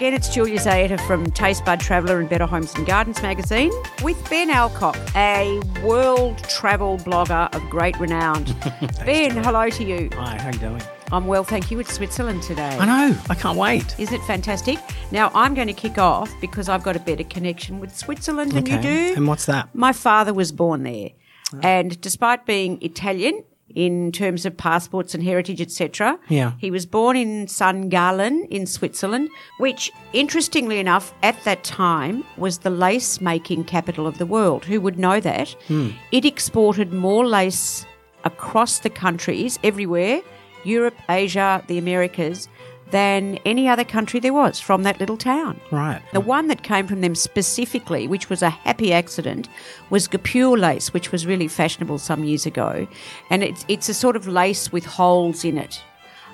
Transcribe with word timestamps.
again, 0.00 0.14
it's 0.14 0.30
Julia 0.30 0.58
Zaetta 0.58 0.98
from 1.06 1.30
Taste 1.30 1.62
Bud 1.62 1.78
Traveller 1.78 2.20
and 2.20 2.26
Better 2.26 2.46
Homes 2.46 2.74
and 2.74 2.86
Gardens 2.86 3.20
magazine 3.20 3.70
with 4.02 4.16
Ben 4.30 4.48
Alcock, 4.48 4.96
a 5.14 5.60
world 5.84 6.38
travel 6.48 6.96
blogger 6.96 7.54
of 7.54 7.60
great 7.68 8.00
renown. 8.00 8.44
ben, 9.04 9.32
hello 9.32 9.68
to 9.68 9.84
you. 9.84 10.08
Hi, 10.14 10.38
how 10.38 10.52
you 10.52 10.58
doing? 10.58 10.82
I'm 11.12 11.26
well, 11.26 11.44
thank 11.44 11.70
you. 11.70 11.78
It's 11.80 11.92
Switzerland 11.92 12.42
today. 12.42 12.78
I 12.80 12.86
know. 12.86 13.18
I 13.28 13.34
can't 13.34 13.58
wait. 13.58 13.94
Isn't 13.98 14.14
it 14.14 14.24
fantastic? 14.24 14.78
Now, 15.10 15.30
I'm 15.34 15.52
going 15.52 15.68
to 15.68 15.74
kick 15.74 15.98
off 15.98 16.32
because 16.40 16.70
I've 16.70 16.82
got 16.82 16.96
a 16.96 17.00
better 17.00 17.24
connection 17.24 17.78
with 17.78 17.94
Switzerland 17.94 18.52
than 18.52 18.64
you 18.64 18.80
do. 18.80 19.12
And 19.14 19.28
what's 19.28 19.44
that? 19.46 19.68
My 19.74 19.92
father 19.92 20.32
was 20.32 20.50
born 20.50 20.82
there. 20.82 21.10
Oh. 21.52 21.60
And 21.62 22.00
despite 22.00 22.46
being 22.46 22.80
Italian 22.80 23.44
in 23.74 24.12
terms 24.12 24.44
of 24.46 24.56
passports 24.56 25.14
and 25.14 25.22
heritage, 25.22 25.60
etc., 25.60 26.18
Yeah. 26.28 26.52
he 26.58 26.70
was 26.70 26.86
born 26.86 27.16
in 27.16 27.48
St. 27.48 27.88
Gallen 27.88 28.46
in 28.50 28.66
Switzerland, 28.66 29.28
which, 29.58 29.90
interestingly 30.12 30.78
enough, 30.78 31.12
at 31.22 31.42
that 31.44 31.62
time 31.64 32.24
was 32.36 32.58
the 32.58 32.70
lace 32.70 33.20
making 33.20 33.64
capital 33.64 34.06
of 34.06 34.18
the 34.18 34.26
world. 34.26 34.64
Who 34.64 34.80
would 34.80 34.98
know 34.98 35.20
that? 35.20 35.50
Hmm. 35.68 35.90
It 36.12 36.24
exported 36.24 36.92
more 36.92 37.26
lace 37.26 37.86
across 38.24 38.80
the 38.80 38.90
countries, 38.90 39.58
everywhere 39.64 40.20
Europe, 40.64 40.94
Asia, 41.08 41.62
the 41.68 41.78
Americas 41.78 42.48
than 42.90 43.38
any 43.44 43.68
other 43.68 43.84
country 43.84 44.20
there 44.20 44.32
was 44.32 44.60
from 44.60 44.82
that 44.82 45.00
little 45.00 45.16
town. 45.16 45.60
Right. 45.70 46.02
The 46.12 46.20
one 46.20 46.48
that 46.48 46.62
came 46.62 46.86
from 46.86 47.00
them 47.00 47.14
specifically, 47.14 48.08
which 48.08 48.28
was 48.28 48.42
a 48.42 48.50
happy 48.50 48.92
accident, 48.92 49.48
was 49.90 50.08
Guipure 50.08 50.58
lace, 50.58 50.92
which 50.92 51.12
was 51.12 51.26
really 51.26 51.48
fashionable 51.48 51.98
some 51.98 52.24
years 52.24 52.46
ago. 52.46 52.86
And 53.30 53.42
it's, 53.42 53.64
it's 53.68 53.88
a 53.88 53.94
sort 53.94 54.16
of 54.16 54.26
lace 54.26 54.72
with 54.72 54.84
holes 54.84 55.44
in 55.44 55.58
it. 55.58 55.82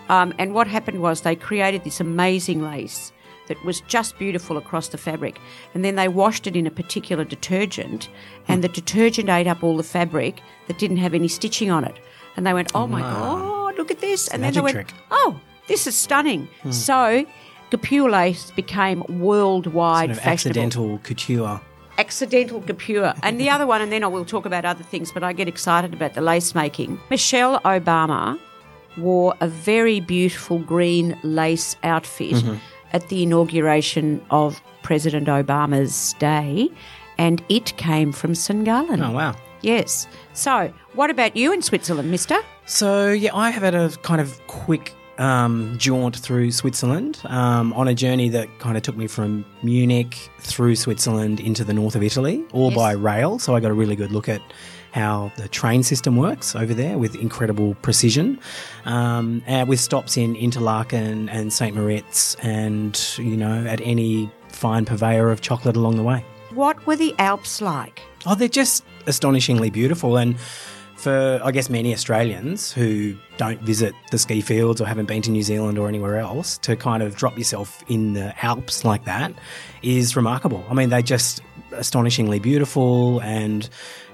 Um, 0.09 0.33
and 0.39 0.55
what 0.55 0.67
happened 0.67 1.03
was 1.03 1.21
they 1.21 1.37
created 1.37 1.84
this 1.84 2.01
amazing 2.01 2.62
lace 2.62 3.12
that 3.49 3.62
was 3.65 3.81
just 3.83 4.19
beautiful 4.19 4.57
across 4.57 4.89
the 4.89 4.99
fabric. 4.99 5.39
And 5.75 5.84
then 5.84 5.97
they 5.97 6.09
washed 6.09 6.47
it 6.47 6.57
in 6.57 6.67
a 6.67 6.71
particular 6.71 7.25
detergent, 7.25 8.09
and 8.49 8.62
the 8.62 8.69
detergent 8.69 9.29
ate 9.29 9.47
up 9.47 9.62
all 9.62 9.77
the 9.77 9.83
fabric 9.83 10.41
that 10.67 10.79
didn't 10.79 10.97
have 10.99 11.15
any 11.15 11.29
stitching 11.29 11.71
on 11.71 11.84
it. 11.84 11.97
And 12.37 12.47
they 12.47 12.53
went, 12.53 12.73
oh 12.75 12.87
my 12.87 13.01
God, 13.01 13.77
look 13.79 13.91
at 13.91 14.01
this. 14.01 14.29
And 14.29 14.43
then 14.43 14.53
they 14.53 14.61
went, 14.61 14.75
trick. 14.75 14.93
oh, 15.11 15.41
this 15.69 15.86
is 15.86 15.97
stunning. 15.97 16.48
Hmm. 16.62 16.70
So, 16.70 17.27
Guipure 17.70 18.11
lace 18.11 18.50
became 18.53 19.03
worldwide 19.09 20.11
Sort 20.11 20.19
of 20.19 20.27
accidental 20.27 20.98
couture. 20.98 21.61
Accidental 21.98 22.61
Guipure. 22.61 23.19
And 23.22 23.41
the 23.41 23.50
other 23.50 23.67
one, 23.67 23.81
and 23.81 23.91
then 23.91 24.05
I 24.05 24.06
will 24.06 24.25
talk 24.25 24.47
about 24.47 24.64
other 24.64 24.84
things, 24.84 25.11
but 25.11 25.25
I 25.25 25.33
get 25.33 25.48
excited 25.48 25.94
about 25.94 26.14
the 26.14 26.20
lace 26.20 26.55
making. 26.55 27.00
Michelle 27.11 27.61
Obama 27.61 28.39
wore 28.98 29.34
a 29.41 29.48
very 29.48 30.00
beautiful 30.00 30.59
green 30.59 31.19
lace 31.22 31.77
outfit 31.83 32.34
mm-hmm. 32.34 32.56
at 32.92 33.09
the 33.09 33.22
inauguration 33.22 34.25
of 34.31 34.61
President 34.83 35.27
Obama's 35.27 36.14
day, 36.14 36.70
and 37.19 37.42
it 37.48 37.77
came 37.77 38.12
from 38.12 38.34
St. 38.34 38.64
Gallen. 38.64 39.03
Oh, 39.03 39.12
wow. 39.12 39.34
Yes. 39.62 40.06
So, 40.34 40.72
what 40.94 41.11
about 41.11 41.34
you 41.34 41.53
in 41.53 41.62
Switzerland, 41.62 42.11
mister? 42.11 42.39
So, 42.67 43.11
yeah, 43.11 43.34
I 43.34 43.50
have 43.50 43.62
had 43.62 43.75
a 43.75 43.91
kind 44.03 44.20
of 44.20 44.39
quick 44.47 44.94
um, 45.19 45.75
jaunt 45.78 46.17
through 46.17 46.50
Switzerland 46.53 47.20
um, 47.25 47.72
on 47.75 47.89
a 47.89 47.95
journey 47.95 48.28
that 48.31 48.48
kind 48.59 48.77
of 48.77 48.83
took 48.83 48.97
me 48.97 49.06
from 49.06 49.45
Munich 49.62 50.31
through 50.41 50.77
Switzerland 50.77 51.41
into 51.41 51.64
the 51.64 51.72
north 51.72 51.95
of 51.97 52.03
Italy, 52.03 52.45
all 52.53 52.70
Yes. 52.70 52.77
by 52.77 52.92
rail. 52.92 53.39
So, 53.39 53.55
I 53.56 53.61
got 53.61 53.70
a 53.70 53.75
really 53.75 53.97
good 53.97 54.12
look 54.12 54.28
at 54.28 54.42
how 54.92 55.31
the 55.37 55.47
train 55.48 55.83
system 55.83 56.17
works 56.17 56.55
over 56.56 56.72
there 56.72 56.97
with 56.97 57.14
incredible 57.17 57.75
precision, 57.83 58.39
um, 58.87 59.42
and 59.47 59.69
with 59.69 59.78
stops 59.81 60.17
in 60.17 60.34
Interlaken 60.37 61.28
and 61.28 61.53
St. 61.53 61.75
Moritz, 61.77 62.34
and, 62.37 62.98
you 63.19 63.37
know, 63.37 63.66
at 63.66 63.81
any 63.82 64.31
fine 64.49 64.84
purveyor 64.87 65.31
of 65.31 65.43
chocolate 65.43 65.76
along 65.76 65.97
the 65.97 66.03
way. 66.03 66.25
What 66.55 66.87
were 66.87 66.97
the 66.97 67.15
Alps 67.19 67.60
like? 67.60 68.00
Oh, 68.25 68.34
they're 68.34 68.49
just 68.49 68.84
astonishingly 69.06 69.69
beautiful. 69.69 70.16
And 70.16 70.37
for, 71.06 71.41
I 71.44 71.53
guess, 71.53 71.71
many 71.71 71.94
Australians 71.94 72.72
who 72.72 73.17
don't 73.37 73.61
visit 73.61 73.94
the 74.11 74.19
ski 74.19 74.41
fields 74.41 74.81
or 74.81 74.87
haven't 74.87 75.06
been 75.06 75.22
to 75.22 75.31
New 75.31 75.44
Zealand 75.44 75.78
or 75.78 75.87
anywhere 75.87 76.19
else, 76.19 76.59
to 76.59 76.75
kind 76.75 77.00
of 77.00 77.15
drop 77.15 77.39
yourself 77.39 77.84
in 77.87 78.15
the 78.15 78.34
Alps 78.44 78.84
like 78.84 79.05
that 79.05 79.33
is 79.83 80.17
remarkable. 80.17 80.65
I 80.69 80.75
mean, 80.75 80.89
they're 80.89 81.03
just 81.03 81.43
astonishingly 81.72 82.41
beautiful 82.41 83.21
and. 83.22 83.69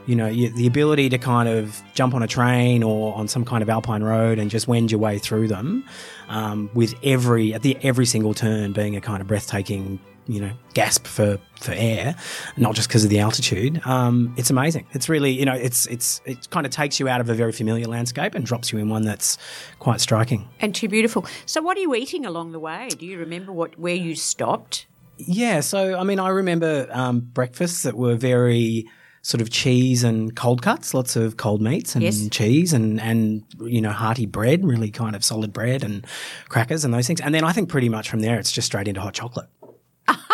You 0.04 0.16
know, 0.16 0.32
the 0.32 0.66
ability 0.66 1.10
to 1.10 1.18
kind 1.18 1.48
of 1.48 1.80
jump 1.94 2.12
on 2.12 2.24
a 2.24 2.26
train 2.26 2.82
or 2.82 3.14
on 3.14 3.28
some 3.28 3.44
kind 3.44 3.62
of 3.62 3.70
alpine 3.70 4.02
road 4.02 4.40
and 4.40 4.50
just 4.50 4.66
wend 4.66 4.90
your 4.90 4.98
way 4.98 5.20
through 5.20 5.46
them, 5.46 5.84
um, 6.28 6.68
with 6.74 6.92
every 7.04 7.54
at 7.54 7.62
the 7.62 7.78
every 7.84 8.04
single 8.04 8.34
turn 8.34 8.72
being 8.72 8.96
a 8.96 9.00
kind 9.00 9.20
of 9.20 9.28
breathtaking 9.28 10.00
you 10.28 10.40
know 10.40 10.52
gasp 10.74 11.06
for 11.06 11.38
for 11.60 11.72
air 11.72 12.14
not 12.56 12.74
just 12.74 12.88
because 12.88 13.02
of 13.04 13.10
the 13.10 13.18
altitude 13.18 13.80
um, 13.86 14.32
it's 14.36 14.50
amazing 14.50 14.86
it's 14.92 15.08
really 15.08 15.30
you 15.32 15.44
know 15.44 15.54
it's 15.54 15.86
it's 15.86 16.20
it 16.24 16.48
kind 16.50 16.64
of 16.64 16.70
takes 16.72 17.00
you 17.00 17.08
out 17.08 17.20
of 17.20 17.28
a 17.28 17.34
very 17.34 17.50
familiar 17.52 17.86
landscape 17.86 18.34
and 18.34 18.46
drops 18.46 18.72
you 18.72 18.78
in 18.78 18.88
one 18.88 19.02
that's 19.02 19.36
quite 19.80 20.00
striking 20.00 20.48
And 20.60 20.74
too 20.74 20.88
beautiful. 20.88 21.26
So, 21.46 21.60
what 21.60 21.76
are 21.76 21.80
you 21.80 21.94
eating 21.94 22.24
along 22.24 22.52
the 22.52 22.60
way? 22.60 22.88
Do 22.96 23.04
you 23.06 23.18
remember 23.18 23.52
what 23.52 23.78
where 23.78 23.94
you 23.96 24.14
stopped? 24.14 24.86
yeah 25.18 25.60
so 25.60 25.96
i 25.98 26.02
mean 26.02 26.18
i 26.18 26.28
remember 26.28 26.88
um, 26.90 27.20
breakfasts 27.20 27.82
that 27.82 27.94
were 27.94 28.14
very 28.16 28.88
sort 29.20 29.40
of 29.40 29.50
cheese 29.50 30.02
and 30.02 30.34
cold 30.34 30.62
cuts 30.62 30.94
lots 30.94 31.14
of 31.16 31.36
cold 31.36 31.60
meats 31.60 31.94
and 31.94 32.02
Yes. 32.02 32.26
cheese 32.30 32.72
and 32.72 33.00
and 33.00 33.44
you 33.60 33.80
know 33.80 33.90
hearty 33.92 34.26
bread 34.26 34.64
really 34.64 34.90
kind 34.90 35.14
of 35.14 35.22
solid 35.22 35.52
bread 35.52 35.84
and 35.84 36.04
crackers 36.48 36.84
and 36.84 36.92
those 36.94 37.06
things 37.06 37.20
and 37.20 37.32
then 37.34 37.44
i 37.44 37.52
think 37.52 37.68
pretty 37.68 37.88
much 37.90 38.08
from 38.08 38.20
there 38.20 38.38
it's 38.38 38.50
just 38.50 38.66
straight 38.66 38.88
into 38.88 39.00
hot 39.00 39.14
chocolate 39.14 39.46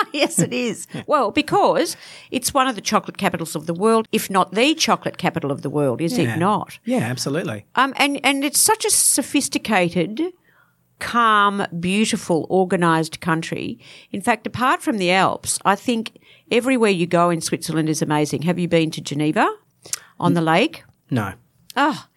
yes, 0.12 0.38
it 0.38 0.52
is. 0.52 0.86
Well, 1.06 1.30
because 1.30 1.96
it's 2.30 2.52
one 2.54 2.68
of 2.68 2.74
the 2.74 2.80
chocolate 2.80 3.18
capitals 3.18 3.54
of 3.56 3.66
the 3.66 3.74
world, 3.74 4.06
if 4.12 4.28
not 4.30 4.52
the 4.52 4.74
chocolate 4.74 5.18
capital 5.18 5.50
of 5.50 5.62
the 5.62 5.70
world, 5.70 6.00
is 6.00 6.18
Yeah. 6.18 6.34
it 6.34 6.38
not? 6.38 6.78
yeah 6.84 6.98
absolutely 7.10 7.64
Um, 7.74 7.92
and 7.96 8.20
and 8.24 8.44
it's 8.44 8.60
such 8.60 8.84
a 8.84 8.90
sophisticated, 8.90 10.20
calm, 10.98 11.64
beautiful, 11.80 12.46
organised 12.50 13.20
country. 13.20 13.78
In 14.10 14.20
fact, 14.20 14.46
apart 14.46 14.82
from 14.82 14.98
the 14.98 15.10
Alps, 15.12 15.58
I 15.64 15.74
think 15.76 16.18
everywhere 16.50 16.90
you 16.90 17.06
go 17.06 17.30
in 17.30 17.40
Switzerland 17.40 17.88
is 17.88 18.02
amazing. 18.02 18.42
Have 18.42 18.58
you 18.58 18.68
been 18.68 18.90
to 18.92 19.00
Geneva 19.00 19.46
on 20.18 20.34
the 20.34 20.40
lake? 20.42 20.84
no 21.10 21.32
Ah, 21.76 22.08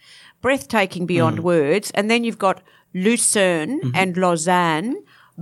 breathtaking 0.41 1.05
beyond 1.05 1.37
Mm. 1.39 1.43
words. 1.43 1.91
And 1.91 2.09
then 2.09 2.23
you've 2.23 2.39
got 2.39 2.61
Lucerne 2.93 3.79
Mm-hmm. 3.79 3.95
and 3.95 4.17
Lausanne, 4.17 4.95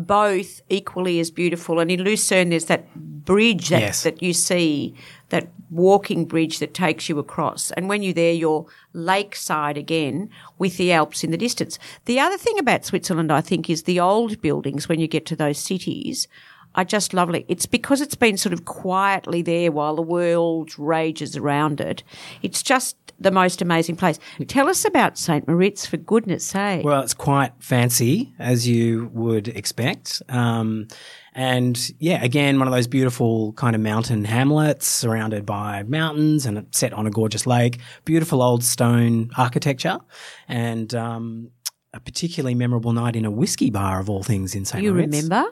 both 0.06 0.62
equally 0.70 1.20
as 1.20 1.30
beautiful. 1.30 1.80
And 1.80 1.92
in 1.92 2.04
Lucerne, 2.04 2.50
there's 2.50 2.66
that 2.66 2.94
bridge 2.96 3.70
that, 3.70 3.82
Yes. 3.82 4.04
that 4.04 4.24
you 4.24 4.34
see, 4.34 4.94
that 5.30 5.52
walking 5.70 6.26
bridge 6.26 6.60
that 6.60 6.74
takes 6.74 7.10
you 7.10 7.20
across. 7.20 7.72
And 7.72 7.90
when 7.90 8.02
you're 8.02 8.14
there, 8.14 8.34
you're 8.34 8.66
lakeside 8.94 9.78
again 9.78 10.30
with 10.58 10.78
the 10.78 10.92
Alps 10.92 11.24
in 11.24 11.32
the 11.32 11.38
distance. 11.38 11.78
The 12.06 12.20
other 12.20 12.38
thing 12.38 12.58
about 12.58 12.86
Switzerland, 12.86 13.32
I 13.32 13.42
think, 13.42 13.70
is 13.70 13.84
the 13.84 14.00
old 14.00 14.42
buildings 14.42 14.90
when 14.90 15.00
you 15.00 15.08
get 15.08 15.26
to 15.28 15.36
those 15.36 15.60
cities. 15.60 16.28
Are 16.75 16.85
just 16.85 17.13
lovely. 17.13 17.46
It's 17.47 17.66
because 17.66 18.02
it's 18.02 18.16
been 18.16 18.38
sort 18.38 18.53
of 18.53 18.66
quietly 18.66 19.41
there 19.41 19.72
while 19.72 19.96
the 19.96 20.02
world 20.02 20.78
rages 20.78 21.35
around 21.35 21.81
it. 21.81 22.03
It's 22.41 22.62
just 22.62 22.96
the 23.19 23.31
most 23.31 23.62
amazing 23.62 23.96
place. 23.97 24.18
Tell 24.47 24.69
us 24.69 24.85
about 24.85 25.18
St. 25.18 25.47
Moritz, 25.47 25.85
for 25.85 25.97
goodness 25.97 26.46
sake. 26.46 26.85
Well, 26.85 27.02
it's 27.02 27.13
quite 27.13 27.52
fancy, 27.59 28.34
as 28.40 28.68
you 28.68 29.09
would 29.13 29.50
expect. 29.50 30.22
Um, 30.30 30.88
and 31.34 31.91
yeah, 32.00 32.24
again, 32.24 32.59
one 32.59 32.68
of 32.68 32.74
those 32.74 32.88
beautiful 32.88 33.53
kind 33.53 33.75
of 33.75 33.81
mountain 33.81 34.24
hamlets 34.24 34.88
surrounded 34.88 35.46
by 35.46 35.84
mountains 35.84 36.46
and 36.46 36.66
set 36.72 36.94
on 36.94 37.07
a 37.07 37.12
gorgeous 37.12 37.46
lake. 37.46 37.80
Beautiful 38.06 38.41
old 38.41 38.63
stone 38.63 39.31
architecture 39.38 40.00
and 40.48 40.94
um, 40.95 41.51
a 41.94 42.00
particularly 42.00 42.56
memorable 42.56 42.94
night 42.94 43.15
in 43.15 43.25
a 43.25 43.31
whiskey 43.31 43.69
bar 43.69 44.00
of 44.00 44.10
all 44.10 44.24
things 44.24 44.56
in 44.56 44.65
St. 44.65 44.83
Moritz. 44.83 44.86
You 44.86 44.94
Moritz. 44.94 45.24
remember? 45.30 45.51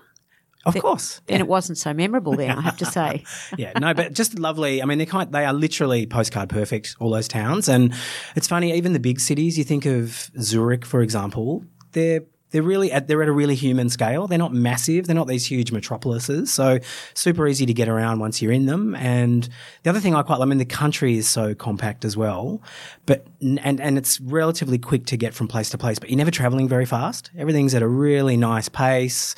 Of 0.75 0.81
course. 0.81 1.21
And 1.29 1.39
it 1.39 1.47
wasn't 1.47 1.77
so 1.77 1.93
memorable 1.93 2.35
then, 2.35 2.57
I 2.57 2.61
have 2.61 2.77
to 2.77 2.85
say. 2.85 3.23
yeah, 3.57 3.73
no, 3.79 3.93
but 3.93 4.13
just 4.13 4.37
lovely. 4.37 4.81
I 4.81 4.85
mean, 4.85 4.97
they're 4.97 5.07
kind, 5.07 5.31
they 5.31 5.45
are 5.45 5.53
literally 5.53 6.05
postcard 6.05 6.49
perfect, 6.49 6.95
all 6.99 7.11
those 7.11 7.27
towns. 7.27 7.69
And 7.69 7.93
it's 8.35 8.47
funny, 8.47 8.73
even 8.73 8.93
the 8.93 8.99
big 8.99 9.19
cities, 9.19 9.57
you 9.57 9.63
think 9.63 9.85
of 9.85 10.29
Zurich, 10.41 10.85
for 10.85 11.01
example, 11.01 11.63
they're, 11.93 12.21
they're 12.51 12.63
really 12.63 12.91
at, 12.91 13.07
they're 13.07 13.21
at 13.21 13.29
a 13.29 13.33
really 13.33 13.55
human 13.55 13.89
scale. 13.89 14.27
They're 14.27 14.37
not 14.37 14.53
massive. 14.53 15.05
They're 15.05 15.15
not 15.15 15.27
these 15.27 15.45
huge 15.45 15.71
metropolises. 15.71 16.51
So 16.53 16.79
super 17.13 17.47
easy 17.47 17.65
to 17.65 17.73
get 17.73 17.89
around 17.89 18.19
once 18.19 18.41
you're 18.41 18.53
in 18.53 18.65
them. 18.67 18.95
And 18.95 19.47
the 19.83 19.89
other 19.89 19.99
thing 19.99 20.15
I 20.15 20.21
quite, 20.21 20.39
like, 20.39 20.47
I 20.47 20.49
mean, 20.49 20.57
the 20.57 20.65
country 20.65 21.17
is 21.17 21.27
so 21.27 21.53
compact 21.53 22.05
as 22.05 22.15
well, 22.15 22.61
but, 23.05 23.27
and, 23.41 23.81
and 23.81 23.97
it's 23.97 24.19
relatively 24.21 24.77
quick 24.77 25.05
to 25.07 25.17
get 25.17 25.33
from 25.33 25.47
place 25.47 25.69
to 25.71 25.77
place, 25.77 25.99
but 25.99 26.09
you're 26.09 26.17
never 26.17 26.31
traveling 26.31 26.67
very 26.69 26.85
fast. 26.85 27.31
Everything's 27.37 27.75
at 27.75 27.81
a 27.81 27.87
really 27.87 28.37
nice 28.37 28.69
pace 28.69 29.35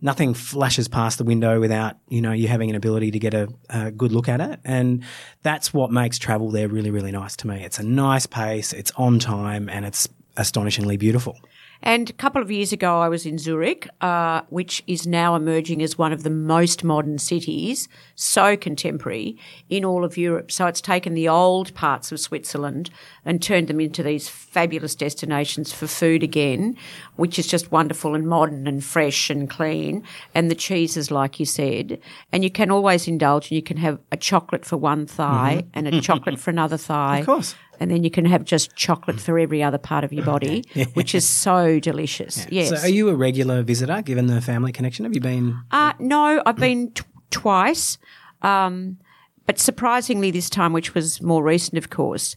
nothing 0.00 0.34
flashes 0.34 0.88
past 0.88 1.18
the 1.18 1.24
window 1.24 1.60
without 1.60 1.96
you 2.08 2.20
know 2.20 2.32
you 2.32 2.48
having 2.48 2.70
an 2.70 2.76
ability 2.76 3.10
to 3.10 3.18
get 3.18 3.34
a, 3.34 3.48
a 3.68 3.90
good 3.90 4.12
look 4.12 4.28
at 4.28 4.40
it. 4.40 4.60
And 4.64 5.04
that's 5.42 5.72
what 5.72 5.90
makes 5.90 6.18
travel 6.18 6.50
there 6.50 6.68
really 6.68 6.90
really 6.90 7.12
nice 7.12 7.36
to 7.36 7.46
me. 7.46 7.64
It's 7.64 7.78
a 7.78 7.84
nice 7.84 8.26
pace 8.26 8.72
it's 8.72 8.92
on 8.96 9.18
time 9.18 9.68
and 9.68 9.84
it's 9.84 10.08
astonishingly 10.36 10.96
beautiful. 10.96 11.38
And 11.82 12.10
a 12.10 12.14
couple 12.14 12.42
of 12.42 12.50
years 12.50 12.72
ago, 12.72 13.00
I 13.00 13.08
was 13.08 13.24
in 13.24 13.38
Zurich, 13.38 13.88
uh, 14.02 14.42
which 14.50 14.82
is 14.86 15.06
now 15.06 15.34
emerging 15.34 15.82
as 15.82 15.96
one 15.96 16.12
of 16.12 16.24
the 16.24 16.30
most 16.30 16.84
modern 16.84 17.18
cities, 17.18 17.88
so 18.14 18.54
contemporary 18.54 19.38
in 19.70 19.84
all 19.84 20.04
of 20.04 20.18
Europe. 20.18 20.52
So 20.52 20.66
it's 20.66 20.82
taken 20.82 21.14
the 21.14 21.28
old 21.28 21.72
parts 21.74 22.12
of 22.12 22.20
Switzerland 22.20 22.90
and 23.24 23.42
turned 23.42 23.68
them 23.68 23.80
into 23.80 24.02
these 24.02 24.28
fabulous 24.28 24.94
destinations 24.94 25.72
for 25.72 25.86
food 25.86 26.22
again, 26.22 26.76
which 27.16 27.38
is 27.38 27.46
just 27.46 27.70
wonderful 27.70 28.14
and 28.14 28.26
modern 28.26 28.66
and 28.66 28.84
fresh 28.84 29.30
and 29.30 29.48
clean. 29.48 30.02
And 30.34 30.50
the 30.50 30.54
cheeses, 30.54 31.10
like 31.10 31.38
you 31.38 31.46
said. 31.46 32.00
And 32.32 32.42
you 32.42 32.50
can 32.50 32.70
always 32.70 33.06
indulge 33.06 33.50
and 33.50 33.56
you 33.56 33.62
can 33.62 33.76
have 33.76 33.98
a 34.10 34.16
chocolate 34.16 34.64
for 34.64 34.76
one 34.76 35.06
thigh 35.06 35.64
and 35.74 35.86
a 35.86 36.00
chocolate 36.00 36.38
for 36.38 36.50
another 36.50 36.76
thigh. 36.78 37.18
Of 37.18 37.26
course. 37.26 37.54
And 37.78 37.90
then 37.90 38.04
you 38.04 38.10
can 38.10 38.26
have 38.26 38.44
just 38.44 38.76
chocolate 38.76 39.18
for 39.20 39.38
every 39.38 39.62
other 39.62 39.78
part 39.78 40.04
of 40.04 40.12
your 40.12 40.24
body, 40.24 40.64
which 40.94 41.14
is 41.14 41.26
so 41.26 41.80
delicious. 41.80 42.46
Yes. 42.50 42.68
So, 42.68 42.76
are 42.76 42.90
you 42.90 43.08
a 43.08 43.14
regular 43.14 43.62
visitor, 43.62 44.02
given 44.02 44.26
the 44.26 44.42
family 44.42 44.70
connection? 44.70 45.06
Have 45.06 45.14
you 45.14 45.20
been? 45.20 45.58
Uh, 45.70 45.94
no, 45.98 46.42
I've 46.44 46.56
been 46.56 46.90
t- 46.90 47.02
twice. 47.30 47.96
Um, 48.42 48.98
but 49.46 49.58
surprisingly, 49.58 50.30
this 50.30 50.50
time, 50.50 50.74
which 50.74 50.94
was 50.94 51.22
more 51.22 51.42
recent, 51.42 51.78
of 51.78 51.88
course, 51.90 52.36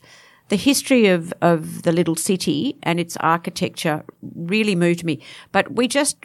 the 0.49 0.55
history 0.55 1.07
of, 1.07 1.33
of 1.41 1.83
the 1.83 1.91
little 1.91 2.15
city 2.15 2.77
and 2.83 2.99
its 2.99 3.17
architecture 3.17 4.03
really 4.35 4.75
moved 4.75 5.03
me. 5.03 5.19
But 5.51 5.73
we 5.73 5.87
just 5.87 6.17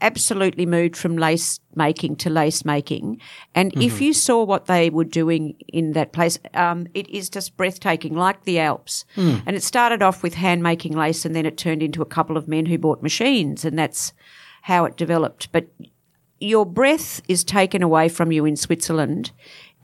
absolutely 0.00 0.66
moved 0.66 0.96
from 0.96 1.16
lace 1.16 1.60
making 1.74 2.16
to 2.16 2.30
lace 2.30 2.64
making. 2.64 3.20
And 3.54 3.72
mm-hmm. 3.72 3.82
if 3.82 4.00
you 4.00 4.12
saw 4.12 4.44
what 4.44 4.66
they 4.66 4.90
were 4.90 5.04
doing 5.04 5.56
in 5.68 5.92
that 5.92 6.12
place, 6.12 6.38
um, 6.52 6.86
it 6.94 7.08
is 7.08 7.30
just 7.30 7.56
breathtaking, 7.56 8.14
like 8.14 8.44
the 8.44 8.58
Alps. 8.58 9.04
Mm. 9.16 9.42
And 9.46 9.56
it 9.56 9.62
started 9.62 10.02
off 10.02 10.22
with 10.22 10.34
hand 10.34 10.62
making 10.62 10.94
lace 10.94 11.24
and 11.24 11.34
then 11.34 11.46
it 11.46 11.56
turned 11.56 11.82
into 11.82 12.02
a 12.02 12.06
couple 12.06 12.36
of 12.36 12.46
men 12.46 12.66
who 12.66 12.78
bought 12.78 13.02
machines 13.02 13.64
and 13.64 13.78
that's 13.78 14.12
how 14.62 14.84
it 14.84 14.96
developed. 14.96 15.50
But 15.52 15.68
your 16.38 16.66
breath 16.66 17.22
is 17.28 17.42
taken 17.42 17.82
away 17.82 18.08
from 18.08 18.30
you 18.30 18.44
in 18.44 18.56
Switzerland 18.56 19.30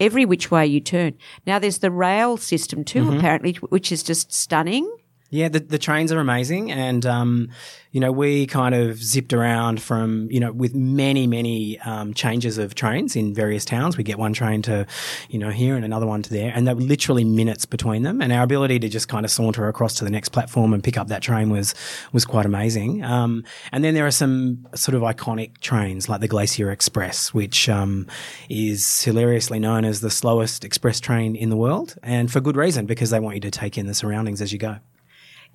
every 0.00 0.24
which 0.24 0.50
way 0.50 0.66
you 0.66 0.80
turn. 0.80 1.14
Now 1.46 1.58
there's 1.58 1.78
the 1.78 1.90
rail 1.90 2.36
system 2.36 2.84
too, 2.84 3.04
mm-hmm. 3.04 3.18
apparently, 3.18 3.52
which 3.54 3.92
is 3.92 4.02
just 4.02 4.32
stunning. 4.32 4.90
Yeah, 5.32 5.48
the, 5.48 5.60
the 5.60 5.78
trains 5.78 6.10
are 6.10 6.18
amazing. 6.18 6.72
And, 6.72 7.06
um, 7.06 7.50
you 7.92 8.00
know, 8.00 8.10
we 8.10 8.48
kind 8.48 8.74
of 8.74 9.00
zipped 9.00 9.32
around 9.32 9.80
from, 9.80 10.28
you 10.28 10.40
know, 10.40 10.50
with 10.50 10.74
many, 10.74 11.28
many 11.28 11.78
um, 11.80 12.14
changes 12.14 12.58
of 12.58 12.74
trains 12.74 13.14
in 13.14 13.32
various 13.32 13.64
towns. 13.64 13.96
We 13.96 14.02
get 14.02 14.18
one 14.18 14.32
train 14.32 14.60
to, 14.62 14.88
you 15.28 15.38
know, 15.38 15.50
here 15.50 15.76
and 15.76 15.84
another 15.84 16.06
one 16.06 16.22
to 16.22 16.30
there. 16.30 16.52
And 16.52 16.66
they 16.66 16.74
were 16.74 16.80
literally 16.80 17.22
minutes 17.22 17.64
between 17.64 18.02
them. 18.02 18.20
And 18.20 18.32
our 18.32 18.42
ability 18.42 18.80
to 18.80 18.88
just 18.88 19.06
kind 19.06 19.24
of 19.24 19.30
saunter 19.30 19.68
across 19.68 19.94
to 19.94 20.04
the 20.04 20.10
next 20.10 20.30
platform 20.30 20.74
and 20.74 20.82
pick 20.82 20.98
up 20.98 21.06
that 21.08 21.22
train 21.22 21.48
was, 21.48 21.76
was 22.12 22.24
quite 22.24 22.44
amazing. 22.44 23.04
Um, 23.04 23.44
and 23.70 23.84
then 23.84 23.94
there 23.94 24.06
are 24.06 24.12
some 24.12 24.66
sort 24.74 24.96
of 24.96 25.02
iconic 25.02 25.58
trains 25.58 26.08
like 26.08 26.20
the 26.20 26.28
Glacier 26.28 26.72
Express, 26.72 27.32
which 27.32 27.68
um, 27.68 28.08
is 28.48 29.02
hilariously 29.02 29.60
known 29.60 29.84
as 29.84 30.00
the 30.00 30.10
slowest 30.10 30.64
express 30.64 30.98
train 30.98 31.36
in 31.36 31.50
the 31.50 31.56
world. 31.56 31.94
And 32.02 32.32
for 32.32 32.40
good 32.40 32.56
reason, 32.56 32.86
because 32.86 33.10
they 33.10 33.20
want 33.20 33.36
you 33.36 33.40
to 33.42 33.50
take 33.52 33.78
in 33.78 33.86
the 33.86 33.94
surroundings 33.94 34.42
as 34.42 34.52
you 34.52 34.58
go. 34.58 34.78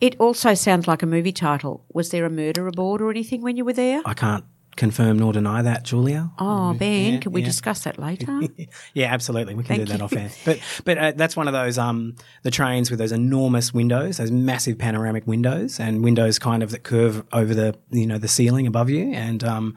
It 0.01 0.15
also 0.19 0.53
sounds 0.53 0.87
like 0.87 1.03
a 1.03 1.05
movie 1.05 1.31
title. 1.31 1.85
Was 1.93 2.09
there 2.09 2.25
a 2.25 2.29
murder 2.29 2.67
aboard 2.67 3.01
or 3.01 3.09
anything 3.09 3.41
when 3.41 3.57
you 3.57 3.65
were 3.65 3.73
there? 3.73 4.01
I 4.05 4.13
can't 4.13 4.43
confirm 4.75 5.17
nor 5.19 5.31
deny 5.33 5.61
that, 5.61 5.83
Julia. 5.83 6.31
Oh, 6.37 6.73
Ben, 6.73 7.13
yeah, 7.13 7.19
can 7.19 7.31
we 7.31 7.41
yeah. 7.41 7.47
discuss 7.47 7.83
that 7.85 7.97
later? 7.97 8.41
yeah, 8.93 9.13
absolutely. 9.13 9.55
We 9.55 9.63
can 9.63 9.77
Thank 9.77 9.87
do 9.87 9.93
that 9.93 9.99
you. 9.99 10.05
off 10.05 10.13
air. 10.13 10.29
But 10.43 10.59
but 10.83 10.97
uh, 10.97 11.13
that's 11.15 11.35
one 11.35 11.47
of 11.47 11.53
those 11.53 11.77
um 11.77 12.15
the 12.43 12.51
trains 12.51 12.89
with 12.89 12.99
those 12.99 13.11
enormous 13.11 13.73
windows, 13.73 14.17
those 14.17 14.31
massive 14.31 14.77
panoramic 14.77 15.25
windows, 15.27 15.79
and 15.79 16.03
windows 16.03 16.39
kind 16.39 16.61
of 16.63 16.71
that 16.71 16.83
curve 16.83 17.23
over 17.31 17.53
the 17.53 17.75
you 17.91 18.05
know 18.05 18.17
the 18.17 18.27
ceiling 18.27 18.67
above 18.67 18.89
you, 18.89 19.11
and 19.13 19.43
um, 19.43 19.75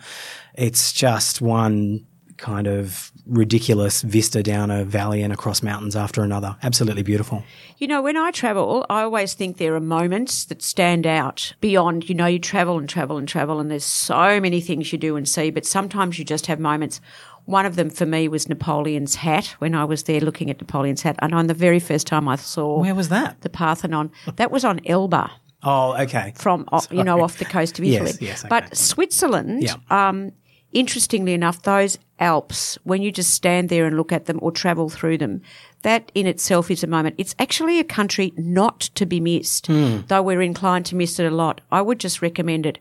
it's 0.55 0.93
just 0.93 1.41
one 1.41 2.06
kind 2.38 2.67
of 2.67 3.12
ridiculous 3.26 4.02
vista 4.02 4.43
down 4.43 4.70
a 4.70 4.85
valley 4.85 5.23
and 5.23 5.32
across 5.32 5.62
mountains 5.62 5.94
after 5.94 6.23
another. 6.23 6.56
Absolutely 6.62 7.02
beautiful. 7.02 7.44
You 7.76 7.87
know, 7.87 8.00
when 8.00 8.17
I 8.17 8.31
travel, 8.31 8.87
I 8.88 9.02
always 9.02 9.35
think 9.35 9.58
there 9.58 9.75
are 9.75 9.81
moments 9.81 10.46
that 10.46 10.62
stand 10.62 11.06
out 11.06 11.52
beyond, 11.61 12.08
you 12.08 12.14
know, 12.14 12.26
you 12.26 12.38
travel 12.38 12.79
and 12.79 12.88
travel 12.88 13.19
and 13.19 13.29
travel 13.29 13.61
and 13.61 13.70
there's 13.70 13.85
so 13.85 14.40
many 14.40 14.61
things 14.61 14.93
you 14.93 14.99
do 14.99 15.17
and 15.17 15.29
see, 15.29 15.50
but 15.50 15.67
sometimes 15.67 16.19
you 16.19 16.25
just 16.25 16.46
have 16.46 16.58
moments. 16.58 17.00
One 17.44 17.67
of 17.67 17.76
them 17.76 17.90
for 17.90 18.06
me 18.06 18.29
was 18.29 18.49
Napoleon's 18.49 19.17
hat 19.17 19.55
when 19.58 19.75
I 19.75 19.84
was 19.84 20.05
there 20.05 20.20
looking 20.20 20.50
at 20.50 20.61
Napoleon's 20.61 21.02
hat. 21.02 21.17
And 21.20 21.34
on 21.34 21.46
the 21.46 21.55
very 21.55 21.81
first 21.81 22.06
time 22.06 22.29
I 22.29 22.37
saw. 22.37 22.81
Where 22.81 22.94
was 22.94 23.08
that? 23.08 23.41
The 23.41 23.50
Parthenon. 23.50 24.11
That 24.37 24.50
was 24.50 24.64
on 24.64 24.81
Elba. 24.87 25.31
Oh, 25.62 26.00
okay. 26.00 26.32
From, 26.37 26.69
you 26.91 27.02
know, 27.02 27.20
off 27.23 27.38
the 27.38 27.44
coast 27.44 27.79
of 27.79 27.84
Italy. 27.84 28.11
yes, 28.11 28.20
yes, 28.20 28.41
okay. 28.44 28.49
But 28.49 28.76
Switzerland, 28.76 29.64
yeah. 29.64 29.75
um, 29.91 30.32
interestingly 30.73 31.34
enough, 31.34 31.62
those 31.62 31.99
Alps, 32.20 32.79
when 32.85 33.03
you 33.03 33.12
just 33.12 33.32
stand 33.32 33.69
there 33.69 33.87
and 33.87 33.97
look 33.97 34.12
at 34.12 34.26
them 34.26 34.38
or 34.43 34.50
travel 34.50 34.88
through 34.88 35.19
them, 35.19 35.43
that 35.82 36.11
in 36.15 36.26
itself 36.26 36.70
is 36.70 36.82
a 36.82 36.88
moment. 36.88 37.15
It's 37.19 37.35
actually 37.38 37.79
a 37.79 37.85
country 37.85 38.32
not 38.37 38.81
to 38.81 39.06
be 39.06 39.20
missed, 39.20 39.69
mm. 39.69 40.06
though 40.09 40.23
we're 40.23 40.43
inclined 40.43 40.87
to 40.87 40.97
miss 40.97 41.19
it 41.19 41.31
a 41.31 41.35
lot. 41.35 41.61
I 41.70 41.82
would 41.82 42.00
just 42.00 42.23
recommend 42.23 42.67
it 42.67 42.79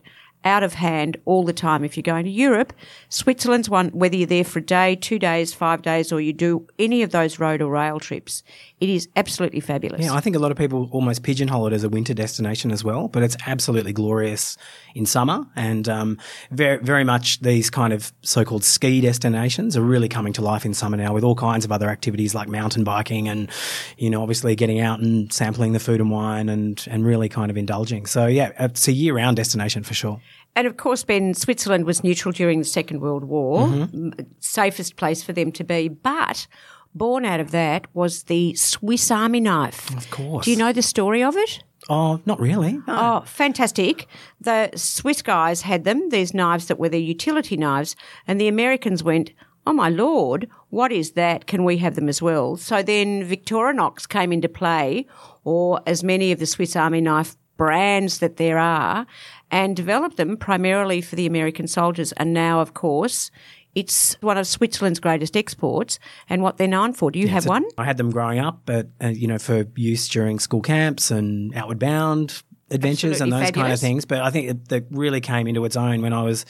out 0.48 0.62
of 0.62 0.74
hand 0.74 1.16
all 1.26 1.44
the 1.44 1.52
time. 1.52 1.84
If 1.84 1.96
you're 1.96 2.02
going 2.02 2.24
to 2.24 2.30
Europe, 2.30 2.72
Switzerland's 3.10 3.68
one, 3.70 3.90
whether 3.90 4.16
you're 4.16 4.26
there 4.26 4.44
for 4.44 4.58
a 4.58 4.62
day, 4.62 4.96
two 4.96 5.18
days, 5.18 5.54
five 5.54 5.82
days, 5.82 6.10
or 6.10 6.20
you 6.20 6.32
do 6.32 6.66
any 6.78 7.02
of 7.02 7.10
those 7.10 7.38
road 7.38 7.62
or 7.62 7.70
rail 7.70 8.00
trips, 8.00 8.42
it 8.80 8.88
is 8.88 9.08
absolutely 9.14 9.60
fabulous. 9.60 10.00
Yeah, 10.00 10.14
I 10.14 10.20
think 10.20 10.36
a 10.36 10.38
lot 10.38 10.50
of 10.50 10.56
people 10.56 10.88
almost 10.90 11.22
pigeonhole 11.22 11.66
it 11.66 11.72
as 11.72 11.84
a 11.84 11.88
winter 11.88 12.14
destination 12.14 12.70
as 12.70 12.82
well, 12.82 13.08
but 13.08 13.22
it's 13.22 13.36
absolutely 13.46 13.92
glorious 13.92 14.56
in 14.94 15.04
summer. 15.06 15.44
And 15.54 15.88
um, 15.88 16.18
very, 16.50 16.78
very 16.78 17.04
much 17.04 17.40
these 17.40 17.70
kind 17.70 17.92
of 17.92 18.12
so-called 18.22 18.64
ski 18.64 19.00
destinations 19.00 19.76
are 19.76 19.82
really 19.82 20.08
coming 20.08 20.32
to 20.34 20.42
life 20.42 20.64
in 20.64 20.74
summer 20.74 20.96
now 20.96 21.12
with 21.12 21.24
all 21.24 21.34
kinds 21.34 21.64
of 21.64 21.72
other 21.72 21.88
activities 21.88 22.34
like 22.34 22.48
mountain 22.48 22.84
biking 22.84 23.28
and, 23.28 23.50
you 23.96 24.10
know, 24.10 24.22
obviously 24.22 24.56
getting 24.56 24.80
out 24.80 25.00
and 25.00 25.32
sampling 25.32 25.72
the 25.72 25.80
food 25.80 26.00
and 26.00 26.10
wine 26.10 26.48
and, 26.48 26.86
and 26.88 27.04
really 27.04 27.28
kind 27.28 27.50
of 27.50 27.56
indulging. 27.56 28.06
So 28.06 28.26
yeah, 28.26 28.52
it's 28.58 28.88
a 28.88 28.92
year-round 28.92 29.36
destination 29.36 29.82
for 29.82 29.94
sure. 29.94 30.20
And 30.58 30.66
of 30.66 30.76
course, 30.76 31.04
Ben, 31.04 31.34
Switzerland 31.34 31.84
was 31.84 32.02
neutral 32.02 32.32
during 32.32 32.58
the 32.58 32.64
Second 32.64 33.00
World 33.00 33.22
War, 33.22 33.68
mm-hmm. 33.68 34.10
safest 34.40 34.96
place 34.96 35.22
for 35.22 35.32
them 35.32 35.52
to 35.52 35.62
be. 35.62 35.86
But 35.86 36.48
born 36.92 37.24
out 37.24 37.38
of 37.38 37.52
that 37.52 37.86
was 37.94 38.24
the 38.24 38.56
Swiss 38.56 39.08
Army 39.08 39.38
knife. 39.38 39.96
Of 39.96 40.10
course. 40.10 40.44
Do 40.44 40.50
you 40.50 40.56
know 40.56 40.72
the 40.72 40.82
story 40.82 41.22
of 41.22 41.36
it? 41.36 41.62
Oh, 41.88 42.20
not 42.26 42.40
really. 42.40 42.72
No. 42.72 42.82
Oh, 42.88 43.22
fantastic. 43.24 44.08
The 44.40 44.72
Swiss 44.74 45.22
guys 45.22 45.62
had 45.62 45.84
them, 45.84 46.08
these 46.08 46.34
knives 46.34 46.66
that 46.66 46.80
were 46.80 46.88
their 46.88 46.98
utility 46.98 47.56
knives, 47.56 47.94
and 48.26 48.40
the 48.40 48.48
Americans 48.48 49.04
went, 49.04 49.30
Oh 49.64 49.72
my 49.72 49.90
lord, 49.90 50.48
what 50.70 50.90
is 50.90 51.12
that? 51.12 51.46
Can 51.46 51.62
we 51.62 51.76
have 51.78 51.94
them 51.94 52.08
as 52.08 52.20
well? 52.20 52.56
So 52.56 52.82
then 52.82 53.22
Victorinox 53.22 54.08
came 54.08 54.32
into 54.32 54.48
play, 54.48 55.06
or 55.44 55.82
as 55.86 56.02
many 56.02 56.32
of 56.32 56.40
the 56.40 56.46
Swiss 56.46 56.74
Army 56.74 57.00
knife 57.00 57.36
brands 57.58 58.20
that 58.20 58.38
there 58.38 58.56
are, 58.56 59.06
and 59.50 59.76
developed 59.76 60.16
them 60.16 60.36
primarily 60.36 61.00
for 61.00 61.16
the 61.16 61.26
American 61.26 61.66
soldiers. 61.66 62.12
And 62.12 62.32
now, 62.32 62.60
of 62.60 62.74
course, 62.74 63.30
it's 63.74 64.14
one 64.20 64.38
of 64.38 64.46
Switzerland's 64.46 65.00
greatest 65.00 65.36
exports 65.36 65.98
and 66.28 66.42
what 66.42 66.56
they're 66.56 66.66
known 66.68 66.92
for. 66.92 67.10
Do 67.10 67.18
you 67.18 67.26
yeah, 67.26 67.32
have 67.32 67.46
one? 67.46 67.64
I 67.76 67.84
had 67.84 67.96
them 67.96 68.10
growing 68.10 68.38
up, 68.38 68.62
but 68.66 68.88
uh, 69.02 69.08
you 69.08 69.28
know, 69.28 69.38
for 69.38 69.66
use 69.76 70.08
during 70.08 70.38
school 70.38 70.62
camps 70.62 71.10
and 71.10 71.54
outward 71.54 71.78
bound 71.78 72.42
adventures 72.70 73.20
Absolutely 73.20 73.22
and 73.22 73.32
those 73.32 73.48
fabulous. 73.48 73.64
kind 73.64 73.72
of 73.72 73.80
things. 73.80 74.04
But 74.04 74.20
I 74.22 74.30
think 74.30 74.50
it, 74.50 74.72
it 74.72 74.86
really 74.90 75.20
came 75.20 75.46
into 75.46 75.64
its 75.64 75.76
own 75.76 76.02
when 76.02 76.12
I 76.12 76.22
was 76.22 76.44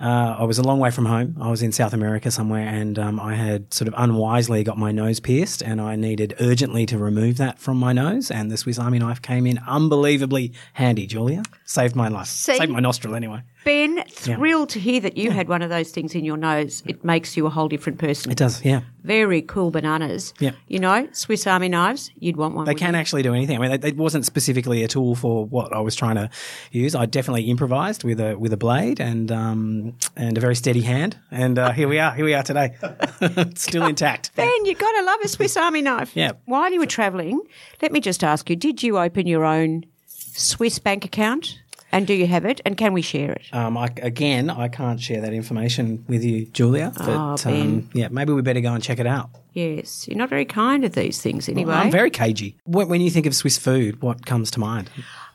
uh, 0.00 0.36
I 0.38 0.44
was 0.44 0.58
a 0.58 0.62
long 0.62 0.78
way 0.78 0.90
from 0.90 1.06
home. 1.06 1.36
I 1.40 1.50
was 1.50 1.62
in 1.62 1.72
South 1.72 1.92
America 1.92 2.30
somewhere, 2.30 2.66
and 2.66 2.98
um, 2.98 3.18
I 3.18 3.34
had 3.34 3.72
sort 3.74 3.88
of 3.88 3.94
unwisely 3.96 4.62
got 4.62 4.78
my 4.78 4.92
nose 4.92 5.18
pierced, 5.18 5.60
and 5.60 5.80
I 5.80 5.96
needed 5.96 6.34
urgently 6.40 6.86
to 6.86 6.98
remove 6.98 7.36
that 7.38 7.58
from 7.58 7.78
my 7.78 7.92
nose. 7.92 8.30
And 8.30 8.50
the 8.50 8.56
Swiss 8.56 8.78
Army 8.78 9.00
knife 9.00 9.20
came 9.20 9.46
in 9.46 9.58
unbelievably 9.66 10.52
handy. 10.74 11.06
Julia 11.06 11.42
saved 11.64 11.96
my 11.96 12.08
life, 12.08 12.28
See, 12.28 12.56
saved 12.56 12.70
my 12.70 12.80
nostril 12.80 13.14
anyway. 13.14 13.42
Ben, 13.64 14.04
thrilled 14.08 14.70
yeah. 14.70 14.74
to 14.74 14.80
hear 14.80 15.00
that 15.00 15.16
you 15.16 15.24
yeah. 15.24 15.32
had 15.32 15.48
one 15.48 15.62
of 15.62 15.68
those 15.68 15.90
things 15.90 16.14
in 16.14 16.24
your 16.24 16.36
nose. 16.36 16.82
It 16.86 17.04
makes 17.04 17.36
you 17.36 17.46
a 17.46 17.50
whole 17.50 17.68
different 17.68 17.98
person. 17.98 18.30
It 18.30 18.38
does, 18.38 18.64
yeah. 18.64 18.82
Very 19.02 19.42
cool 19.42 19.70
bananas. 19.70 20.32
Yeah. 20.38 20.52
You 20.68 20.78
know, 20.78 21.08
Swiss 21.12 21.46
Army 21.46 21.68
knives, 21.68 22.10
you'd 22.18 22.36
want 22.36 22.54
one. 22.54 22.66
They 22.66 22.74
can 22.74 22.94
you? 22.94 23.00
actually 23.00 23.22
do 23.22 23.34
anything. 23.34 23.58
I 23.58 23.68
mean, 23.68 23.84
it 23.84 23.96
wasn't 23.96 24.24
specifically 24.24 24.84
a 24.84 24.88
tool 24.88 25.16
for 25.16 25.44
what 25.44 25.72
I 25.72 25.80
was 25.80 25.96
trying 25.96 26.14
to 26.16 26.30
use. 26.70 26.94
I 26.94 27.06
definitely 27.06 27.42
improvised 27.44 28.04
with 28.04 28.20
a 28.20 28.36
with 28.36 28.52
a 28.52 28.56
blade 28.56 29.00
and 29.00 29.32
um, 29.32 29.87
and 30.16 30.36
a 30.36 30.40
very 30.40 30.56
steady 30.56 30.80
hand. 30.80 31.16
And 31.30 31.58
uh, 31.58 31.72
here 31.72 31.88
we 31.88 31.98
are. 31.98 32.12
Here 32.12 32.24
we 32.24 32.34
are 32.34 32.42
today. 32.42 32.76
Still 33.54 33.84
intact. 33.86 34.34
Ben, 34.36 34.64
you've 34.64 34.78
got 34.78 34.92
to 34.92 35.02
love 35.02 35.20
a 35.22 35.28
Swiss 35.28 35.56
Army 35.56 35.82
knife. 35.82 36.14
Yeah. 36.14 36.32
While 36.46 36.72
you 36.72 36.80
were 36.80 36.86
travelling, 36.86 37.40
let 37.82 37.92
me 37.92 38.00
just 38.00 38.24
ask 38.24 38.48
you, 38.50 38.56
did 38.56 38.82
you 38.82 38.98
open 38.98 39.26
your 39.26 39.44
own 39.44 39.84
Swiss 40.06 40.78
bank 40.78 41.04
account? 41.04 41.58
And 41.90 42.06
do 42.06 42.12
you 42.12 42.26
have 42.26 42.44
it? 42.44 42.60
And 42.66 42.76
can 42.76 42.92
we 42.92 43.00
share 43.00 43.32
it? 43.32 43.46
Um, 43.52 43.78
I, 43.78 43.88
again, 44.02 44.50
I 44.50 44.68
can't 44.68 45.00
share 45.00 45.22
that 45.22 45.32
information 45.32 46.04
with 46.06 46.22
you, 46.22 46.44
Julia. 46.46 46.92
But 46.94 47.08
oh, 47.08 47.50
um, 47.50 47.88
yeah, 47.94 48.08
maybe 48.08 48.34
we 48.34 48.42
better 48.42 48.60
go 48.60 48.74
and 48.74 48.82
check 48.82 48.98
it 48.98 49.06
out. 49.06 49.30
Yes, 49.54 50.06
you're 50.06 50.18
not 50.18 50.28
very 50.28 50.44
kind 50.44 50.84
of 50.84 50.92
these 50.92 51.22
things 51.22 51.48
anyway. 51.48 51.72
Well, 51.72 51.78
I'm 51.78 51.90
very 51.90 52.10
cagey. 52.10 52.56
When, 52.64 52.88
when 52.88 53.00
you 53.00 53.10
think 53.10 53.24
of 53.24 53.34
Swiss 53.34 53.56
food, 53.56 54.02
what 54.02 54.26
comes 54.26 54.50
to 54.52 54.60
mind? 54.60 54.90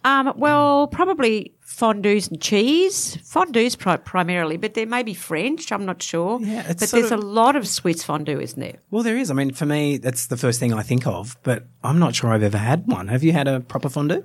Um, 0.06 0.34
well, 0.36 0.88
probably 0.88 1.54
fondues 1.66 2.30
and 2.30 2.42
cheese. 2.42 3.18
Fondues 3.24 3.78
pri- 3.78 3.98
primarily, 3.98 4.58
but 4.58 4.74
there 4.74 4.86
may 4.86 5.02
be 5.04 5.14
French. 5.14 5.72
I'm 5.72 5.86
not 5.86 6.02
sure. 6.02 6.40
Yeah, 6.42 6.64
but 6.68 6.80
there's 6.80 7.12
of- 7.12 7.20
a 7.20 7.22
lot 7.22 7.56
of 7.56 7.68
Swiss 7.68 8.04
fondue, 8.04 8.40
isn't 8.40 8.60
there? 8.60 8.76
Well, 8.92 9.04
there 9.04 9.18
is. 9.18 9.32
I 9.32 9.34
mean, 9.34 9.54
for 9.54 9.66
me, 9.66 9.98
that's 9.98 10.28
the 10.28 10.38
first 10.38 10.60
thing 10.60 10.74
I 10.74 10.84
think 10.84 11.08
of, 11.08 11.38
but 11.44 11.66
I'm 11.84 12.00
not 12.00 12.16
sure 12.16 12.32
I've 12.34 12.44
ever 12.44 12.58
had 12.58 12.86
one. 12.88 13.08
Have 13.08 13.24
you 13.24 13.32
had 13.32 13.48
a 13.48 13.60
proper 13.62 13.90
fondue? 13.90 14.24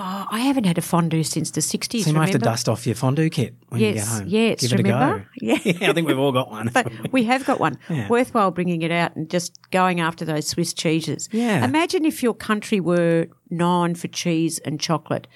Oh, 0.00 0.26
I 0.30 0.38
haven't 0.40 0.64
had 0.64 0.78
a 0.78 0.82
fondue 0.82 1.24
since 1.24 1.50
the 1.50 1.60
60s. 1.60 2.02
So 2.04 2.10
you 2.10 2.16
might 2.16 2.26
have 2.30 2.32
to 2.34 2.38
dust 2.38 2.68
off 2.68 2.86
your 2.86 2.94
fondue 2.94 3.28
kit 3.30 3.54
when 3.68 3.80
you 3.80 3.88
get 3.88 3.96
Yes, 3.96 4.18
home. 4.18 4.28
yes, 4.28 4.60
Give 4.60 4.72
it 4.72 4.80
a 4.80 4.82
remember? 4.84 5.18
go. 5.40 5.46
Yeah. 5.46 5.54
I 5.90 5.92
think 5.92 6.06
we've 6.06 6.18
all 6.18 6.30
got 6.32 6.50
one. 6.50 6.70
But 6.72 7.12
we 7.12 7.24
have 7.24 7.44
got 7.44 7.58
one. 7.60 7.76
Yeah. 7.90 8.06
Worthwhile 8.08 8.52
bringing 8.52 8.82
it 8.82 8.90
out 8.92 9.16
and 9.16 9.28
just 9.28 9.58
going 9.72 10.00
after 10.00 10.24
those 10.24 10.46
Swiss 10.46 10.72
cheeses. 10.72 11.28
Yeah. 11.32 11.64
Imagine 11.64 12.04
if 12.04 12.22
your 12.22 12.34
country 12.34 12.78
were 12.80 13.26
known 13.50 13.94
for 13.96 14.06
cheese 14.08 14.58
and 14.60 14.78
chocolate. 14.80 15.26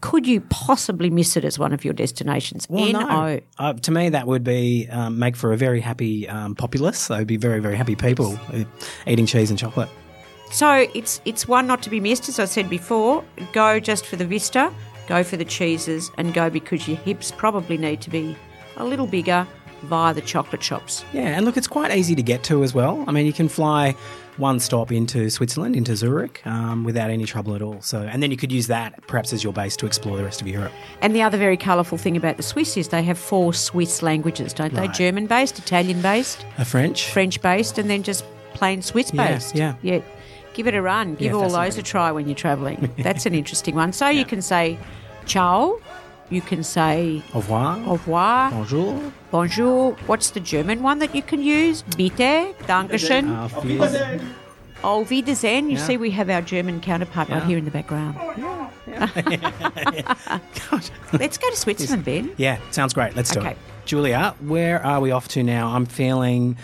Could 0.00 0.26
you 0.26 0.40
possibly 0.42 1.10
miss 1.10 1.36
it 1.36 1.44
as 1.44 1.58
one 1.58 1.72
of 1.72 1.84
your 1.84 1.92
destinations? 1.94 2.66
Well, 2.68 2.84
N-O. 2.88 3.00
no. 3.00 3.40
Uh, 3.58 3.72
to 3.74 3.90
me, 3.90 4.08
that 4.10 4.26
would 4.26 4.44
be 4.44 4.88
um, 4.90 5.18
make 5.18 5.34
for 5.36 5.52
a 5.52 5.56
very 5.56 5.80
happy 5.80 6.28
um, 6.28 6.54
populace. 6.54 7.08
They 7.08 7.18
would 7.18 7.26
be 7.26 7.36
very, 7.36 7.60
very 7.60 7.76
happy 7.76 7.94
people 7.96 8.38
uh, 8.52 8.64
eating 9.06 9.26
cheese 9.26 9.50
and 9.50 9.58
chocolate. 9.58 9.88
So 10.50 10.88
it's 10.94 11.20
it's 11.24 11.46
one 11.46 11.66
not 11.66 11.82
to 11.82 11.90
be 11.90 12.00
missed, 12.00 12.28
as 12.28 12.38
I 12.38 12.44
said 12.46 12.68
before. 12.70 13.24
Go 13.52 13.78
just 13.80 14.06
for 14.06 14.16
the 14.16 14.24
vista, 14.26 14.72
go 15.06 15.22
for 15.22 15.36
the 15.36 15.44
cheeses, 15.44 16.10
and 16.18 16.32
go 16.34 16.50
because 16.50 16.88
your 16.88 16.96
hips 16.98 17.30
probably 17.30 17.76
need 17.76 18.00
to 18.02 18.10
be 18.10 18.36
a 18.76 18.84
little 18.84 19.06
bigger 19.06 19.46
via 19.82 20.12
the 20.14 20.20
chocolate 20.22 20.62
shops. 20.62 21.04
Yeah, 21.12 21.36
and 21.36 21.44
look, 21.44 21.56
it's 21.56 21.68
quite 21.68 21.94
easy 21.96 22.14
to 22.16 22.22
get 22.22 22.42
to 22.44 22.62
as 22.64 22.74
well. 22.74 23.04
I 23.06 23.12
mean, 23.12 23.26
you 23.26 23.32
can 23.32 23.48
fly 23.48 23.94
one 24.36 24.58
stop 24.60 24.90
into 24.92 25.30
Switzerland, 25.30 25.74
into 25.76 25.94
Zurich, 25.96 26.40
um, 26.46 26.84
without 26.84 27.10
any 27.10 27.24
trouble 27.26 27.54
at 27.56 27.62
all. 27.62 27.80
So, 27.80 28.02
and 28.02 28.22
then 28.22 28.30
you 28.30 28.36
could 28.36 28.52
use 28.52 28.68
that 28.68 29.04
perhaps 29.08 29.32
as 29.32 29.42
your 29.42 29.52
base 29.52 29.76
to 29.78 29.86
explore 29.86 30.16
the 30.16 30.22
rest 30.24 30.40
of 30.40 30.46
Europe. 30.48 30.72
And 31.00 31.14
the 31.14 31.22
other 31.22 31.38
very 31.38 31.56
colourful 31.56 31.98
thing 31.98 32.16
about 32.16 32.36
the 32.36 32.42
Swiss 32.44 32.76
is 32.76 32.88
they 32.88 33.02
have 33.02 33.18
four 33.18 33.52
Swiss 33.52 34.00
languages, 34.02 34.52
don't 34.52 34.74
they? 34.74 34.88
German 34.88 35.26
based, 35.26 35.58
Italian 35.58 36.00
based, 36.02 36.44
A 36.56 36.64
French, 36.64 37.10
French 37.10 37.40
based, 37.42 37.78
and 37.78 37.90
then 37.90 38.02
just 38.02 38.24
plain 38.54 38.80
Swiss 38.82 39.12
Yeah, 39.12 39.34
based. 39.34 39.54
yeah. 39.56 39.74
Yeah. 39.82 40.00
Give 40.58 40.66
it 40.66 40.74
a 40.74 40.82
run. 40.82 41.14
Give 41.14 41.30
Yeah, 41.30 41.38
all 41.38 41.50
those 41.50 41.78
a 41.78 41.84
try 41.84 42.10
when 42.10 42.26
you're 42.26 42.34
travelling. 42.34 42.90
That's 42.98 43.26
an 43.26 43.32
interesting 43.34 43.76
one. 43.76 43.92
So 43.92 44.08
you 44.08 44.24
can 44.24 44.42
say 44.42 44.76
ciao, 45.24 45.78
you 46.30 46.40
can 46.40 46.64
say 46.64 47.22
au 47.32 47.38
revoir, 47.38 47.78
au 47.86 47.92
revoir, 47.92 48.50
bonjour, 48.50 49.12
bonjour. 49.30 49.92
What's 50.08 50.30
the 50.32 50.40
German 50.40 50.82
one 50.82 50.98
that 50.98 51.14
you 51.14 51.22
can 51.22 51.44
use? 51.44 51.82
Bitte, 51.96 52.56
Dankeschön, 52.66 53.30
auf 53.38 53.62
Wiedersehen. 53.64 54.34
Auf 54.82 55.10
Wiedersehen. 55.10 55.70
You 55.70 55.76
Yeah. 55.76 55.86
see, 55.86 55.96
we 55.96 56.10
have 56.10 56.28
our 56.28 56.42
German 56.42 56.80
counterpart 56.80 57.28
right 57.28 57.44
here 57.44 57.56
in 57.58 57.64
the 57.64 57.70
background. 57.70 58.16
Oh, 58.18 58.68
Let's 61.12 61.38
go 61.38 61.50
to 61.50 61.56
Switzerland, 61.56 62.04
Ben. 62.04 62.32
Yeah, 62.36 62.58
sounds 62.72 62.94
great. 62.94 63.14
Let's 63.14 63.30
do 63.30 63.38
Okay. 63.38 63.52
it. 63.52 63.58
Julia, 63.84 64.34
where 64.40 64.84
are 64.84 65.00
we 65.00 65.12
off 65.12 65.28
to 65.28 65.44
now? 65.44 65.68
I'm 65.68 65.86
feeling 65.86 66.56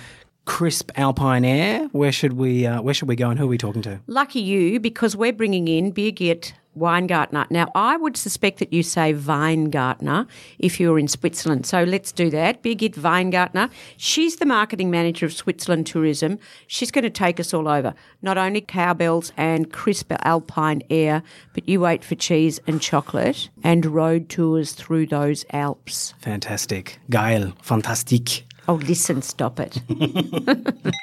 crisp 0.44 0.90
alpine 0.96 1.44
air. 1.44 1.88
Where 1.92 2.12
should 2.12 2.34
we? 2.34 2.66
Uh, 2.66 2.82
where 2.82 2.94
should 2.94 3.08
we 3.08 3.16
go? 3.16 3.30
And 3.30 3.38
who 3.38 3.46
are 3.46 3.48
we 3.48 3.58
talking 3.58 3.82
to? 3.82 4.00
Lucky 4.06 4.40
you, 4.40 4.80
because 4.80 5.16
we're 5.16 5.32
bringing 5.32 5.68
in 5.68 5.92
Birgit 5.92 6.52
Weingartner. 6.76 7.48
Now, 7.50 7.70
I 7.74 7.96
would 7.96 8.16
suspect 8.16 8.58
that 8.58 8.72
you 8.72 8.82
say 8.82 9.14
Weingartner 9.14 10.26
if 10.58 10.80
you 10.80 10.90
were 10.90 10.98
in 10.98 11.08
Switzerland. 11.08 11.66
So 11.66 11.84
let's 11.84 12.12
do 12.12 12.30
that. 12.30 12.62
Birgit 12.62 12.94
Weingartner. 12.94 13.70
She's 13.96 14.36
the 14.36 14.46
marketing 14.46 14.90
manager 14.90 15.26
of 15.26 15.32
Switzerland 15.32 15.86
Tourism. 15.86 16.38
She's 16.66 16.90
going 16.90 17.04
to 17.04 17.10
take 17.10 17.38
us 17.38 17.54
all 17.54 17.68
over. 17.68 17.94
Not 18.22 18.38
only 18.38 18.60
cowbells 18.60 19.32
and 19.36 19.72
crisp 19.72 20.12
alpine 20.24 20.82
air, 20.90 21.22
but 21.52 21.68
you 21.68 21.80
wait 21.80 22.04
for 22.04 22.16
cheese 22.16 22.58
and 22.66 22.80
chocolate 22.80 23.50
and 23.62 23.86
road 23.86 24.28
tours 24.28 24.72
through 24.72 25.06
those 25.06 25.44
Alps. 25.52 26.14
Fantastic, 26.18 26.98
geil, 27.08 27.52
fantastique. 27.62 28.44
Oh, 28.66 28.74
listen, 28.74 29.20
stop 29.22 29.60
it. 29.60 29.80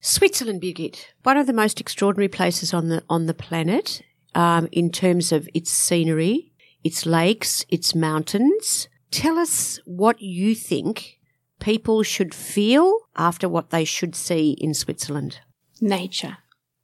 Switzerland, 0.00 0.60
Birgit, 0.60 1.06
one 1.22 1.36
of 1.36 1.46
the 1.46 1.52
most 1.52 1.80
extraordinary 1.80 2.28
places 2.28 2.74
on 2.74 2.88
the 2.88 3.02
on 3.08 3.26
the 3.26 3.34
planet 3.34 4.02
um, 4.34 4.68
in 4.70 4.90
terms 4.90 5.32
of 5.32 5.48
its 5.54 5.70
scenery, 5.70 6.52
its 6.82 7.06
lakes, 7.06 7.64
its 7.70 7.94
mountains. 7.94 8.88
Tell 9.10 9.38
us 9.38 9.80
what 9.86 10.20
you 10.20 10.54
think 10.54 11.18
people 11.60 12.02
should 12.02 12.34
feel 12.34 12.98
after 13.16 13.48
what 13.48 13.70
they 13.70 13.84
should 13.84 14.14
see 14.14 14.52
in 14.60 14.74
Switzerland. 14.74 15.40
nature, 15.80 16.38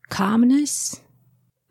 calmness, 0.09 1.01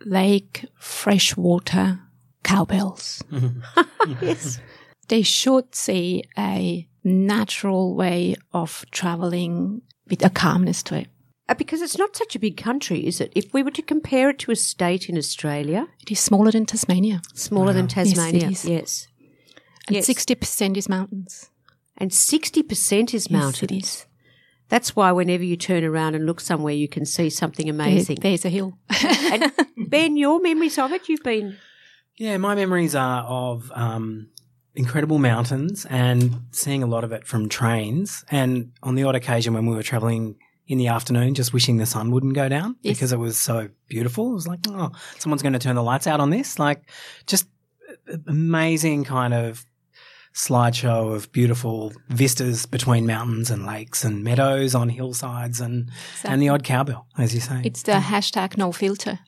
lake, 0.06 0.66
fresh 0.80 1.36
water, 1.36 2.00
cowbells. 2.44 3.24
Yes. 4.22 4.60
They 5.10 5.22
should 5.22 5.76
see 5.76 6.24
a 6.38 6.88
natural 7.04 7.96
way 7.96 8.36
of 8.54 8.86
traveling 8.92 9.82
with 10.10 10.24
a 10.26 10.30
calmness 10.30 10.82
to 10.84 10.96
it. 11.00 11.08
Uh, 11.48 11.56
because 11.56 11.82
it's 11.82 11.98
not 11.98 12.16
such 12.16 12.36
a 12.36 12.40
big 12.40 12.58
country, 12.58 13.06
is 13.08 13.20
it? 13.20 13.32
If 13.36 13.52
we 13.54 13.64
were 13.64 13.72
to 13.72 13.82
compare 13.82 14.30
it 14.30 14.40
to 14.40 14.52
a 14.52 14.56
state 14.56 15.10
in 15.10 15.18
Australia, 15.18 15.88
It 16.02 16.12
is 16.12 16.20
smaller 16.20 16.52
than 16.52 16.66
Tasmania, 16.66 17.22
smaller 17.34 17.74
than 17.74 17.86
it 17.86 17.92
Tasmania, 17.92 18.50
is. 18.50 18.66
yes. 18.66 19.08
and 19.88 19.96
Yes. 19.96 20.06
sixty 20.06 20.36
percent 20.36 20.78
is 20.78 20.88
mountains. 20.88 21.50
And 22.02 22.12
60% 22.12 23.14
is 23.14 23.30
mountains. 23.30 23.64
it 23.64 23.72
is. 23.72 24.06
That's 24.70 24.96
why 24.96 25.12
whenever 25.12 25.44
you 25.44 25.58
turn 25.58 25.84
around 25.84 26.16
and 26.16 26.26
look 26.26 26.40
somewhere, 26.40 26.74
you 26.74 26.88
can 26.88 27.06
see 27.06 27.30
something 27.30 27.66
There- 27.66 27.74
amazing. 27.76 28.20
there's 28.22 28.46
a 28.46 28.50
hill. 28.50 28.78
and 29.34 29.52
Ben, 29.90 30.16
your 30.16 30.40
memories 30.40 30.78
of 30.78 30.94
it, 30.94 31.10
you've 31.10 31.24
been. 31.24 31.58
Yeah, 32.18 32.38
my 32.38 32.56
memories 32.56 32.96
are 32.96 33.24
of 33.26 33.70
um, 33.76 34.30
incredible 34.80 35.20
mountains 35.20 35.86
and 35.90 36.20
seeing 36.52 36.82
a 36.84 36.88
lot 36.88 37.04
of 37.04 37.12
it 37.12 37.24
from 37.28 37.50
trains. 37.50 38.24
And 38.32 38.72
on 38.82 38.96
the 38.96 39.04
odd 39.04 39.16
occasion 39.16 39.54
when 39.54 39.66
we 39.66 39.76
were 39.76 39.84
traveling 39.84 40.38
in 40.68 40.78
the 40.78 40.88
afternoon, 40.88 41.34
just 41.34 41.52
wishing 41.54 41.78
the 41.78 41.86
sun 41.86 42.12
wouldn't 42.12 42.34
go 42.36 42.48
down 42.48 42.76
Yes. 42.82 42.96
because 42.96 43.12
it 43.12 43.20
was 43.20 43.38
so 43.38 43.70
beautiful. 43.88 44.32
It 44.32 44.36
was 44.36 44.48
like, 44.48 44.60
oh, 44.70 44.92
someone's 45.18 45.42
going 45.44 45.54
to 45.54 45.60
turn 45.60 45.76
the 45.76 45.84
lights 45.84 46.08
out 46.08 46.20
on 46.20 46.30
this. 46.30 46.58
Like, 46.60 46.90
just 47.28 47.46
amazing 48.28 49.04
kind 49.04 49.34
of 49.34 49.66
slideshow 50.34 51.14
of 51.16 51.32
beautiful 51.32 51.92
vistas 52.10 52.66
between 52.68 53.06
mountains 53.08 53.50
and 53.52 53.66
lakes 53.66 54.04
and 54.06 54.24
meadows 54.24 54.76
on 54.76 54.88
hillsides 54.90 55.60
and 55.60 55.90
and 56.24 56.42
the 56.42 56.50
odd 56.50 56.64
cowbell, 56.64 57.08
as 57.18 57.34
you 57.34 57.42
say. 57.42 57.62
It's 57.66 57.84
the 57.84 57.94
hashtag 57.94 58.56
no 58.58 58.72
filter. 58.72 59.20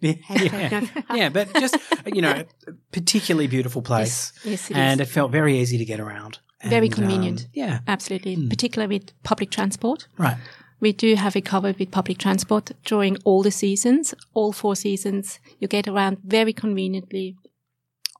Yeah, 0.00 0.14
yeah. 0.30 0.86
yeah, 1.14 1.28
but 1.28 1.52
just 1.54 1.76
you 2.06 2.22
know, 2.22 2.44
particularly 2.92 3.46
beautiful 3.46 3.82
place, 3.82 4.32
Yes, 4.44 4.44
yes, 4.44 4.70
it 4.70 4.76
and 4.76 5.00
is. 5.00 5.08
it 5.08 5.10
felt 5.12 5.30
very 5.32 5.58
easy 5.58 5.78
to 5.78 5.84
get 5.84 6.00
around. 6.00 6.38
Very 6.64 6.88
convenient. 6.90 7.40
um, 7.42 7.46
yeah, 7.54 7.78
Absolutely, 7.88 8.48
particularly 8.48 8.98
with 8.98 9.12
public 9.22 9.50
transport. 9.50 10.06
right. 10.18 10.36
We 10.82 10.92
do 10.94 11.14
have 11.14 11.36
it 11.36 11.42
covered 11.44 11.78
with 11.78 11.90
public 11.90 12.16
transport 12.16 12.70
during 12.86 13.18
all 13.24 13.42
the 13.42 13.50
seasons, 13.50 14.14
all 14.32 14.50
four 14.52 14.74
seasons. 14.74 15.38
You 15.58 15.68
get 15.68 15.86
around 15.86 16.18
very 16.24 16.54
conveniently 16.54 17.36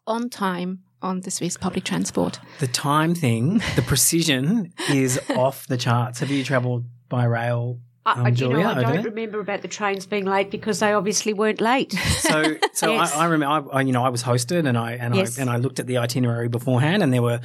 on 0.07 0.29
time 0.29 0.81
on 1.01 1.21
the 1.23 1.31
Swiss 1.31 1.57
public 1.57 1.85
transport. 1.85 2.39
The 2.59 2.67
time 2.67 3.15
thing, 3.15 3.63
the 3.77 3.83
precision 3.87 4.75
is 4.91 5.19
off 5.31 5.67
the 5.69 5.79
charts. 5.79 6.21
Have 6.21 6.31
you 6.31 6.45
travelled 6.45 6.85
by 7.09 7.25
rail, 7.25 7.79
um, 8.19 8.27
I, 8.27 8.29
you 8.31 8.49
know, 8.49 8.63
I 8.69 8.83
don't 8.83 9.05
remember 9.05 9.41
about 9.41 9.63
the 9.63 9.69
trains 9.69 10.07
being 10.07 10.25
late 10.25 10.51
because 10.51 10.81
they 10.81 10.93
obviously 10.93 11.33
weren't 11.33 11.61
late. 11.61 11.93
So, 11.93 12.57
so 12.73 12.93
Yes. 12.93 13.15
I, 13.15 13.23
I 13.23 13.25
remember, 13.27 13.71
I, 13.73 13.79
I- 13.79 13.83
you 13.83 13.93
know, 13.93 14.03
I 14.05 14.09
was 14.09 14.23
hosted 14.23 14.67
and 14.69 14.77
I 14.79 14.93
and 14.93 15.15
Yes. 15.15 15.39
I 15.39 15.43
and 15.43 15.51
I 15.51 15.57
looked 15.57 15.79
at 15.81 15.87
the 15.87 15.99
itinerary 15.99 16.49
beforehand, 16.49 17.03
and 17.03 17.13
there 17.13 17.23
were, 17.23 17.41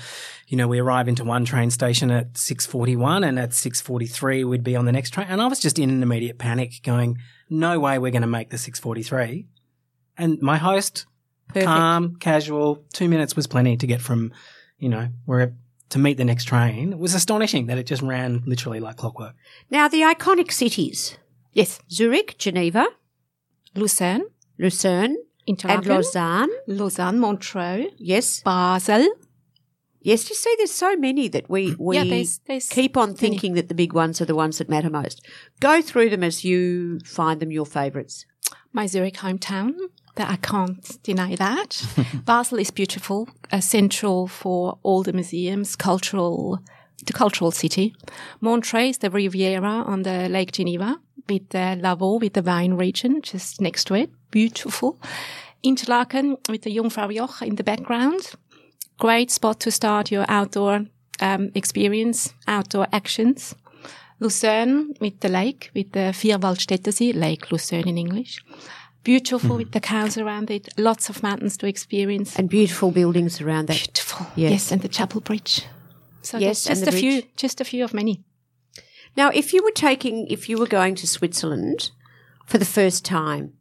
you 0.48 0.58
know, 0.58 0.68
we 0.68 0.80
arrive 0.80 1.08
into 1.08 1.24
one 1.24 1.46
train 1.46 1.72
station 1.72 2.12
at 2.12 2.38
six 2.38 2.66
forty 2.66 2.96
one, 2.96 3.24
and 3.24 3.40
at 3.40 3.54
six 3.54 3.82
forty 3.82 4.06
three 4.06 4.44
we'd 4.44 4.64
be 4.64 4.76
on 4.76 4.86
the 4.86 4.92
next 4.92 5.12
train, 5.12 5.28
and 5.30 5.42
I 5.42 5.48
was 5.48 5.60
just 5.60 5.80
in 5.80 5.90
an 5.90 6.04
immediate 6.04 6.38
panic, 6.38 6.82
going, 6.84 7.18
"No 7.50 7.80
way, 7.80 7.98
we're 8.00 8.12
going 8.12 8.22
to 8.22 8.28
make 8.28 8.50
the 8.50 8.58
six 8.58 8.80
forty 8.80 9.04
three." 9.04 9.48
And 10.18 10.42
my 10.42 10.58
host, 10.58 11.06
Perfect. 11.50 11.66
calm, 11.66 12.16
casual, 12.20 12.84
two 12.94 13.10
minutes 13.10 13.36
was 13.36 13.48
plenty 13.48 13.76
to 13.78 13.88
get 13.88 14.02
from, 14.02 14.32
you 14.80 14.90
know, 14.90 15.10
where 15.26 15.54
to 15.89 16.00
meet 16.00 16.18
the 16.18 16.25
next 16.25 16.46
train. 16.46 16.98
Was 17.00 17.13
astonishing 17.13 17.68
that 17.68 17.77
it 17.77 17.86
just 17.86 18.01
ran 18.01 18.42
literally 18.46 18.80
like 18.80 18.98
clockwork. 18.98 19.36
now, 19.70 19.88
the 19.88 20.01
iconic 20.01 20.51
cities 20.51 21.18
Yes, 21.54 21.80
Zurich, 21.89 22.38
Geneva, 22.38 22.86
Lucerne, 23.75 24.24
Lucerne, 24.58 25.15
and 25.48 25.86
Lausanne. 25.86 26.50
Lausanne, 26.68 27.20
Montreux, 27.20 27.88
Yes. 27.98 28.42
Basel. 28.42 29.08
Yes, 30.01 30.30
you 30.30 30.36
see, 30.36 30.54
there's 30.58 30.72
so 30.72 30.96
many 30.96 31.27
that 31.30 31.50
we, 31.50 31.75
we 31.80 31.96
Yeah, 31.98 32.04
there's- 32.04 32.39
there's 32.46 32.68
keep 32.70 32.96
on 32.98 33.10
many. 33.10 33.18
thinking 33.18 33.54
that 33.54 33.70
the 33.70 33.74
big 33.74 33.94
ones 33.94 34.22
are 34.22 34.25
the 34.25 34.36
ones 34.36 34.58
that 34.60 34.70
matter 34.70 34.89
most. 34.89 35.25
Go 35.60 35.82
through 35.82 36.10
them 36.12 36.24
as 36.24 36.44
you 36.44 37.00
find 37.06 37.39
them 37.39 37.51
your 37.51 37.65
favourites. 37.65 38.25
my 38.74 38.86
Zurich 38.86 39.15
hometown. 39.15 39.72
That 40.16 40.30
I 40.30 40.38
can't 40.38 41.04
deny 41.04 41.36
that. 41.36 41.86
Basel 42.26 42.60
is 42.60 42.72
beautiful, 42.72 43.28
uh, 43.52 43.60
central 43.60 44.28
for 44.28 44.78
all 44.82 45.04
the 45.04 45.12
museums, 45.12 45.76
cultural, 45.76 46.60
the 47.06 47.14
cultural 47.14 47.52
city. 47.52 47.94
Montreux 48.40 48.90
is 48.90 48.98
the 49.00 49.10
Riviera 49.10 49.84
on 49.86 50.04
the 50.04 50.30
Lake 50.30 50.54
Geneva. 50.54 51.00
with 51.30 51.50
the 51.50 51.80
Lavaux, 51.82 52.20
with 52.20 52.34
the 52.34 52.44
Rhine 52.44 52.74
region 52.74 53.22
just 53.22 53.62
next 53.62 53.86
to 53.86 53.96
it. 53.96 54.10
Beautiful. 54.32 55.00
Interlaken 55.64 56.38
with 56.50 56.64
the 56.64 56.76
Jungfrau 56.76 57.10
Joch 57.10 57.42
in 57.42 57.56
the 57.56 57.64
background. 57.64 58.34
Great 59.00 59.32
spot 59.32 59.60
to 59.62 59.72
start 59.72 60.12
your 60.12 60.26
outdoor 60.28 60.86
um, 61.20 61.52
experience, 61.56 62.34
outdoor 62.48 62.88
actions. 62.94 63.56
Lucerne 64.20 64.94
with 65.02 65.20
the 65.20 65.28
lake, 65.28 65.72
with 65.76 65.92
the 65.92 66.14
Vierwaldstättersee, 66.14 67.14
Lake 67.14 67.52
Lucerne 67.52 67.90
in 67.90 67.98
English. 67.98 68.42
Beautiful 69.06 69.52
mm. 69.52 69.58
with 69.60 69.72
the 69.72 69.80
cows 69.80 70.18
around 70.18 70.50
it, 70.50 70.68
lots 70.78 71.10
of 71.10 71.22
mountains 71.22 71.58
to 71.58 71.68
experience. 71.68 72.38
And 72.38 72.50
beautiful 72.50 72.90
buildings 72.90 73.40
around 73.40 73.68
that. 73.68 73.78
Beautiful. 73.78 74.26
Yes, 74.36 74.52
yes 74.52 74.72
and 74.72 74.82
the 74.82 74.88
chapel 74.88 75.22
bridge. 75.22 75.64
So 76.24 76.40
yes, 76.40 76.64
just 76.64 76.82
a 76.82 76.92
bridge. 76.92 77.00
few, 77.00 77.24
just 77.38 77.62
a 77.62 77.66
few 77.66 77.84
of 77.84 77.94
many. 77.94 78.24
Now, 79.16 79.30
if 79.30 79.54
you 79.54 79.64
were 79.64 79.70
taking, 79.70 80.26
if 80.28 80.50
you 80.50 80.58
were 80.58 80.66
going 80.66 80.96
to 80.96 81.08
Switzerland 81.08 81.92
for 82.48 82.58
the 82.58 82.66
first 82.66 83.06
time, 83.06 83.54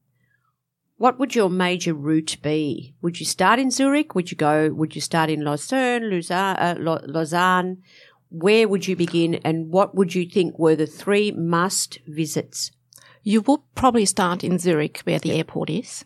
what 0.96 1.18
would 1.18 1.34
your 1.34 1.50
major 1.50 1.92
route 1.92 2.38
be? 2.42 2.94
Would 3.02 3.20
you 3.20 3.26
start 3.26 3.58
in 3.58 3.70
Zurich? 3.70 4.14
Would 4.14 4.30
you 4.30 4.38
go? 4.38 4.70
Would 4.72 4.94
you 4.94 5.02
start 5.02 5.28
in 5.28 5.44
Lucerne, 5.44 6.10
Lausanne? 6.10 6.56
Uh, 6.56 7.00
Lausanne? 7.06 7.82
Where 8.30 8.66
would 8.66 8.88
you 8.88 8.96
begin, 8.96 9.34
and 9.44 9.68
what 9.70 9.94
would 9.94 10.14
you 10.14 10.26
think 10.26 10.58
were 10.58 10.74
the 10.74 10.86
three 10.86 11.32
must 11.32 11.98
visits? 12.06 12.70
You 13.24 13.40
would 13.42 13.60
probably 13.74 14.04
start 14.04 14.44
in 14.44 14.58
Zurich, 14.58 15.00
where 15.04 15.18
the 15.18 15.32
airport 15.32 15.70
is. 15.70 16.04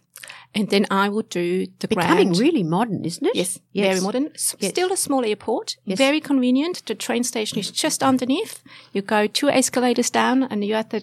And 0.55 0.71
then 0.71 0.87
I 0.91 1.09
would 1.09 1.29
do 1.29 1.67
the 1.79 1.89
Becoming 1.89 2.29
grand. 2.29 2.39
really 2.39 2.63
modern, 2.63 3.05
isn't 3.05 3.27
it? 3.27 3.37
Yes, 3.37 3.61
yes. 3.73 3.87
very 3.87 4.01
modern. 4.01 4.31
Yes. 4.33 4.71
Still 4.71 4.93
a 4.93 4.97
small 4.97 5.25
airport. 5.25 5.77
Yes. 5.85 5.99
Very 5.99 6.21
convenient. 6.21 6.85
The 6.87 6.95
train 6.95 7.25
station 7.25 7.59
is 7.59 7.71
just 7.71 8.03
underneath. 8.03 8.63
You 8.93 9.03
go 9.03 9.27
two 9.27 9.49
escalators 9.49 10.11
down 10.11 10.45
and 10.45 10.65
you're 10.65 10.79
at 10.79 10.91
the 10.91 11.03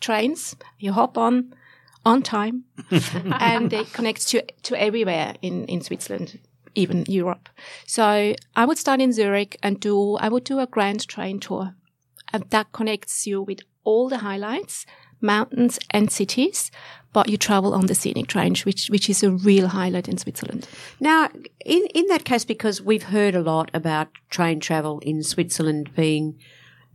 trains. 0.00 0.56
You 0.78 0.92
hop 0.92 1.16
on 1.16 1.54
on 2.04 2.22
time 2.22 2.64
and 3.40 3.72
it 3.72 3.92
connects 3.92 4.24
to, 4.24 4.42
to 4.62 4.80
everywhere 4.80 5.34
in, 5.42 5.66
in 5.66 5.82
Switzerland, 5.82 6.38
even 6.74 7.04
Europe. 7.06 7.48
So 7.86 8.34
I 8.56 8.64
would 8.64 8.78
start 8.78 9.00
in 9.00 9.12
Zurich 9.12 9.58
and 9.62 9.78
do, 9.78 10.16
I 10.16 10.30
would 10.30 10.44
do 10.44 10.58
a 10.60 10.66
grand 10.66 11.06
train 11.08 11.40
tour 11.40 11.74
and 12.32 12.44
that 12.50 12.72
connects 12.72 13.26
you 13.26 13.42
with 13.42 13.60
all 13.84 14.08
the 14.08 14.18
highlights 14.18 14.86
mountains 15.20 15.78
and 15.90 16.10
cities, 16.10 16.70
but 17.12 17.28
you 17.28 17.36
travel 17.36 17.74
on 17.74 17.86
the 17.86 17.94
scenic 17.94 18.34
range, 18.34 18.64
which 18.64 18.88
which 18.88 19.10
is 19.10 19.22
a 19.22 19.30
real 19.30 19.68
highlight 19.68 20.08
in 20.08 20.16
Switzerland. 20.16 20.68
Now, 21.00 21.28
in 21.64 21.86
in 21.94 22.06
that 22.06 22.24
case, 22.24 22.44
because 22.44 22.80
we've 22.80 23.04
heard 23.04 23.34
a 23.34 23.42
lot 23.42 23.70
about 23.74 24.08
train 24.30 24.60
travel 24.60 25.00
in 25.00 25.22
Switzerland 25.22 25.94
being 25.94 26.38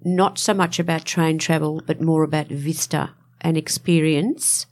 not 0.04 0.38
so 0.38 0.54
much 0.54 0.80
about 0.80 1.06
train 1.06 1.38
travel, 1.38 1.82
but 1.86 2.02
more 2.02 2.24
about 2.24 2.48
vista 2.48 3.12
and 3.42 3.58
experience. 3.58 4.68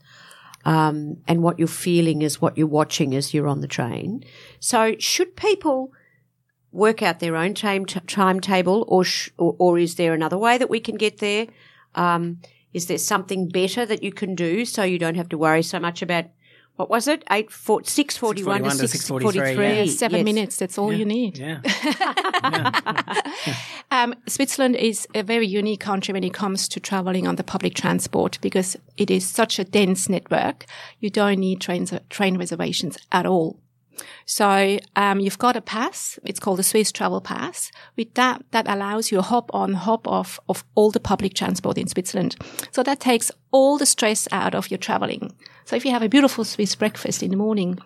Um, 0.64 1.18
and 1.28 1.42
what 1.42 1.58
you're 1.58 1.68
feeling 1.68 2.22
is 2.22 2.40
what 2.40 2.56
you're 2.56 2.66
watching 2.66 3.14
as 3.14 3.34
you're 3.34 3.48
on 3.48 3.60
the 3.60 3.68
train. 3.68 4.24
So, 4.60 4.94
should 4.98 5.36
people 5.36 5.92
work 6.72 7.02
out 7.02 7.20
their 7.20 7.36
own 7.36 7.54
time 7.54 7.84
t- 7.84 8.00
timetable, 8.06 8.84
or, 8.88 9.04
sh- 9.04 9.30
or, 9.36 9.54
or 9.58 9.78
is 9.78 9.96
there 9.96 10.14
another 10.14 10.38
way 10.38 10.56
that 10.56 10.70
we 10.70 10.80
can 10.80 10.96
get 10.96 11.18
there? 11.18 11.46
Um, 11.94 12.40
is 12.74 12.86
there 12.86 12.98
something 12.98 13.48
better 13.48 13.86
that 13.86 14.02
you 14.02 14.12
can 14.12 14.34
do 14.34 14.64
so 14.64 14.82
you 14.82 14.98
don't 14.98 15.14
have 15.14 15.28
to 15.30 15.38
worry 15.38 15.62
so 15.62 15.80
much 15.80 16.02
about 16.02 16.26
what 16.76 16.90
was 16.90 17.06
it? 17.06 17.22
Eight 17.30 17.52
four, 17.52 17.84
six 17.84 18.16
forty 18.16 18.42
one 18.42 18.64
to 18.64 18.88
six 18.88 19.06
forty 19.06 19.30
three. 19.30 19.54
Yeah. 19.54 19.86
Seven 19.86 20.18
yes. 20.18 20.24
minutes. 20.24 20.56
That's 20.56 20.76
all 20.76 20.92
yeah. 20.92 20.98
you 20.98 21.04
need. 21.04 21.38
Yeah. 21.38 21.60
yeah. 23.46 23.56
um, 23.92 24.12
Switzerland 24.26 24.74
is 24.74 25.06
a 25.14 25.22
very 25.22 25.46
unique 25.46 25.78
country 25.78 26.12
when 26.12 26.24
it 26.24 26.34
comes 26.34 26.66
to 26.68 26.80
traveling 26.80 27.28
on 27.28 27.36
the 27.36 27.44
public 27.44 27.74
transport 27.74 28.38
because 28.42 28.76
it 28.96 29.08
is 29.08 29.24
such 29.24 29.60
a 29.60 29.64
dense 29.64 30.08
network. 30.08 30.66
You 30.98 31.10
don't 31.10 31.38
need 31.38 31.60
trains, 31.60 31.92
train 32.10 32.38
reservations 32.38 32.98
at 33.12 33.24
all. 33.24 33.60
So 34.26 34.78
um, 34.96 35.20
you've 35.20 35.38
got 35.38 35.56
a 35.56 35.60
pass. 35.60 36.18
It's 36.24 36.40
called 36.40 36.58
the 36.58 36.62
Swiss 36.62 36.92
Travel 36.92 37.20
Pass. 37.20 37.70
With 37.96 38.14
that, 38.14 38.44
that 38.50 38.68
allows 38.68 39.10
you 39.10 39.18
a 39.18 39.22
hop 39.22 39.50
on, 39.54 39.74
hop 39.74 40.06
off 40.08 40.38
of 40.48 40.64
all 40.74 40.90
the 40.90 41.00
public 41.00 41.34
transport 41.34 41.78
in 41.78 41.88
Switzerland. 41.88 42.36
So 42.72 42.82
that 42.82 43.00
takes 43.00 43.30
all 43.50 43.78
the 43.78 43.86
stress 43.86 44.28
out 44.32 44.54
of 44.54 44.70
your 44.70 44.78
traveling. 44.78 45.32
So 45.64 45.76
if 45.76 45.84
you 45.84 45.90
have 45.92 46.02
a 46.02 46.08
beautiful 46.08 46.44
Swiss 46.44 46.74
breakfast 46.74 47.22
in 47.22 47.30
the 47.30 47.36
morning, 47.36 47.78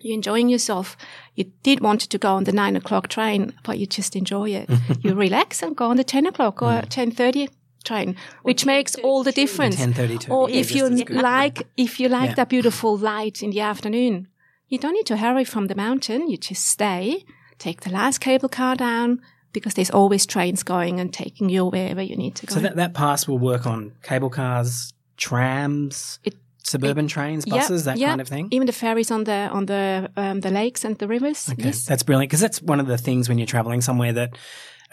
you're 0.00 0.14
enjoying 0.14 0.48
yourself. 0.48 0.96
You 1.34 1.44
did 1.62 1.80
want 1.80 2.02
to 2.02 2.18
go 2.18 2.34
on 2.34 2.44
the 2.44 2.52
nine 2.52 2.76
o'clock 2.76 3.08
train, 3.08 3.54
but 3.64 3.78
you 3.78 3.86
just 3.86 4.14
enjoy 4.14 4.50
it. 4.50 4.68
you 5.00 5.14
relax 5.14 5.62
and 5.62 5.74
go 5.74 5.86
on 5.86 5.96
the 5.96 6.04
ten 6.04 6.26
o'clock 6.26 6.60
or 6.60 6.82
mm. 6.82 6.88
ten 6.88 7.10
thirty 7.10 7.48
train, 7.84 8.16
which 8.42 8.66
makes 8.66 8.96
all 8.96 9.22
the 9.22 9.32
difference. 9.32 9.76
Ten 9.76 9.94
thirty-two. 9.94 10.30
Or 10.30 10.50
yeah, 10.50 10.56
if 10.56 10.74
you 10.74 10.88
like, 10.88 11.66
if 11.76 11.98
you 11.98 12.08
like 12.08 12.30
yeah. 12.30 12.34
that 12.34 12.48
beautiful 12.50 12.98
light 12.98 13.42
in 13.42 13.50
the 13.50 13.60
afternoon, 13.60 14.28
you 14.68 14.78
don't 14.78 14.94
need 14.94 15.06
to 15.06 15.16
hurry 15.16 15.44
from 15.44 15.66
the 15.66 15.74
mountain. 15.74 16.28
You 16.28 16.36
just 16.36 16.66
stay, 16.66 17.24
take 17.58 17.82
the 17.82 17.90
last 17.90 18.20
cable 18.20 18.48
car 18.48 18.74
down 18.76 19.20
because 19.52 19.74
there's 19.74 19.90
always 19.90 20.26
trains 20.26 20.62
going 20.62 21.00
and 21.00 21.12
taking 21.12 21.48
you 21.48 21.66
wherever 21.66 22.02
you 22.02 22.16
need 22.16 22.34
to 22.36 22.46
go. 22.46 22.54
So 22.54 22.60
that, 22.60 22.76
that 22.76 22.94
pass 22.94 23.28
will 23.28 23.38
work 23.38 23.66
on 23.66 23.92
cable 24.02 24.30
cars, 24.30 24.92
trams, 25.16 26.18
it, 26.24 26.34
suburban 26.64 27.06
it, 27.06 27.08
trains, 27.08 27.44
buses, 27.44 27.84
that 27.84 27.98
kind 27.98 28.20
of 28.20 28.28
thing. 28.28 28.48
Even 28.50 28.66
the 28.66 28.72
ferries 28.72 29.10
on 29.10 29.24
the 29.24 29.48
on 29.52 29.66
the 29.66 30.10
um, 30.16 30.40
the 30.40 30.50
lakes 30.50 30.84
and 30.84 30.98
the 30.98 31.06
rivers. 31.06 31.48
Okay, 31.50 31.64
yes. 31.64 31.84
that's 31.84 32.02
brilliant 32.02 32.30
because 32.30 32.40
that's 32.40 32.60
one 32.60 32.80
of 32.80 32.86
the 32.86 32.98
things 32.98 33.28
when 33.28 33.38
you're 33.38 33.46
traveling 33.46 33.80
somewhere 33.80 34.12
that 34.12 34.36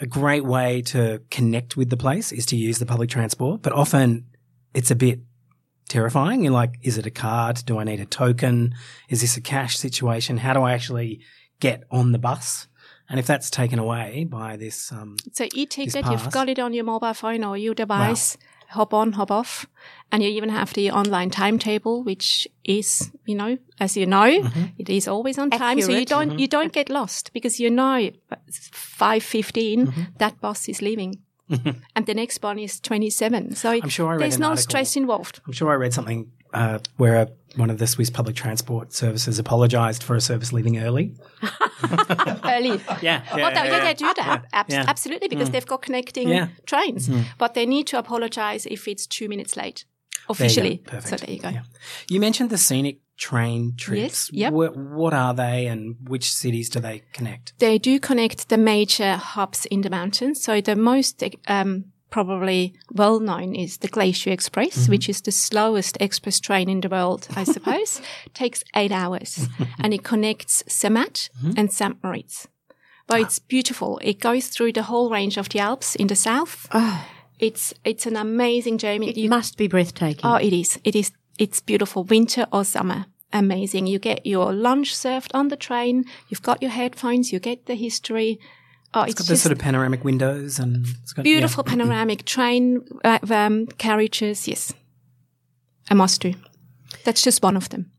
a 0.00 0.06
great 0.06 0.44
way 0.44 0.82
to 0.82 1.20
connect 1.30 1.76
with 1.76 1.90
the 1.90 1.96
place 1.96 2.32
is 2.32 2.46
to 2.46 2.56
use 2.56 2.78
the 2.78 2.86
public 2.86 3.10
transport, 3.10 3.62
but 3.62 3.72
often 3.72 4.26
it's 4.74 4.90
a 4.90 4.96
bit 4.96 5.20
terrifying. 5.88 6.44
You're 6.44 6.52
like, 6.52 6.78
is 6.82 6.98
it 6.98 7.06
a 7.06 7.10
card? 7.10 7.62
Do 7.66 7.78
I 7.78 7.84
need 7.84 8.00
a 8.00 8.06
token? 8.06 8.74
Is 9.08 9.20
this 9.20 9.36
a 9.36 9.40
cash 9.40 9.76
situation? 9.76 10.38
How 10.38 10.52
do 10.52 10.62
I 10.62 10.72
actually 10.72 11.20
get 11.60 11.84
on 11.90 12.12
the 12.12 12.18
bus? 12.18 12.68
And 13.08 13.18
if 13.18 13.26
that's 13.26 13.50
taken 13.50 13.78
away 13.78 14.24
by 14.24 14.56
this, 14.56 14.90
um, 14.90 15.16
so 15.32 15.46
e-ticket, 15.52 16.06
you've 16.06 16.30
got 16.30 16.48
it 16.48 16.58
on 16.58 16.72
your 16.72 16.84
mobile 16.84 17.12
phone 17.12 17.44
or 17.44 17.58
your 17.58 17.74
device. 17.74 18.36
Wow. 18.40 18.46
Hop 18.68 18.94
on, 18.94 19.12
hop 19.12 19.30
off, 19.30 19.66
and 20.10 20.22
you 20.22 20.30
even 20.30 20.48
have 20.48 20.72
the 20.72 20.90
online 20.90 21.28
timetable, 21.28 22.02
which 22.04 22.48
is, 22.64 23.10
you 23.26 23.34
know, 23.34 23.58
as 23.78 23.98
you 23.98 24.06
know, 24.06 24.40
mm-hmm. 24.40 24.64
it 24.78 24.88
is 24.88 25.06
always 25.06 25.36
on 25.36 25.50
time, 25.50 25.76
Accurate. 25.76 25.84
so 25.84 25.92
you 25.92 26.06
don't 26.06 26.30
mm-hmm. 26.30 26.38
you 26.38 26.48
don't 26.48 26.72
get 26.72 26.88
lost 26.88 27.34
because 27.34 27.60
you 27.60 27.68
know 27.68 28.10
five 28.72 29.22
fifteen 29.22 29.88
mm-hmm. 29.88 30.02
that 30.16 30.40
bus 30.40 30.70
is 30.70 30.80
leaving. 30.80 31.16
And 31.48 32.06
the 32.06 32.14
next 32.14 32.42
one 32.42 32.58
is 32.58 32.80
27. 32.80 33.54
So 33.54 33.70
I'm 33.70 33.88
sure 33.88 34.18
there's 34.18 34.38
no 34.38 34.50
article, 34.50 34.62
stress 34.62 34.96
involved. 34.96 35.40
I'm 35.46 35.52
sure 35.52 35.70
I 35.70 35.74
read 35.74 35.92
something 35.92 36.30
uh, 36.54 36.78
where 36.96 37.16
a, 37.16 37.28
one 37.56 37.70
of 37.70 37.78
the 37.78 37.86
Swiss 37.86 38.10
public 38.10 38.36
transport 38.36 38.92
services 38.92 39.38
apologised 39.38 40.02
for 40.02 40.16
a 40.16 40.20
service 40.20 40.52
leaving 40.52 40.78
early. 40.78 41.14
early. 42.44 42.80
Yeah. 43.00 43.00
yeah, 43.02 43.22
well, 43.34 43.52
yeah, 43.52 43.84
they 43.84 43.94
do 43.94 44.12
that. 44.14 44.44
Yeah, 44.52 44.64
yeah. 44.68 44.84
Absolutely, 44.86 45.28
because 45.28 45.48
mm. 45.48 45.52
they've 45.52 45.66
got 45.66 45.82
connecting 45.82 46.48
trains. 46.66 47.08
Mm. 47.08 47.24
But 47.38 47.54
they 47.54 47.66
need 47.66 47.86
to 47.88 47.98
apologise 47.98 48.66
if 48.66 48.88
it's 48.88 49.06
two 49.06 49.28
minutes 49.28 49.56
late 49.56 49.84
officially. 50.28 50.82
There 50.90 51.00
so 51.00 51.16
there 51.16 51.30
you 51.30 51.40
go. 51.40 51.52
You 52.08 52.20
mentioned 52.20 52.50
the 52.50 52.58
scenic 52.58 52.98
train 53.16 53.74
trips. 53.76 54.30
Yes, 54.30 54.30
yep. 54.32 54.52
What, 54.52 54.76
what, 54.76 55.14
are 55.14 55.34
they 55.34 55.66
and 55.66 55.96
which 56.08 56.32
cities 56.32 56.68
do 56.68 56.80
they 56.80 57.02
connect? 57.12 57.58
They 57.58 57.78
do 57.78 58.00
connect 58.00 58.48
the 58.48 58.58
major 58.58 59.16
hubs 59.16 59.66
in 59.66 59.82
the 59.82 59.90
mountains. 59.90 60.42
So 60.42 60.60
the 60.60 60.76
most 60.76 61.22
um, 61.46 61.84
probably 62.10 62.74
well 62.92 63.18
known 63.20 63.54
is 63.54 63.78
the 63.78 63.88
Glacier 63.88 64.30
Express, 64.30 64.76
mm-hmm. 64.76 64.92
which 64.92 65.08
is 65.08 65.22
the 65.22 65.32
slowest 65.32 65.96
express 66.00 66.38
train 66.38 66.68
in 66.68 66.80
the 66.80 66.88
world, 66.88 67.26
I 67.34 67.44
suppose. 67.56 68.00
Takes 68.34 68.62
eight 68.76 68.92
hours 68.92 69.48
and 69.82 69.92
it 69.92 70.04
connects 70.04 70.62
Zermatt 70.68 71.30
mm-hmm. 71.38 71.52
and 71.56 71.72
St. 71.72 71.96
Moritz. 72.02 72.46
But 73.06 73.18
ah. 73.18 73.22
it's 73.22 73.38
beautiful. 73.40 73.98
It 74.02 74.20
goes 74.20 74.46
through 74.48 74.72
the 74.72 74.84
whole 74.84 75.10
range 75.10 75.36
of 75.36 75.48
the 75.48 75.58
Alps 75.58 75.96
in 75.96 76.06
the 76.06 76.16
south. 76.16 76.68
Oh. 76.72 77.04
It's 77.38 77.74
it's 77.84 78.06
an 78.06 78.16
amazing 78.16 78.78
journey. 78.78 79.08
It 79.10 79.16
you, 79.16 79.28
must 79.28 79.58
be 79.58 79.66
breathtaking. 79.66 80.24
Oh, 80.24 80.36
it 80.36 80.52
is. 80.52 80.78
It 80.84 80.94
is. 80.94 81.10
It's 81.38 81.60
beautiful, 81.60 82.04
winter 82.04 82.46
or 82.52 82.64
summer. 82.64 83.06
Amazing. 83.32 83.86
You 83.86 83.98
get 83.98 84.26
your 84.26 84.52
lunch 84.52 84.94
served 84.94 85.30
on 85.34 85.48
the 85.48 85.56
train. 85.56 86.04
You've 86.28 86.42
got 86.42 86.60
your 86.60 86.70
headphones. 86.70 87.32
You 87.32 87.40
get 87.40 87.66
the 87.66 87.74
history. 87.74 88.38
Oh, 88.94 89.02
it's, 89.02 89.12
it's 89.12 89.22
got 89.22 89.28
the 89.28 89.36
sort 89.38 89.52
of 89.52 89.58
panoramic 89.58 90.04
windows 90.04 90.58
and 90.58 90.86
it's 91.02 91.14
got 91.14 91.22
beautiful 91.22 91.64
yeah. 91.66 91.70
panoramic 91.70 92.26
train 92.26 92.84
uh, 93.04 93.18
um, 93.30 93.66
carriages. 93.78 94.46
Yes, 94.46 94.74
a 95.88 95.94
must 95.94 96.20
do. 96.20 96.34
That's 97.04 97.22
just 97.22 97.42
one 97.42 97.56
of 97.56 97.70
them. 97.70 97.90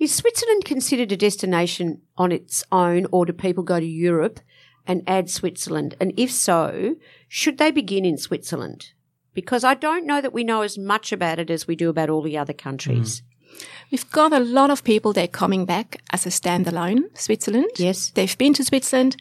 Is 0.00 0.12
Switzerland 0.12 0.64
considered 0.64 1.12
a 1.12 1.16
destination 1.16 2.02
on 2.18 2.32
its 2.32 2.64
own, 2.70 3.06
or 3.12 3.24
do 3.24 3.32
people 3.32 3.62
go 3.62 3.80
to 3.80 3.86
Europe 3.86 4.40
and 4.86 5.02
add 5.06 5.30
Switzerland? 5.30 5.96
And 6.00 6.12
if 6.18 6.30
so, 6.30 6.96
should 7.28 7.58
they 7.58 7.70
begin 7.70 8.04
in 8.04 8.18
Switzerland? 8.18 8.92
Because 9.36 9.64
I 9.64 9.74
don't 9.74 10.06
know 10.06 10.22
that 10.22 10.32
we 10.32 10.44
know 10.44 10.62
as 10.62 10.78
much 10.78 11.12
about 11.12 11.38
it 11.38 11.50
as 11.50 11.68
we 11.68 11.76
do 11.76 11.90
about 11.90 12.08
all 12.08 12.22
the 12.22 12.38
other 12.38 12.54
countries. 12.54 13.20
Mm. 13.20 13.66
We've 13.90 14.10
got 14.10 14.32
a 14.32 14.40
lot 14.40 14.70
of 14.70 14.82
people 14.82 15.12
that 15.12 15.24
are 15.24 15.38
coming 15.40 15.66
back 15.66 16.00
as 16.10 16.24
a 16.24 16.30
standalone 16.30 17.02
Switzerland. 17.14 17.70
Yes. 17.76 18.10
They've 18.14 18.38
been 18.38 18.54
to 18.54 18.64
Switzerland 18.64 19.16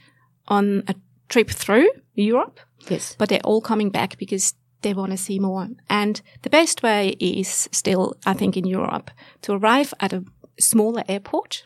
on 0.47 0.83
a 0.87 0.95
trip 1.27 1.49
through 1.49 1.89
Europe. 2.13 2.61
Yes. 2.89 3.15
But 3.19 3.27
they're 3.27 3.41
all 3.43 3.59
coming 3.59 3.89
back 3.89 4.17
because 4.17 4.53
they 4.83 4.93
want 4.93 5.11
to 5.11 5.17
see 5.17 5.37
more. 5.37 5.67
And 5.89 6.21
the 6.43 6.49
best 6.49 6.81
way 6.81 7.09
is 7.19 7.67
still, 7.73 8.15
I 8.25 8.33
think, 8.33 8.55
in 8.55 8.65
Europe 8.65 9.11
to 9.41 9.51
arrive 9.51 9.93
at 9.99 10.13
a 10.13 10.23
smaller 10.57 11.03
airport 11.09 11.63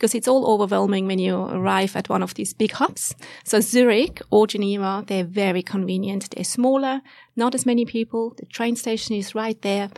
because 0.00 0.14
it's 0.14 0.28
all 0.28 0.50
overwhelming 0.50 1.06
when 1.06 1.18
you 1.18 1.36
arrive 1.36 1.94
at 1.94 2.08
one 2.08 2.22
of 2.22 2.32
these 2.32 2.54
big 2.54 2.72
hubs. 2.72 3.14
So 3.44 3.60
Zurich 3.60 4.22
or 4.30 4.46
Geneva, 4.46 5.04
they're 5.06 5.24
very 5.24 5.62
convenient. 5.62 6.30
They're 6.30 6.42
smaller, 6.42 7.02
not 7.36 7.54
as 7.54 7.66
many 7.66 7.84
people. 7.84 8.32
The 8.38 8.46
train 8.46 8.76
station 8.76 9.14
is 9.14 9.34
right 9.34 9.60
there. 9.60 9.90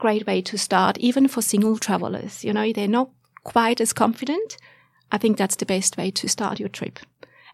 Great 0.00 0.26
way 0.26 0.42
to 0.42 0.58
start, 0.58 0.98
even 0.98 1.28
for 1.28 1.40
single 1.40 1.78
travelers. 1.78 2.42
You 2.42 2.52
know, 2.52 2.72
they're 2.72 2.88
not 2.88 3.10
quite 3.44 3.80
as 3.80 3.92
confident. 3.92 4.56
I 5.12 5.18
think 5.18 5.36
that's 5.36 5.54
the 5.54 5.66
best 5.66 5.96
way 5.96 6.10
to 6.10 6.28
start 6.28 6.58
your 6.58 6.68
trip 6.68 6.98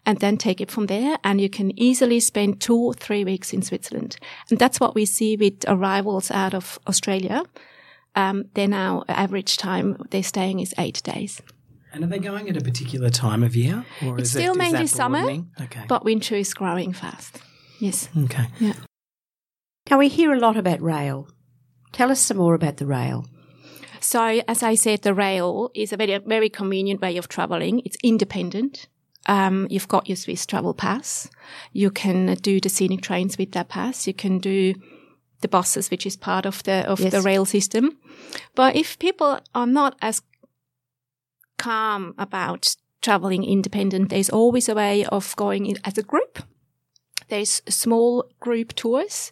and 0.03 0.17
then 0.17 0.37
take 0.37 0.59
it 0.59 0.71
from 0.71 0.87
there. 0.87 1.19
And 1.23 1.39
you 1.39 1.51
can 1.51 1.79
easily 1.79 2.19
spend 2.19 2.59
two 2.59 2.77
or 2.77 2.95
three 2.95 3.23
weeks 3.23 3.53
in 3.53 3.61
Switzerland. 3.61 4.17
And 4.49 4.57
that's 4.57 4.79
what 4.79 4.95
we 4.95 5.05
see 5.05 5.37
with 5.37 5.65
arrivals 5.67 6.31
out 6.31 6.55
of 6.55 6.79
Australia. 6.87 7.43
Um, 8.15 8.45
they're 8.55 8.67
now 8.67 9.03
average 9.07 9.57
time 9.57 9.97
they're 10.09 10.23
staying 10.23 10.61
is 10.61 10.73
eight 10.79 11.03
days. 11.03 11.43
And 11.93 12.03
are 12.03 12.07
they 12.07 12.19
going 12.19 12.49
at 12.49 12.57
a 12.57 12.61
particular 12.61 13.09
time 13.09 13.43
of 13.43 13.55
year? 13.55 13.85
Or 14.05 14.17
it's 14.17 14.31
still 14.31 14.53
it, 14.53 14.57
mainly 14.57 14.87
summer, 14.87 15.43
okay. 15.61 15.85
but 15.87 16.05
winter 16.05 16.35
is 16.35 16.53
growing 16.53 16.93
fast. 16.93 17.41
Yes. 17.79 18.07
Okay. 18.17 18.47
Yeah. 18.59 18.73
Now 19.89 19.97
we 19.97 20.07
hear 20.07 20.33
a 20.33 20.39
lot 20.39 20.55
about 20.55 20.81
rail. 20.81 21.27
Tell 21.91 22.11
us 22.11 22.21
some 22.21 22.37
more 22.37 22.53
about 22.53 22.77
the 22.77 22.85
rail. 22.85 23.25
So, 23.99 24.41
as 24.47 24.63
I 24.63 24.75
said, 24.75 25.01
the 25.01 25.13
rail 25.13 25.69
is 25.75 25.93
a 25.93 25.97
very, 25.97 26.17
very 26.17 26.49
convenient 26.49 27.01
way 27.01 27.17
of 27.17 27.27
traveling. 27.27 27.81
It's 27.85 27.97
independent. 28.03 28.87
Um, 29.27 29.67
you've 29.69 29.87
got 29.87 30.07
your 30.07 30.15
Swiss 30.15 30.45
travel 30.45 30.73
pass. 30.73 31.29
You 31.73 31.91
can 31.91 32.33
do 32.35 32.59
the 32.59 32.69
scenic 32.69 33.01
trains 33.01 33.37
with 33.37 33.51
that 33.51 33.69
pass. 33.69 34.07
You 34.07 34.13
can 34.13 34.39
do 34.39 34.73
the 35.41 35.47
buses, 35.47 35.91
which 35.91 36.05
is 36.05 36.15
part 36.15 36.45
of 36.45 36.63
the 36.63 36.87
of 36.87 36.99
yes. 36.99 37.11
the 37.11 37.21
rail 37.21 37.45
system. 37.45 37.97
But 38.55 38.75
if 38.75 38.97
people 38.97 39.39
are 39.53 39.67
not 39.67 39.95
as 40.01 40.21
calm 41.61 42.13
about 42.17 42.75
traveling 43.01 43.43
independent, 43.43 44.09
there's 44.09 44.29
always 44.29 44.69
a 44.69 44.75
way 44.75 45.05
of 45.05 45.35
going 45.35 45.75
as 45.85 45.97
a 45.97 46.03
group. 46.03 46.39
There's 47.29 47.61
small 47.69 48.25
group 48.39 48.73
tours. 48.75 49.31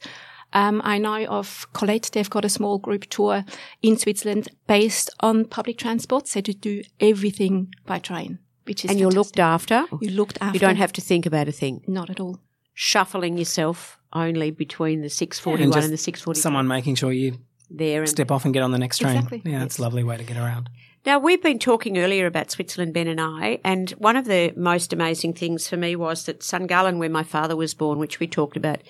Um, 0.52 0.82
I 0.84 0.98
know 0.98 1.26
of 1.26 1.68
Collette, 1.74 2.10
they've 2.14 2.30
got 2.30 2.46
a 2.46 2.50
small 2.50 2.80
group 2.80 3.06
tour 3.10 3.46
in 3.82 3.98
Switzerland 3.98 4.48
based 4.68 5.10
on 5.20 5.46
public 5.46 5.78
transport. 5.78 6.28
So 6.28 6.42
to 6.42 6.54
do 6.54 6.84
everything 7.00 7.74
by 7.86 8.00
train 8.00 8.40
which 8.70 8.86
is 8.86 8.92
and 8.92 9.00
you're 9.00 9.12
looked 9.12 9.40
after. 9.40 9.86
You 10.00 10.12
looked 10.12 10.38
after. 10.40 10.56
You 10.56 10.60
don't 10.60 10.78
have 10.78 10.94
to 10.94 11.02
think 11.02 11.26
about 11.26 11.48
a 11.48 11.52
thing. 11.52 11.82
Not 11.88 12.10
at 12.10 12.20
all. 12.20 12.40
Shuffling 12.76 13.38
yourself 13.38 14.00
only 14.14 14.52
between 14.52 15.02
the 15.02 15.10
six 15.10 15.40
forty 15.40 15.68
one 15.68 15.84
and 15.84 15.92
the 15.92 15.98
six 15.98 16.22
forty. 16.22 16.40
Someone 16.40 16.68
making 16.68 16.96
sure 16.96 17.12
you 17.12 17.40
there 17.70 18.02
and 18.02 18.10
step 18.10 18.32
off 18.32 18.46
and 18.46 18.54
get 18.54 18.62
on 18.62 18.72
the 18.72 18.78
next 18.78 19.00
train. 19.00 19.18
Exactly. 19.18 19.42
Yeah, 19.44 19.64
it's 19.64 19.80
a 19.80 19.82
lovely 19.82 20.04
way 20.04 20.18
to 20.18 20.24
get 20.24 20.38
around. 20.38 20.70
Now, 21.10 21.18
we've 21.18 21.42
been 21.42 21.58
talking 21.58 21.98
earlier 21.98 22.28
about 22.28 22.52
Switzerland, 22.52 22.94
Ben 22.94 23.08
and 23.08 23.20
I, 23.20 23.60
and 23.64 23.90
one 23.98 24.16
of 24.16 24.26
the 24.26 24.54
most 24.56 24.94
amazing 24.94 25.34
things 25.34 25.68
for 25.68 25.76
me 25.76 25.96
was 25.96 26.26
that 26.26 26.44
St. 26.44 26.70
Where 26.70 27.10
my 27.10 27.24
father 27.24 27.56
was 27.56 27.74
born, 27.74 27.98
which 27.98 28.20
we 28.20 28.28
talked 28.28 28.56
about, 28.56 28.84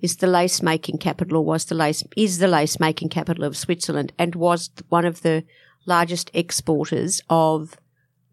is 0.00 0.16
the 0.16 0.26
lace 0.26 0.60
making 0.60 0.98
capital, 0.98 1.36
or 1.36 1.44
was 1.44 1.66
the 1.66 1.76
lace, 1.76 2.02
is 2.16 2.38
the 2.38 2.48
lace 2.48 2.80
making 2.80 3.10
capital 3.10 3.44
of 3.44 3.56
Switzerland, 3.56 4.12
and 4.18 4.34
was 4.34 4.70
one 4.88 5.04
of 5.04 5.22
the 5.22 5.44
largest 5.86 6.32
exporters 6.34 7.22
of 7.30 7.76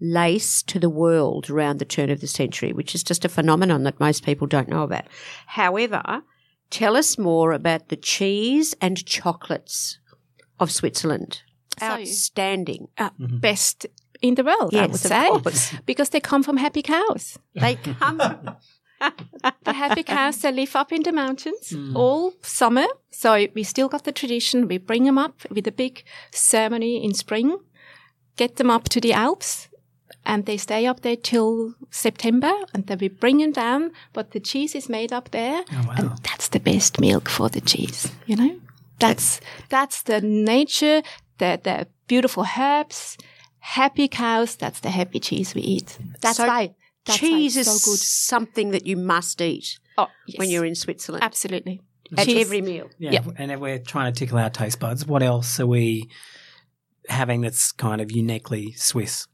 lace 0.01 0.63
to 0.63 0.79
the 0.79 0.89
world 0.89 1.51
around 1.51 1.77
the 1.77 1.85
turn 1.85 2.09
of 2.09 2.21
the 2.21 2.27
century, 2.27 2.73
which 2.73 2.95
is 2.95 3.03
just 3.03 3.25
a 3.25 3.29
phenomenon 3.29 3.83
that 3.83 3.99
most 3.99 4.25
people 4.25 4.47
don't 4.47 4.69
know 4.69 4.81
about. 4.81 5.05
However, 5.45 6.23
tell 6.71 6.97
us 6.97 7.15
more 7.15 7.51
about 7.51 7.89
the 7.89 7.95
cheese 7.95 8.73
and 8.81 9.05
chocolates 9.05 9.99
of 10.59 10.71
Switzerland. 10.71 11.43
So, 11.79 11.85
Outstanding. 11.85 12.87
Uh, 12.97 13.09
mm-hmm. 13.11 13.37
Best 13.37 13.85
in 14.21 14.35
the 14.35 14.43
world, 14.43 14.73
yes, 14.73 15.09
I 15.11 15.29
would 15.29 15.55
say, 15.55 15.77
because 15.85 16.09
they 16.09 16.19
come 16.19 16.43
from 16.43 16.57
happy 16.57 16.81
cows. 16.81 17.39
They 17.55 17.75
come. 17.99 18.17
the 19.63 19.73
happy 19.73 20.03
cows 20.03 20.41
that 20.41 20.53
live 20.53 20.75
up 20.75 20.91
in 20.91 21.03
the 21.03 21.11
mountains 21.11 21.71
mm. 21.71 21.95
all 21.95 22.33
summer. 22.41 22.85
So 23.11 23.47
we 23.55 23.63
still 23.63 23.87
got 23.87 24.03
the 24.03 24.11
tradition. 24.11 24.67
We 24.67 24.77
bring 24.77 25.05
them 25.05 25.17
up 25.17 25.49
with 25.49 25.67
a 25.67 25.71
big 25.71 26.03
ceremony 26.31 27.03
in 27.03 27.13
spring, 27.13 27.57
get 28.35 28.57
them 28.57 28.69
up 28.69 28.89
to 28.89 28.99
the 28.99 29.13
Alps, 29.13 29.69
and 30.25 30.45
they 30.45 30.57
stay 30.57 30.85
up 30.85 30.99
there 31.01 31.15
till 31.15 31.75
September 31.89 32.51
and 32.73 32.87
then 32.87 32.97
we 32.99 33.07
bring 33.07 33.37
them 33.37 33.51
down. 33.51 33.91
But 34.13 34.31
the 34.31 34.39
cheese 34.39 34.75
is 34.75 34.89
made 34.89 35.13
up 35.13 35.31
there. 35.31 35.63
Oh, 35.71 35.85
wow. 35.87 35.95
And 35.97 36.11
that's 36.23 36.49
the 36.49 36.59
best 36.59 36.99
milk 36.99 37.29
for 37.29 37.49
the 37.49 37.61
cheese, 37.61 38.11
you 38.25 38.35
know? 38.35 38.59
That's, 38.99 39.39
that's 39.69 40.01
the 40.03 40.19
nature, 40.19 41.01
the, 41.39 41.59
the 41.63 41.87
beautiful 42.07 42.45
herbs, 42.57 43.17
happy 43.59 44.07
cows. 44.07 44.55
That's 44.55 44.79
the 44.79 44.89
happy 44.89 45.19
cheese 45.19 45.55
we 45.55 45.61
eat. 45.61 45.97
That's 46.21 46.37
so 46.37 46.47
why. 46.47 46.75
That's 47.05 47.19
cheese 47.19 47.55
why 47.55 47.61
is 47.61 47.81
so 47.81 47.91
good. 47.91 47.99
something 47.99 48.71
that 48.71 48.85
you 48.85 48.95
must 48.95 49.41
eat 49.41 49.79
oh, 49.97 50.07
yes. 50.27 50.37
when 50.37 50.49
you're 50.49 50.65
in 50.65 50.75
Switzerland. 50.75 51.23
Absolutely. 51.23 51.81
At 52.17 52.25
cheese. 52.25 52.45
every 52.45 52.61
meal. 52.61 52.89
Yeah. 52.97 53.11
Yep. 53.11 53.25
And 53.37 53.51
if 53.51 53.59
we're 53.59 53.79
trying 53.79 54.13
to 54.13 54.19
tickle 54.19 54.37
our 54.37 54.49
taste 54.49 54.79
buds, 54.79 55.05
what 55.05 55.23
else 55.23 55.59
are 55.59 55.67
we 55.67 56.09
having 57.07 57.41
that's 57.41 57.71
kind 57.71 58.01
of 58.01 58.11
uniquely 58.11 58.71
Swiss? 58.73 59.27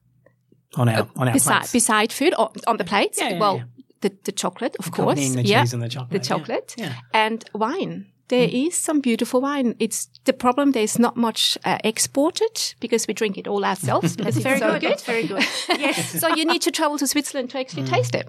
on 0.77 0.89
our 0.89 1.07
on 1.15 1.27
our 1.27 1.33
beside, 1.33 1.59
plates. 1.59 1.71
beside 1.71 2.13
food 2.13 2.33
or 2.37 2.51
on 2.67 2.77
the 2.77 2.83
plates. 2.83 3.19
Yeah, 3.19 3.29
yeah, 3.29 3.39
well, 3.39 3.57
yeah. 3.57 3.63
The, 4.01 4.17
the 4.25 4.31
chocolate, 4.31 4.75
of 4.77 4.91
course. 4.91 5.17
The 5.17 5.43
yeah, 5.43 5.61
cheese 5.61 5.73
and 5.73 5.81
the 5.81 5.89
chocolate. 5.89 6.21
The 6.21 6.27
chocolate 6.27 6.75
yeah. 6.77 6.93
and 7.13 7.43
wine. 7.53 8.11
There 8.27 8.47
mm. 8.47 8.67
is 8.67 8.75
some 8.75 9.01
beautiful 9.01 9.41
wine. 9.41 9.75
It's 9.79 10.09
the 10.23 10.33
problem. 10.33 10.71
There's 10.71 10.97
not 10.97 11.15
much 11.15 11.57
uh, 11.63 11.77
exported 11.83 12.75
because 12.79 13.07
we 13.07 13.13
drink 13.13 13.37
it 13.37 13.47
all 13.47 13.63
ourselves. 13.63 14.17
It's 14.25 14.37
very 14.37 14.59
so 14.59 14.71
good. 14.71 14.81
good. 14.81 14.91
That's 14.91 15.03
very 15.03 15.27
good. 15.27 15.43
yes. 15.69 16.19
so 16.21 16.29
you 16.29 16.45
need 16.45 16.61
to 16.63 16.71
travel 16.71 16.97
to 16.97 17.07
Switzerland 17.07 17.51
to 17.51 17.59
actually 17.59 17.83
mm. 17.83 17.89
taste 17.89 18.15
it 18.15 18.27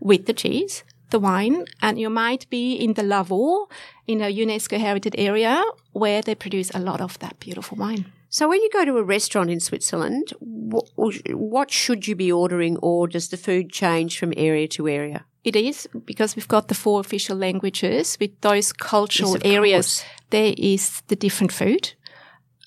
with 0.00 0.26
the 0.26 0.32
cheese, 0.32 0.84
the 1.10 1.18
wine, 1.18 1.66
and 1.80 1.98
you 1.98 2.10
might 2.10 2.48
be 2.50 2.74
in 2.74 2.94
the 2.94 3.02
Lavaux 3.02 3.68
in 4.06 4.20
a 4.20 4.32
UNESCO 4.32 4.78
heritage 4.78 5.14
area 5.18 5.62
where 5.92 6.22
they 6.22 6.34
produce 6.34 6.70
a 6.74 6.78
lot 6.78 7.00
of 7.00 7.18
that 7.18 7.38
beautiful 7.40 7.76
wine. 7.78 8.06
So 8.28 8.48
when 8.48 8.62
you 8.62 8.70
go 8.72 8.84
to 8.84 8.96
a 8.96 9.02
restaurant 9.02 9.50
in 9.50 9.60
Switzerland, 9.60 10.32
what 10.40 11.70
should 11.70 12.08
you 12.08 12.16
be 12.16 12.32
ordering, 12.32 12.78
or 12.78 13.06
does 13.06 13.28
the 13.28 13.36
food 13.36 13.70
change 13.70 14.18
from 14.18 14.32
area 14.36 14.66
to 14.68 14.88
area? 14.88 15.26
It 15.44 15.56
is 15.56 15.88
because 16.04 16.36
we've 16.36 16.48
got 16.48 16.68
the 16.68 16.74
four 16.74 17.00
official 17.00 17.36
languages 17.36 18.16
with 18.20 18.40
those 18.40 18.72
cultural 18.72 19.32
yes, 19.32 19.42
areas. 19.44 19.86
Course. 19.86 20.04
There 20.30 20.54
is 20.56 21.02
the 21.08 21.16
different 21.16 21.52
food, 21.52 21.94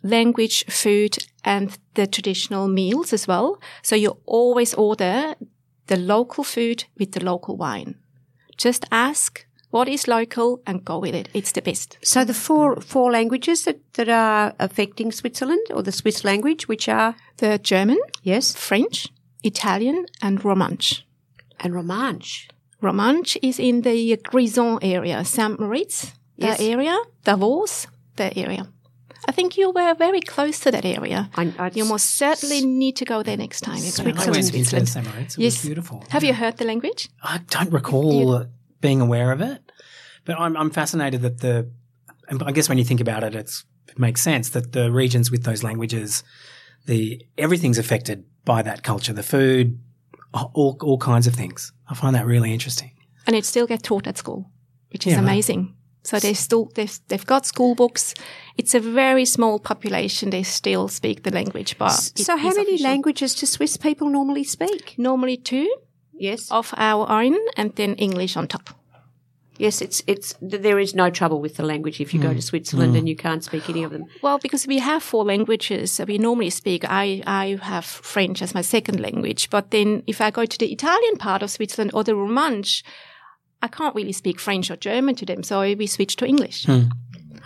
language, 0.03 0.65
food, 0.65 1.17
and 1.43 1.77
the 1.93 2.05
traditional 2.05 2.67
meals 2.67 3.13
as 3.13 3.27
well. 3.27 3.61
So 3.81 3.95
you 3.95 4.17
always 4.25 4.73
order 4.73 5.35
the 5.87 5.97
local 5.97 6.43
food 6.43 6.85
with 6.97 7.13
the 7.13 7.23
local 7.23 7.55
wine. 7.55 7.95
Just 8.57 8.85
ask 8.91 9.45
what 9.69 9.87
is 9.87 10.07
local 10.07 10.61
and 10.65 10.85
go 10.85 10.99
with 10.99 11.15
it. 11.15 11.29
It's 11.33 11.51
the 11.51 11.61
best. 11.61 11.97
So 12.01 12.25
the 12.25 12.33
four 12.33 12.81
four 12.81 13.11
languages 13.11 13.63
that, 13.63 13.79
that 13.93 14.09
are 14.09 14.53
affecting 14.59 15.11
Switzerland 15.11 15.65
or 15.69 15.83
the 15.83 15.91
Swiss 15.91 16.23
language, 16.23 16.67
which 16.67 16.89
are 16.89 17.15
the 17.37 17.57
German, 17.57 17.99
yes, 18.23 18.55
French, 18.55 19.07
Italian, 19.43 20.05
and 20.21 20.39
Romansh. 20.41 21.03
And 21.59 21.73
Romansh. 21.73 22.49
Romansh 22.81 23.37
is 23.41 23.59
in 23.59 23.81
the 23.81 24.17
Grisons 24.17 24.79
area, 24.81 25.23
Saint 25.25 25.59
Moritz, 25.59 26.13
yes. 26.35 26.57
the 26.57 26.71
area, 26.71 26.97
Davos, 27.23 27.87
the 28.15 28.37
area. 28.37 28.67
I 29.27 29.31
think 29.31 29.57
you 29.57 29.71
were 29.71 29.95
very 29.95 30.21
close 30.21 30.59
to 30.59 30.71
that 30.71 30.85
area. 30.85 31.29
I, 31.35 31.51
I 31.57 31.71
you 31.73 31.85
most 31.85 32.15
certainly 32.15 32.63
need 32.63 32.95
to 32.97 33.05
go 33.05 33.23
there 33.23 33.37
next 33.37 33.61
time. 33.61 33.77
You're 33.77 33.91
Switzerland. 33.91 34.19
I 34.19 34.31
went 34.31 34.53
to 34.53 34.85
Saint 34.85 35.07
Moritz. 35.07 35.37
It 35.37 35.41
yes. 35.41 35.53
was 35.57 35.65
beautiful. 35.65 36.03
Have 36.09 36.23
yeah. 36.23 36.29
you 36.29 36.33
heard 36.35 36.57
the 36.57 36.65
language? 36.65 37.09
I 37.23 37.39
don't 37.49 37.71
recall 37.71 38.13
you, 38.13 38.49
being 38.81 39.01
aware 39.01 39.31
of 39.31 39.41
it. 39.41 39.71
But 40.25 40.39
I'm, 40.39 40.55
I'm 40.57 40.69
fascinated 40.69 41.21
that 41.21 41.39
the, 41.39 41.69
I 42.29 42.51
guess 42.51 42.69
when 42.69 42.77
you 42.77 42.83
think 42.83 43.01
about 43.01 43.23
it, 43.23 43.33
it 43.33 43.51
makes 43.97 44.21
sense 44.21 44.49
that 44.49 44.73
the 44.73 44.91
regions 44.91 45.31
with 45.31 45.43
those 45.43 45.63
languages, 45.63 46.23
the 46.85 47.25
everything's 47.37 47.77
affected 47.79 48.25
by 48.43 48.61
that 48.61 48.83
culture, 48.83 49.13
the 49.13 49.23
food, 49.23 49.79
all 50.53 50.77
all 50.81 50.97
kinds 50.97 51.27
of 51.27 51.33
things. 51.33 51.71
I 51.89 51.95
find 51.95 52.15
that 52.15 52.25
really 52.25 52.53
interesting. 52.53 52.91
And 53.27 53.35
it 53.35 53.45
still 53.45 53.67
gets 53.67 53.81
taught 53.81 54.07
at 54.07 54.17
school, 54.17 54.49
which 54.91 55.07
is 55.07 55.13
yeah, 55.13 55.19
amazing. 55.19 55.73
So 56.03 56.19
they 56.19 56.35
still 56.35 56.69
they've, 56.75 56.99
they've 57.07 57.25
got 57.25 57.45
school 57.45 57.73
books. 57.73 58.13
It's 58.57 58.75
a 58.75 58.79
very 58.79 59.25
small 59.25 59.59
population. 59.59 60.29
They 60.29 60.43
still 60.43 60.87
speak 60.87 61.23
the 61.23 61.31
language, 61.31 61.77
but 61.77 61.89
so 62.15 62.37
how 62.37 62.49
many 62.49 62.75
official. 62.75 62.89
languages 62.89 63.33
do 63.33 63.47
Swiss 63.47 63.77
people 63.77 64.09
normally 64.09 64.43
speak? 64.43 64.95
Normally 64.97 65.37
two. 65.37 65.67
Yes, 66.13 66.51
of 66.51 66.73
our 66.77 67.09
own, 67.09 67.35
and 67.57 67.75
then 67.75 67.95
English 67.95 68.37
on 68.37 68.47
top. 68.47 68.69
Yes, 69.57 69.81
it's 69.81 70.03
it's 70.05 70.35
there 70.41 70.79
is 70.79 70.93
no 70.93 71.09
trouble 71.09 71.39
with 71.39 71.55
the 71.55 71.63
language 71.63 72.01
if 72.01 72.13
you 72.13 72.19
mm. 72.19 72.23
go 72.23 72.33
to 72.33 72.41
Switzerland 72.41 72.93
mm. 72.93 72.99
and 72.99 73.09
you 73.09 73.15
can't 73.15 73.43
speak 73.43 73.69
any 73.69 73.83
of 73.83 73.91
them. 73.91 74.05
Well, 74.21 74.37
because 74.37 74.67
we 74.67 74.79
have 74.79 75.01
four 75.01 75.23
languages 75.23 76.01
we 76.07 76.17
normally 76.17 76.49
speak. 76.49 76.83
I 76.83 77.23
I 77.25 77.57
have 77.61 77.85
French 77.85 78.41
as 78.41 78.53
my 78.53 78.61
second 78.61 78.99
language, 78.99 79.49
but 79.49 79.71
then 79.71 80.03
if 80.07 80.19
I 80.19 80.31
go 80.31 80.45
to 80.45 80.57
the 80.57 80.71
Italian 80.71 81.17
part 81.17 81.41
of 81.41 81.49
Switzerland 81.49 81.91
or 81.93 82.03
the 82.03 82.13
Romansh, 82.13 82.83
I 83.61 83.67
can't 83.67 83.95
really 83.95 84.11
speak 84.11 84.39
French 84.39 84.69
or 84.69 84.75
German 84.75 85.15
to 85.15 85.25
them, 85.25 85.43
so 85.43 85.61
we 85.61 85.87
switch 85.87 86.15
to 86.17 86.25
English. 86.25 86.67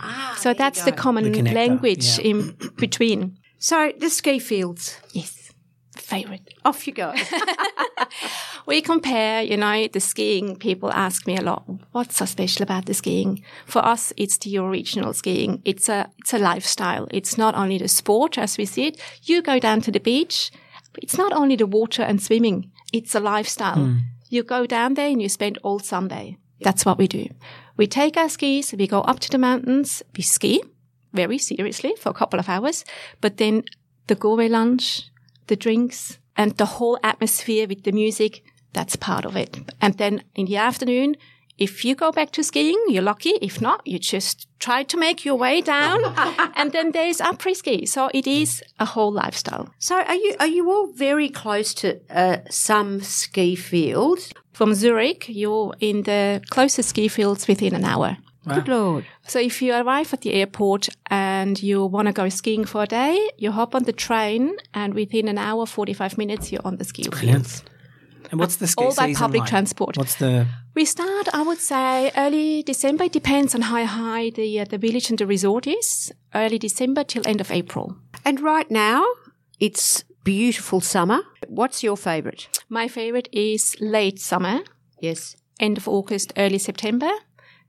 Ah, 0.02 0.34
So 0.38 0.54
that's 0.54 0.84
the 0.84 0.92
common 0.92 1.30
The 1.32 1.42
language 1.42 2.18
yeah. 2.18 2.30
in 2.30 2.56
between. 2.76 3.38
So 3.58 3.92
the 3.98 4.08
ski 4.08 4.38
fields. 4.38 4.98
Yes, 5.12 5.39
favorite. 6.10 6.54
Off 6.64 6.86
you 6.86 6.92
go. 6.92 7.14
We 8.66 8.82
compare, 8.82 9.42
you 9.42 9.56
know, 9.56 9.88
the 9.88 10.00
skiing. 10.00 10.56
People 10.56 10.90
ask 10.92 11.26
me 11.26 11.36
a 11.36 11.42
lot, 11.42 11.64
what's 11.92 12.16
so 12.16 12.24
special 12.24 12.62
about 12.62 12.86
the 12.86 12.94
skiing? 12.94 13.42
For 13.66 13.84
us, 13.84 14.12
it's 14.16 14.38
the 14.38 14.58
original 14.58 15.12
skiing. 15.12 15.62
It's 15.64 15.88
a, 15.88 16.08
it's 16.18 16.34
a 16.34 16.38
lifestyle. 16.38 17.06
It's 17.10 17.36
not 17.38 17.54
only 17.54 17.78
the 17.78 17.88
sport 17.88 18.38
as 18.38 18.58
we 18.58 18.66
see 18.66 18.86
it. 18.88 19.00
You 19.22 19.42
go 19.42 19.58
down 19.58 19.80
to 19.82 19.90
the 19.90 20.00
beach. 20.00 20.50
but 20.92 21.02
It's 21.02 21.18
not 21.18 21.32
only 21.32 21.56
the 21.56 21.66
water 21.66 22.02
and 22.02 22.22
swimming. 22.22 22.70
It's 22.92 23.14
a 23.14 23.20
lifestyle. 23.20 23.76
Hmm. 23.76 23.96
You 24.28 24.42
go 24.44 24.66
down 24.66 24.94
there 24.94 25.08
and 25.08 25.20
you 25.22 25.28
spend 25.28 25.58
all 25.62 25.80
Sunday. 25.80 26.36
That's 26.60 26.84
what 26.84 26.98
we 26.98 27.08
do. 27.08 27.26
We 27.76 27.86
take 27.86 28.16
our 28.16 28.28
skis, 28.28 28.74
we 28.78 28.86
go 28.86 29.00
up 29.00 29.20
to 29.20 29.30
the 29.30 29.38
mountains, 29.38 30.02
we 30.16 30.22
ski 30.22 30.62
very 31.12 31.38
seriously 31.38 31.94
for 31.98 32.10
a 32.10 32.14
couple 32.14 32.38
of 32.38 32.48
hours, 32.48 32.84
but 33.20 33.38
then 33.38 33.64
the 34.06 34.14
gourmet 34.14 34.48
lunch, 34.48 35.09
the 35.50 35.56
drinks, 35.56 36.18
and 36.36 36.56
the 36.56 36.64
whole 36.64 36.98
atmosphere 37.02 37.66
with 37.68 37.82
the 37.82 37.92
music, 37.92 38.42
that's 38.72 38.96
part 38.96 39.26
of 39.26 39.36
it. 39.36 39.58
And 39.80 39.98
then 39.98 40.22
in 40.34 40.46
the 40.46 40.56
afternoon, 40.56 41.16
if 41.58 41.84
you 41.84 41.94
go 41.94 42.10
back 42.10 42.30
to 42.32 42.42
skiing, 42.42 42.82
you're 42.88 43.02
lucky. 43.02 43.34
If 43.42 43.60
not, 43.60 43.86
you 43.86 43.98
just 43.98 44.46
try 44.58 44.82
to 44.84 44.96
make 44.96 45.26
your 45.26 45.36
way 45.36 45.60
down. 45.60 46.00
and 46.56 46.72
then 46.72 46.92
there's 46.92 47.18
après 47.18 47.54
ski. 47.54 47.84
So 47.84 48.08
it 48.14 48.26
is 48.26 48.62
a 48.78 48.86
whole 48.86 49.12
lifestyle. 49.12 49.68
so 49.78 49.96
are 49.96 50.14
you 50.14 50.34
are 50.40 50.46
you 50.56 50.70
all 50.70 50.86
very 50.94 51.28
close 51.28 51.74
to 51.74 52.00
uh, 52.10 52.38
some 52.48 53.00
ski 53.02 53.56
field? 53.56 54.18
From 54.52 54.74
Zurich, 54.74 55.28
you're 55.28 55.74
in 55.80 56.02
the 56.02 56.40
closest 56.50 56.88
ski 56.88 57.08
fields 57.08 57.46
within 57.48 57.74
an 57.74 57.84
hour. 57.84 58.16
Good 58.48 58.68
lord. 58.68 59.04
So 59.26 59.38
if 59.38 59.60
you 59.62 59.74
arrive 59.74 60.12
at 60.14 60.22
the 60.22 60.32
airport 60.32 60.88
and 61.10 61.62
you 61.62 61.84
want 61.84 62.06
to 62.06 62.12
go 62.12 62.28
skiing 62.28 62.64
for 62.64 62.82
a 62.82 62.86
day, 62.86 63.30
you 63.36 63.52
hop 63.52 63.74
on 63.74 63.84
the 63.84 63.92
train 63.92 64.56
and 64.72 64.94
within 64.94 65.28
an 65.28 65.38
hour, 65.38 65.66
45 65.66 66.16
minutes, 66.18 66.50
you're 66.50 66.64
on 66.64 66.76
the 66.78 66.84
ski 66.84 67.02
fields. 67.14 67.62
And 68.30 68.40
what's 68.40 68.56
the 68.56 68.66
ski 68.66 68.84
All 68.84 68.94
by 68.94 69.12
public 69.14 69.40
like? 69.40 69.48
transport. 69.50 69.96
What's 69.98 70.14
the 70.16 70.46
We 70.74 70.84
start, 70.84 71.28
I 71.34 71.42
would 71.42 71.58
say, 71.58 72.12
early 72.16 72.62
December. 72.62 73.04
It 73.04 73.12
depends 73.12 73.54
on 73.54 73.62
how 73.62 73.84
high 73.84 74.30
the, 74.30 74.60
uh, 74.60 74.64
the 74.64 74.78
village 74.78 75.10
and 75.10 75.18
the 75.18 75.26
resort 75.26 75.66
is. 75.66 76.12
Early 76.34 76.58
December 76.58 77.04
till 77.04 77.22
end 77.26 77.40
of 77.40 77.50
April. 77.50 77.96
And 78.24 78.40
right 78.40 78.70
now, 78.70 79.04
it's 79.58 80.04
beautiful 80.24 80.80
summer. 80.80 81.20
What's 81.48 81.82
your 81.82 81.96
favourite? 81.96 82.48
My 82.68 82.88
favorite 82.88 83.28
is 83.32 83.76
late 83.80 84.20
summer, 84.20 84.60
Yes. 85.00 85.36
end 85.58 85.76
of 85.76 85.88
August, 85.88 86.32
early 86.36 86.58
September. 86.58 87.10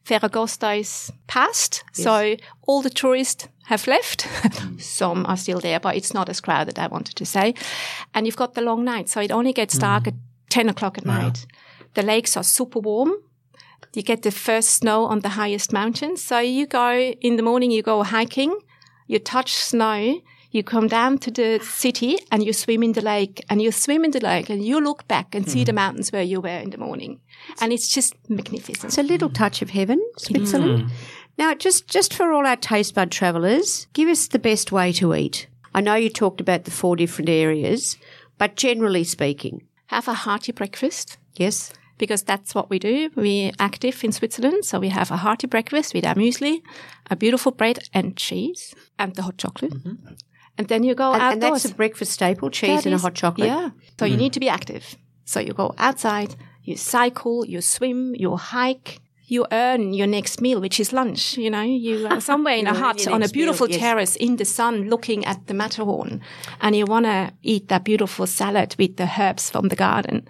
Ferragosto 0.05 0.79
is 0.79 1.11
past, 1.27 1.83
so 1.93 2.35
all 2.67 2.81
the 2.81 2.89
tourists 2.89 3.47
have 3.65 3.87
left. 3.87 4.21
Mm. 4.21 4.81
Some 5.01 5.25
are 5.25 5.37
still 5.37 5.59
there, 5.59 5.79
but 5.79 5.95
it's 5.95 6.13
not 6.13 6.29
as 6.29 6.41
crowded, 6.41 6.79
I 6.79 6.87
wanted 6.87 7.15
to 7.15 7.25
say. 7.25 7.53
And 8.13 8.25
you've 8.25 8.35
got 8.35 8.53
the 8.53 8.61
long 8.61 8.83
night, 8.83 9.09
so 9.09 9.21
it 9.21 9.31
only 9.31 9.53
gets 9.53 9.77
dark 9.77 10.03
mm. 10.03 10.07
at 10.07 10.13
10 10.49 10.69
o'clock 10.69 10.97
at 10.97 11.05
night. 11.05 11.45
The 11.93 12.01
lakes 12.01 12.35
are 12.35 12.43
super 12.43 12.79
warm. 12.79 13.13
You 13.93 14.03
get 14.03 14.21
the 14.23 14.31
first 14.31 14.71
snow 14.71 15.05
on 15.05 15.19
the 15.19 15.29
highest 15.29 15.73
mountains. 15.73 16.23
So 16.23 16.39
you 16.39 16.65
go 16.65 17.13
in 17.21 17.35
the 17.35 17.43
morning, 17.43 17.71
you 17.71 17.81
go 17.81 18.03
hiking, 18.03 18.57
you 19.07 19.19
touch 19.19 19.53
snow, 19.53 20.21
you 20.51 20.63
come 20.63 20.87
down 20.87 21.17
to 21.19 21.31
the 21.31 21.59
city 21.63 22.19
and 22.29 22.43
you 22.43 22.53
swim 22.53 22.83
in 22.83 22.91
the 22.91 23.01
lake 23.01 23.43
and 23.49 23.61
you 23.61 23.71
swim 23.71 24.03
in 24.03 24.11
the 24.11 24.19
lake 24.19 24.49
and 24.49 24.63
you 24.63 24.81
look 24.81 25.07
back 25.07 25.33
and 25.33 25.49
see 25.49 25.63
the 25.63 25.71
mm. 25.71 25.75
mountains 25.75 26.11
where 26.11 26.23
you 26.23 26.41
were 26.41 26.49
in 26.49 26.71
the 26.71 26.77
morning. 26.77 27.21
And 27.61 27.71
it's 27.71 27.87
just 27.87 28.13
magnificent. 28.29 28.85
It's 28.85 28.97
a 28.97 29.03
little 29.03 29.29
touch 29.29 29.61
of 29.61 29.69
heaven, 29.69 29.99
Switzerland. 30.17 30.83
Mm. 30.83 30.91
Now, 31.37 31.53
just 31.53 31.87
just 31.87 32.13
for 32.13 32.31
all 32.33 32.45
our 32.45 32.57
taste 32.57 32.95
bud 32.95 33.11
travellers, 33.11 33.87
give 33.93 34.09
us 34.09 34.27
the 34.27 34.39
best 34.39 34.71
way 34.71 34.91
to 34.93 35.15
eat. 35.15 35.47
I 35.73 35.81
know 35.81 35.95
you 35.95 36.09
talked 36.09 36.41
about 36.41 36.65
the 36.65 36.71
four 36.71 36.97
different 36.97 37.29
areas, 37.29 37.97
but 38.37 38.55
generally 38.57 39.05
speaking, 39.05 39.63
Have 39.87 40.09
a 40.09 40.13
hearty 40.13 40.51
breakfast 40.51 41.17
yes. 41.35 41.71
because 41.97 42.23
that's 42.23 42.53
what 42.53 42.69
we 42.69 42.77
do. 42.77 43.09
We're 43.15 43.53
active 43.57 44.03
in 44.03 44.11
Switzerland. 44.11 44.65
So 44.65 44.79
we 44.79 44.89
have 44.89 45.11
a 45.11 45.17
hearty 45.17 45.47
breakfast 45.47 45.93
with 45.93 46.05
our 46.05 46.15
muesli, 46.15 46.61
a 47.09 47.15
beautiful 47.15 47.53
bread 47.53 47.79
and 47.93 48.17
cheese 48.17 48.75
and 48.99 49.15
the 49.15 49.21
hot 49.21 49.37
chocolate. 49.37 49.73
Mm-hmm. 49.73 50.13
And 50.61 50.67
then 50.67 50.83
you 50.83 50.93
go 50.93 51.13
And, 51.13 51.23
and 51.23 51.41
that's 51.41 51.65
a 51.65 51.73
breakfast 51.73 52.11
staple: 52.11 52.51
cheese 52.51 52.83
That 52.83 52.85
and 52.85 52.93
a 52.93 52.99
hot 52.99 53.15
chocolate. 53.15 53.47
Yeah. 53.47 53.71
So 53.99 54.05
you 54.05 54.15
mm. 54.15 54.19
need 54.19 54.33
to 54.33 54.39
be 54.39 54.47
active. 54.47 54.95
So 55.25 55.39
you 55.39 55.53
go 55.53 55.73
outside, 55.79 56.35
you 56.61 56.77
cycle, 56.77 57.45
you 57.47 57.61
swim, 57.61 58.13
you 58.15 58.35
hike. 58.35 58.99
You 59.25 59.47
earn 59.51 59.93
your 59.93 60.07
next 60.07 60.41
meal, 60.41 60.59
which 60.59 60.77
is 60.79 60.91
lunch. 60.91 61.37
You 61.37 61.49
know, 61.49 61.61
you 61.61 62.05
are 62.05 62.21
somewhere 62.31 62.55
in 62.55 62.67
a 62.67 62.73
hut 62.73 63.07
on 63.07 63.13
a 63.13 63.19
next 63.19 63.33
meal, 63.33 63.45
beautiful 63.45 63.69
yes. 63.69 63.79
terrace 63.79 64.15
in 64.17 64.35
the 64.35 64.45
sun, 64.45 64.89
looking 64.89 65.25
at 65.25 65.47
the 65.47 65.53
Matterhorn, 65.53 66.21
and 66.59 66.75
you 66.75 66.85
want 66.85 67.05
to 67.05 67.31
eat 67.41 67.69
that 67.69 67.83
beautiful 67.83 68.27
salad 68.27 68.75
with 68.77 68.97
the 68.97 69.09
herbs 69.17 69.49
from 69.49 69.69
the 69.69 69.75
garden. 69.75 70.27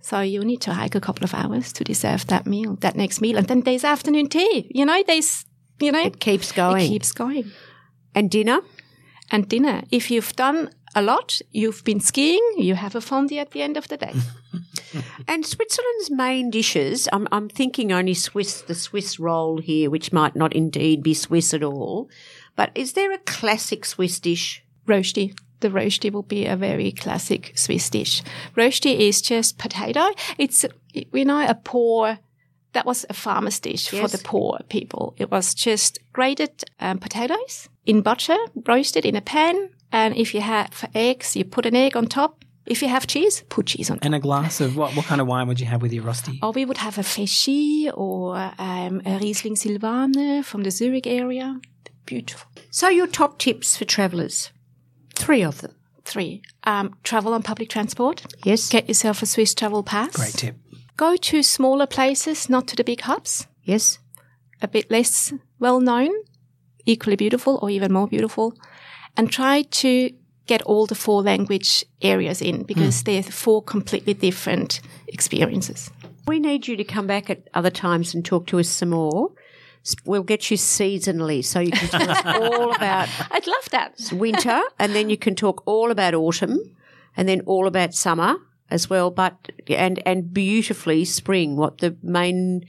So 0.00 0.20
you 0.20 0.44
need 0.44 0.60
to 0.62 0.74
hike 0.74 0.96
a 0.96 1.00
couple 1.00 1.24
of 1.24 1.32
hours 1.32 1.72
to 1.74 1.84
deserve 1.84 2.26
that 2.26 2.44
meal, 2.44 2.76
that 2.80 2.96
next 2.96 3.20
meal, 3.20 3.38
and 3.38 3.46
then 3.46 3.60
there's 3.60 3.84
afternoon 3.84 4.28
tea. 4.28 4.70
You 4.74 4.84
know, 4.84 5.00
there's, 5.06 5.46
you 5.80 5.92
know, 5.92 6.04
It 6.04 6.18
keeps 6.18 6.52
going. 6.52 6.86
it 6.86 6.88
keeps 6.88 7.12
going 7.12 7.52
and 8.14 8.30
dinner. 8.30 8.60
And 9.30 9.48
dinner. 9.48 9.82
If 9.90 10.10
you've 10.10 10.34
done 10.36 10.70
a 10.94 11.02
lot, 11.02 11.40
you've 11.52 11.84
been 11.84 12.00
skiing, 12.00 12.42
you 12.56 12.74
have 12.74 12.94
a 12.94 13.00
fondue 13.00 13.38
at 13.38 13.52
the 13.52 13.62
end 13.62 13.76
of 13.76 13.88
the 13.88 13.96
day. 13.96 14.14
And 15.28 15.46
Switzerland's 15.46 16.10
main 16.10 16.50
dishes, 16.50 17.08
I'm, 17.12 17.28
I'm 17.30 17.48
thinking 17.48 17.92
only 17.92 18.14
Swiss, 18.14 18.62
the 18.62 18.74
Swiss 18.74 19.20
roll 19.20 19.58
here, 19.58 19.88
which 19.88 20.12
might 20.12 20.34
not 20.34 20.52
indeed 20.52 21.02
be 21.02 21.14
Swiss 21.14 21.54
at 21.54 21.62
all. 21.62 22.08
But 22.56 22.72
is 22.74 22.94
there 22.94 23.12
a 23.12 23.18
classic 23.18 23.84
Swiss 23.84 24.18
dish? 24.18 24.64
Rosti. 24.86 25.36
The 25.60 25.70
rosti 25.70 26.10
will 26.10 26.22
be 26.22 26.46
a 26.46 26.56
very 26.56 26.90
classic 26.90 27.52
Swiss 27.54 27.90
dish. 27.90 28.22
Rosti 28.56 29.08
is 29.08 29.20
just 29.20 29.58
potato. 29.58 30.08
It's, 30.38 30.64
you 30.92 31.24
know, 31.24 31.46
a 31.46 31.54
poor, 31.54 32.18
that 32.72 32.86
was 32.86 33.04
a 33.08 33.14
farmer's 33.14 33.60
dish 33.60 33.88
for 33.88 34.08
the 34.08 34.18
poor 34.18 34.58
people. 34.68 35.14
It 35.18 35.30
was 35.30 35.54
just 35.54 35.98
grated 36.12 36.64
um, 36.78 36.98
potatoes 36.98 37.68
in 37.86 38.02
butter, 38.02 38.36
roasted 38.66 39.04
in 39.04 39.16
a 39.16 39.20
pan. 39.20 39.70
And 39.92 40.16
if 40.16 40.34
you 40.34 40.40
have 40.40 40.88
eggs, 40.94 41.34
you 41.36 41.44
put 41.44 41.66
an 41.66 41.74
egg 41.74 41.96
on 41.96 42.06
top. 42.06 42.44
If 42.66 42.82
you 42.82 42.88
have 42.88 43.06
cheese, 43.08 43.42
put 43.48 43.66
cheese 43.66 43.90
on 43.90 43.96
top. 43.98 44.04
and 44.04 44.14
a 44.14 44.20
glass 44.20 44.60
of 44.60 44.76
what? 44.76 44.94
What 44.94 45.06
kind 45.06 45.20
of 45.20 45.26
wine 45.26 45.48
would 45.48 45.58
you 45.58 45.66
have 45.66 45.82
with 45.82 45.92
your 45.92 46.04
rosti? 46.04 46.38
Or 46.42 46.52
we 46.52 46.64
would 46.64 46.78
have 46.78 46.98
a 46.98 47.02
Féchy 47.02 47.90
or 47.92 48.36
um, 48.58 49.02
a 49.04 49.18
Riesling 49.18 49.56
Sylvaner 49.56 50.44
from 50.44 50.62
the 50.62 50.70
Zurich 50.70 51.06
area. 51.06 51.58
Beautiful. 52.06 52.48
So 52.70 52.88
your 52.88 53.08
top 53.08 53.38
tips 53.38 53.76
for 53.76 53.84
travellers? 53.84 54.50
Three 55.16 55.42
of 55.42 55.60
them. 55.62 55.74
Three. 56.04 56.42
Um, 56.64 56.94
travel 57.02 57.34
on 57.34 57.42
public 57.42 57.68
transport. 57.68 58.24
Yes. 58.44 58.68
Get 58.68 58.86
yourself 58.88 59.22
a 59.22 59.26
Swiss 59.26 59.54
travel 59.54 59.82
pass. 59.82 60.14
Great 60.14 60.34
tip. 60.34 60.56
Go 61.00 61.16
to 61.16 61.42
smaller 61.42 61.86
places, 61.86 62.50
not 62.50 62.68
to 62.68 62.76
the 62.76 62.84
big 62.84 63.00
hubs. 63.00 63.46
Yes. 63.64 64.00
A 64.60 64.68
bit 64.68 64.90
less 64.90 65.32
well 65.58 65.80
known, 65.80 66.10
equally 66.84 67.16
beautiful 67.16 67.58
or 67.62 67.70
even 67.70 67.90
more 67.90 68.06
beautiful. 68.06 68.52
And 69.16 69.32
try 69.32 69.62
to 69.62 70.10
get 70.46 70.60
all 70.60 70.84
the 70.84 70.94
four 70.94 71.22
language 71.22 71.86
areas 72.02 72.42
in 72.42 72.64
because 72.64 73.00
hmm. 73.00 73.04
they're 73.06 73.22
four 73.22 73.62
completely 73.62 74.12
different 74.12 74.82
experiences. 75.06 75.90
We 76.28 76.38
need 76.38 76.68
you 76.68 76.76
to 76.76 76.84
come 76.84 77.06
back 77.06 77.30
at 77.30 77.48
other 77.54 77.70
times 77.70 78.14
and 78.14 78.22
talk 78.22 78.46
to 78.48 78.58
us 78.58 78.68
some 78.68 78.90
more. 78.90 79.32
We'll 80.04 80.22
get 80.22 80.50
you 80.50 80.58
seasonally 80.58 81.42
so 81.42 81.60
you 81.60 81.72
can 81.72 81.88
tell 81.88 82.10
us 82.10 82.20
all 82.26 82.74
about 82.74 83.08
I'd 83.30 83.46
love 83.46 83.70
that. 83.70 84.12
winter 84.12 84.60
and 84.78 84.94
then 84.94 85.08
you 85.08 85.16
can 85.16 85.34
talk 85.34 85.62
all 85.64 85.90
about 85.90 86.12
autumn 86.12 86.58
and 87.16 87.26
then 87.26 87.40
all 87.46 87.66
about 87.66 87.94
summer 87.94 88.36
as 88.70 88.88
well 88.90 89.10
but 89.10 89.34
and 89.68 90.02
and 90.06 90.32
beautifully 90.32 91.04
spring 91.04 91.56
what 91.56 91.78
the 91.78 91.96
main 92.02 92.64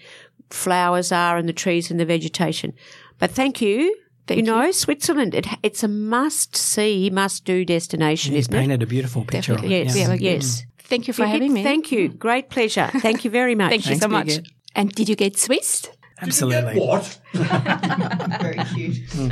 flowers 0.49 1.11
are 1.11 1.37
and 1.37 1.47
the 1.47 1.53
trees 1.53 1.89
and 1.91 1.99
the 1.99 2.05
vegetation 2.05 2.73
but 3.19 3.31
thank 3.31 3.61
you 3.61 3.95
Thank 4.27 4.37
you 4.39 4.43
know 4.43 4.71
switzerland 4.71 5.33
it, 5.35 5.47
it's 5.63 5.83
a 5.83 5.87
must 5.87 6.55
see 6.55 7.09
must 7.09 7.45
do 7.45 7.63
destination 7.65 8.33
You've 8.33 8.41
isn't 8.41 8.53
it 8.53 8.59
painted 8.59 8.83
a 8.83 8.87
beautiful 8.87 9.23
picture 9.25 9.53
Definitely. 9.53 9.81
of 9.81 9.87
it. 9.87 9.95
yes 9.95 9.97
Yeah. 9.97 10.13
yes 10.31 10.61
mm. 10.61 10.65
Thank 10.83 11.07
you 11.07 11.13
for 11.13 11.21
You 11.21 11.27
get- 11.27 11.33
having 11.33 11.53
me. 11.53 11.63
thank 11.63 11.91
you 11.91 12.09
mm. 12.09 12.17
great 12.19 12.49
pleasure 12.49 12.89
thank 12.99 13.23
you 13.23 13.31
very 13.31 13.55
much 13.55 13.69
Thank 13.75 13.85
you 13.85 13.89
Thanks, 13.91 14.01
so 14.03 14.09
much. 14.09 14.27
Birgit. 14.27 14.47
And 14.75 14.91
did 14.93 15.09
you 15.09 15.15
get 15.17 15.37
Swiss? 15.37 15.89
Absolutely. 16.21 16.79
What? 16.79 17.19
Very 17.33 18.63
cute. 18.73 19.05
Mm. 19.09 19.31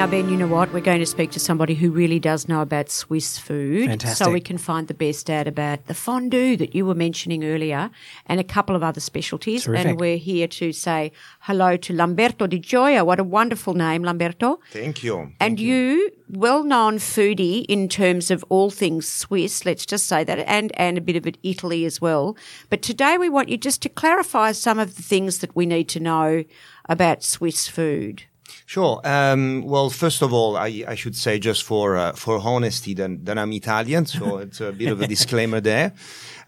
Now, 0.00 0.06
Ben, 0.06 0.30
you 0.30 0.36
know 0.38 0.46
what? 0.46 0.72
We're 0.72 0.80
going 0.80 1.00
to 1.00 1.04
speak 1.04 1.30
to 1.32 1.38
somebody 1.38 1.74
who 1.74 1.90
really 1.90 2.18
does 2.18 2.48
know 2.48 2.62
about 2.62 2.88
Swiss 2.88 3.36
food. 3.36 3.86
Fantastic. 3.86 4.24
So 4.24 4.32
we 4.32 4.40
can 4.40 4.56
find 4.56 4.88
the 4.88 4.94
best 4.94 5.28
out 5.28 5.46
about 5.46 5.88
the 5.88 5.94
fondue 5.94 6.56
that 6.56 6.74
you 6.74 6.86
were 6.86 6.94
mentioning 6.94 7.44
earlier 7.44 7.90
and 8.24 8.40
a 8.40 8.44
couple 8.44 8.74
of 8.74 8.82
other 8.82 9.00
specialties. 9.00 9.64
Terrific. 9.64 9.86
And 9.86 10.00
we're 10.00 10.16
here 10.16 10.48
to 10.48 10.72
say 10.72 11.12
hello 11.40 11.76
to 11.76 11.92
Lamberto 11.92 12.48
Di 12.48 12.60
Gioia. 12.60 13.04
What 13.04 13.20
a 13.20 13.24
wonderful 13.24 13.74
name, 13.74 14.02
Lamberto. 14.02 14.60
Thank 14.70 15.04
you. 15.04 15.32
And 15.38 15.60
you, 15.60 16.10
well 16.30 16.64
known 16.64 16.96
foodie 16.96 17.66
in 17.68 17.86
terms 17.86 18.30
of 18.30 18.42
all 18.48 18.70
things 18.70 19.06
Swiss, 19.06 19.66
let's 19.66 19.84
just 19.84 20.06
say 20.06 20.24
that, 20.24 20.38
and, 20.48 20.72
and 20.80 20.96
a 20.96 21.02
bit 21.02 21.16
of 21.16 21.26
it 21.26 21.36
Italy 21.42 21.84
as 21.84 22.00
well. 22.00 22.38
But 22.70 22.80
today 22.80 23.18
we 23.18 23.28
want 23.28 23.50
you 23.50 23.58
just 23.58 23.82
to 23.82 23.90
clarify 23.90 24.52
some 24.52 24.78
of 24.78 24.96
the 24.96 25.02
things 25.02 25.40
that 25.40 25.54
we 25.54 25.66
need 25.66 25.90
to 25.90 26.00
know 26.00 26.44
about 26.88 27.22
Swiss 27.22 27.68
food. 27.68 28.24
Sure. 28.66 29.00
Um, 29.04 29.62
well, 29.62 29.90
first 29.90 30.22
of 30.22 30.32
all, 30.32 30.56
I, 30.56 30.84
I 30.86 30.94
should 30.94 31.16
say 31.16 31.38
just 31.38 31.64
for 31.64 31.96
uh, 31.96 32.12
for 32.12 32.38
honesty 32.38 32.94
that, 32.94 33.24
that 33.24 33.38
I'm 33.38 33.52
Italian, 33.52 34.06
so 34.06 34.38
it's 34.44 34.60
a 34.60 34.72
bit 34.72 34.92
of 34.92 35.00
a 35.00 35.06
disclaimer 35.06 35.60
there. 35.60 35.92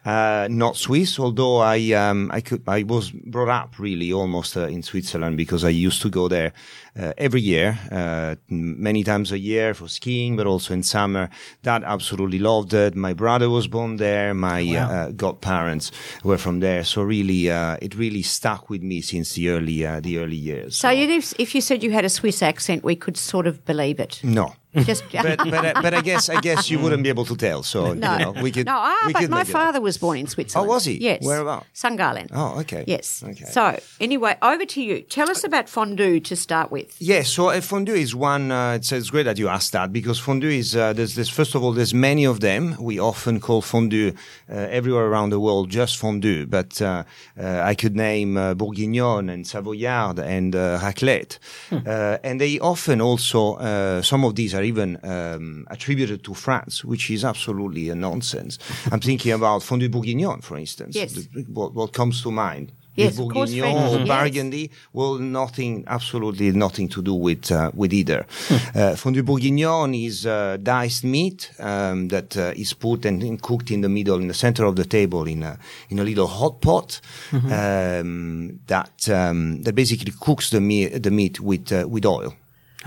Uh, 0.04 0.48
not 0.50 0.76
Swiss, 0.76 1.20
although 1.20 1.58
I 1.58 1.92
um, 1.92 2.28
I 2.32 2.40
could 2.40 2.62
I 2.66 2.82
was 2.82 3.12
brought 3.12 3.48
up 3.48 3.78
really 3.78 4.12
almost 4.12 4.56
uh, 4.56 4.66
in 4.66 4.82
Switzerland 4.82 5.36
because 5.36 5.64
I 5.64 5.68
used 5.68 6.02
to 6.02 6.10
go 6.10 6.26
there 6.26 6.52
uh, 6.98 7.12
every 7.16 7.40
year, 7.40 7.78
uh, 7.90 8.36
many 8.48 9.02
times 9.02 9.32
a 9.32 9.38
year 9.38 9.74
for 9.74 9.88
skiing, 9.88 10.36
but 10.36 10.46
also 10.46 10.74
in 10.74 10.82
summer. 10.82 11.30
Dad 11.62 11.82
absolutely 11.84 12.38
loved 12.38 12.74
it. 12.74 12.94
My 12.94 13.14
brother 13.14 13.48
was 13.48 13.66
born 13.66 13.96
there. 13.96 14.34
My 14.34 14.62
uh, 14.76 15.10
godparents 15.12 15.90
were 16.22 16.38
from 16.38 16.60
there, 16.60 16.84
so 16.84 17.02
really 17.02 17.50
uh, 17.50 17.76
it 17.80 17.94
really 17.94 18.22
stuck 18.22 18.68
with 18.68 18.82
me 18.82 19.00
since 19.00 19.34
the 19.34 19.48
early 19.48 19.86
uh, 19.86 20.00
the 20.00 20.18
early 20.18 20.36
years. 20.36 20.76
So 20.76 20.90
you, 20.90 21.08
if, 21.08 21.32
if 21.38 21.54
you 21.54 21.60
said 21.60 21.82
you 21.82 21.92
had 21.92 22.04
a 22.04 22.10
Swiss 22.10 22.42
accent, 22.42 22.84
we 22.84 22.96
could 22.96 23.16
sort 23.16 23.46
of 23.46 23.64
believe 23.64 23.98
it. 24.00 24.20
no. 24.22 24.54
Just 24.74 25.04
but 25.12 25.36
but, 25.36 25.64
uh, 25.66 25.82
but 25.82 25.92
I 25.92 26.00
guess 26.00 26.30
I 26.30 26.40
guess 26.40 26.70
you 26.70 26.78
wouldn't 26.78 27.02
be 27.02 27.10
able 27.10 27.26
to 27.26 27.36
tell. 27.36 27.62
So 27.62 27.92
no, 27.92 28.12
you 28.12 28.24
know, 28.24 28.42
we 28.42 28.50
could. 28.50 28.66
no. 28.66 28.74
Ah, 28.74 29.04
we 29.06 29.12
but 29.12 29.20
could 29.20 29.30
my 29.30 29.44
father 29.44 29.82
was 29.82 29.98
born 29.98 30.16
in 30.16 30.26
Switzerland. 30.26 30.66
Oh, 30.66 30.72
was 30.72 30.86
he? 30.86 30.96
Yes. 30.98 31.22
Where 31.22 31.40
about? 31.40 31.66
St. 31.74 32.00
Oh, 32.32 32.60
okay. 32.60 32.84
Yes. 32.86 33.22
Okay. 33.22 33.44
So 33.44 33.78
anyway, 34.00 34.38
over 34.40 34.64
to 34.64 34.82
you. 34.82 35.02
Tell 35.02 35.30
us 35.30 35.44
about 35.44 35.68
fondue 35.68 36.20
to 36.20 36.34
start 36.36 36.70
with. 36.70 36.81
Yes, 36.98 37.28
so 37.28 37.48
uh, 37.48 37.60
fondue 37.60 37.94
is 37.94 38.14
one. 38.14 38.50
Uh, 38.52 38.72
it's, 38.74 38.92
it's 38.92 39.10
great 39.10 39.24
that 39.24 39.38
you 39.38 39.48
asked 39.48 39.72
that 39.72 39.92
because 39.92 40.18
fondue 40.18 40.48
is 40.50 40.74
uh, 40.76 40.92
there's, 40.92 41.14
there's 41.14 41.28
first 41.28 41.54
of 41.54 41.62
all 41.62 41.72
there's 41.72 41.94
many 41.94 42.24
of 42.24 42.40
them. 42.40 42.76
We 42.80 42.98
often 42.98 43.40
call 43.40 43.60
fondue 43.62 44.12
uh, 44.50 44.54
everywhere 44.54 45.06
around 45.06 45.30
the 45.30 45.40
world 45.40 45.70
just 45.70 45.96
fondue, 45.98 46.46
but 46.46 46.80
uh, 46.82 47.04
uh, 47.40 47.60
I 47.64 47.74
could 47.74 47.96
name 47.96 48.36
uh, 48.36 48.54
bourguignon 48.54 49.28
and 49.28 49.46
savoyard 49.46 50.18
and 50.18 50.54
uh, 50.54 50.78
raclette, 50.80 51.38
uh, 51.72 52.18
and 52.22 52.40
they 52.40 52.58
often 52.60 53.00
also 53.00 53.54
uh, 53.54 54.02
some 54.02 54.24
of 54.24 54.34
these 54.34 54.54
are 54.54 54.62
even 54.62 54.98
um, 55.04 55.66
attributed 55.70 56.22
to 56.24 56.34
France, 56.34 56.84
which 56.84 57.10
is 57.10 57.24
absolutely 57.24 57.88
a 57.90 57.94
nonsense. 57.94 58.58
I'm 58.92 59.00
thinking 59.00 59.32
about 59.32 59.62
fondue 59.62 59.88
bourguignon, 59.88 60.40
for 60.42 60.56
instance. 60.58 60.94
Yes. 60.96 61.12
The- 61.12 61.42
what, 61.52 61.74
what 61.74 61.92
comes 61.92 62.22
to 62.22 62.30
mind? 62.30 62.72
Yes, 62.94 63.12
Is 63.14 63.20
of 63.20 63.28
course, 63.32 63.50
bourguignon 63.50 63.72
French, 63.72 63.94
or 64.02 64.06
yes. 64.06 64.08
Burgundy? 64.22 64.70
Well, 64.92 65.14
nothing, 65.18 65.84
absolutely 65.86 66.52
nothing 66.52 66.88
to 66.90 67.00
do 67.02 67.14
with 67.14 67.50
uh, 67.50 67.70
with 67.74 67.92
either. 67.92 68.26
Hmm. 68.48 68.78
uh, 68.78 68.96
fondue 68.96 69.22
bourguignon 69.22 69.94
is 69.94 70.26
uh, 70.26 70.58
diced 70.62 71.02
meat 71.04 71.50
um, 71.58 72.08
that 72.08 72.36
uh, 72.36 72.52
is 72.54 72.74
put 72.74 73.06
and, 73.06 73.22
and 73.22 73.40
cooked 73.40 73.70
in 73.70 73.80
the 73.80 73.88
middle, 73.88 74.20
in 74.20 74.28
the 74.28 74.34
center 74.34 74.64
of 74.66 74.76
the 74.76 74.84
table, 74.84 75.26
in 75.26 75.42
a 75.42 75.58
in 75.88 75.98
a 75.98 76.04
little 76.04 76.26
hot 76.26 76.60
pot 76.60 77.00
Mm-hmm. 77.30 77.52
um, 78.00 78.60
that 78.66 79.08
um, 79.08 79.62
that 79.62 79.74
basically 79.74 80.12
cooks 80.20 80.50
the 80.50 80.60
meat 80.60 81.02
the 81.02 81.10
meat 81.10 81.40
with 81.40 81.72
uh, 81.72 81.86
with 81.88 82.04
oil, 82.04 82.34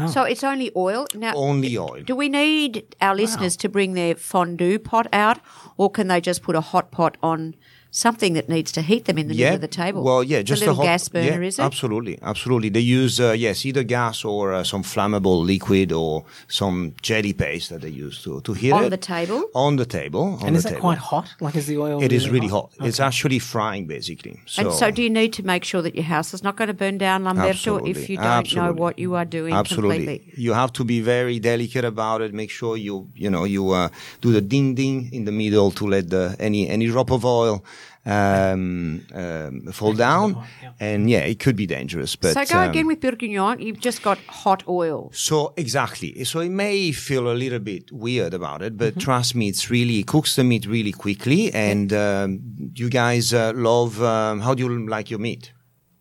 So 0.07 0.23
it's 0.23 0.43
only 0.43 0.71
oil 0.75 1.05
now. 1.15 1.33
only 1.35 1.77
oil. 1.77 2.03
Do 2.05 2.15
we 2.15 2.29
need 2.29 2.83
our 3.01 3.15
listeners 3.15 3.57
to 3.57 3.69
bring 3.69 3.93
their 3.95 4.15
fondue 4.15 4.77
pot 4.79 5.07
out, 5.13 5.37
or 5.77 5.89
can 5.89 6.07
they 6.09 6.21
just 6.21 6.41
put 6.43 6.55
a 6.55 6.61
hot 6.61 6.91
pot 6.91 7.17
on 7.21 7.55
something 7.95 8.33
that 8.33 8.49
needs 8.49 8.73
to 8.73 8.81
heat 8.81 9.05
them 9.05 9.17
in 9.17 9.29
the 9.29 9.33
middle 9.33 9.55
of 9.55 9.61
the 9.61 9.69
table? 9.69 10.03
Well, 10.03 10.21
yeah, 10.21 10.41
just 10.41 10.61
a 10.61 10.65
little 10.65 10.75
hot, 10.75 10.83
gas 10.83 11.07
burner, 11.07 11.41
yeah, 11.41 11.47
is 11.47 11.57
it? 11.57 11.61
Absolutely, 11.61 12.19
absolutely. 12.21 12.67
They 12.67 12.81
use 12.81 13.21
uh, 13.21 13.31
yes, 13.31 13.65
either 13.65 13.83
gas 13.83 14.25
or 14.25 14.53
uh, 14.53 14.63
some 14.65 14.83
flammable 14.83 15.45
liquid 15.45 15.93
or 15.93 16.25
some 16.49 16.93
jelly 17.01 17.31
paste 17.31 17.69
that 17.69 17.81
they 17.81 17.89
use 17.89 18.21
to 18.23 18.41
to 18.41 18.53
heat 18.53 18.73
On 18.73 18.83
it 18.83 18.89
the 18.89 18.97
table? 18.97 19.45
On 19.55 19.77
the 19.77 19.85
table. 19.85 20.23
On 20.41 20.47
And 20.47 20.55
the 20.55 20.59
is 20.59 20.65
it 20.65 20.69
table. 20.69 20.81
quite 20.81 20.97
hot? 20.97 21.33
Like, 21.39 21.55
is 21.55 21.67
the 21.67 21.77
oil? 21.77 22.03
It 22.03 22.11
is 22.11 22.29
really 22.29 22.49
hot. 22.49 22.71
It's 22.81 22.99
actually 22.99 23.39
frying, 23.39 23.87
basically. 23.87 24.41
So, 24.45 24.61
and 24.61 24.73
so, 24.73 24.91
do 24.91 25.01
you 25.01 25.09
need 25.09 25.31
to 25.33 25.43
make 25.43 25.63
sure 25.63 25.81
that 25.81 25.95
your 25.95 26.03
house 26.15 26.33
is 26.33 26.43
not 26.43 26.57
going 26.57 26.67
to 26.67 26.73
burn 26.73 26.97
down, 26.97 27.23
Lamberto, 27.23 27.49
Absolutely. 27.49 27.91
if 27.91 28.09
you 28.09 28.17
don't 28.17 28.55
know 28.55 28.73
what 28.73 28.99
you 28.99 29.15
are 29.15 29.25
doing 29.25 29.53
absolutely, 29.53 29.97
completely? 29.97 30.33
you 30.45 30.51
have 30.53 30.73
to 30.73 30.83
be 30.83 30.99
very 30.99 31.39
delicate 31.39 31.85
about 31.85 32.21
it. 32.21 32.33
Make 32.33 32.51
sure 32.51 32.75
you, 32.75 33.07
you 33.15 33.29
know, 33.29 33.45
you 33.45 33.71
uh, 33.71 33.87
do 34.19 34.33
the 34.33 34.41
ding 34.41 34.75
ding 34.75 35.09
in 35.13 35.23
the 35.23 35.31
middle 35.31 35.71
to 35.71 35.87
let 35.87 36.09
the 36.09 36.35
any 36.39 36.67
any 36.67 36.87
drop 36.87 37.09
of 37.11 37.23
oil 37.23 37.63
um, 38.05 39.05
um, 39.13 39.71
fall 39.71 39.93
down. 39.93 40.45
And 40.79 41.09
yeah, 41.09 41.19
it 41.19 41.39
could 41.39 41.55
be 41.55 41.65
dangerous. 41.65 42.15
But 42.15 42.33
so 42.33 42.45
go 42.45 42.59
um, 42.59 42.69
again 42.69 42.87
with 42.87 42.99
bourguignon. 43.01 43.59
You've 43.59 43.79
just 43.79 44.03
got 44.03 44.17
hot 44.27 44.63
oil. 44.67 45.09
So 45.13 45.53
exactly. 45.57 46.23
So 46.23 46.39
it 46.41 46.49
may 46.49 46.91
feel 46.91 47.31
a 47.31 47.33
little 47.33 47.59
bit 47.59 47.91
weird 47.91 48.33
about 48.33 48.61
it, 48.61 48.73
Mm-hmm. 48.77 48.95
but 48.95 48.99
trust 48.99 49.35
me, 49.35 49.47
it's 49.47 49.69
really 49.69 49.99
it 49.99 50.07
cooks 50.07 50.35
the 50.35 50.43
meat 50.43 50.65
really 50.65 50.91
quickly. 50.91 51.53
And 51.53 51.91
um, 51.93 52.39
you 52.75 52.89
guys 52.89 53.33
uh, 53.33 53.53
love. 53.55 54.01
Um, 54.01 54.41
how 54.41 54.53
do 54.53 54.63
you 54.63 54.87
like 54.89 55.09
your 55.09 55.19
meat? 55.19 55.51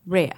Rare. 0.06 0.34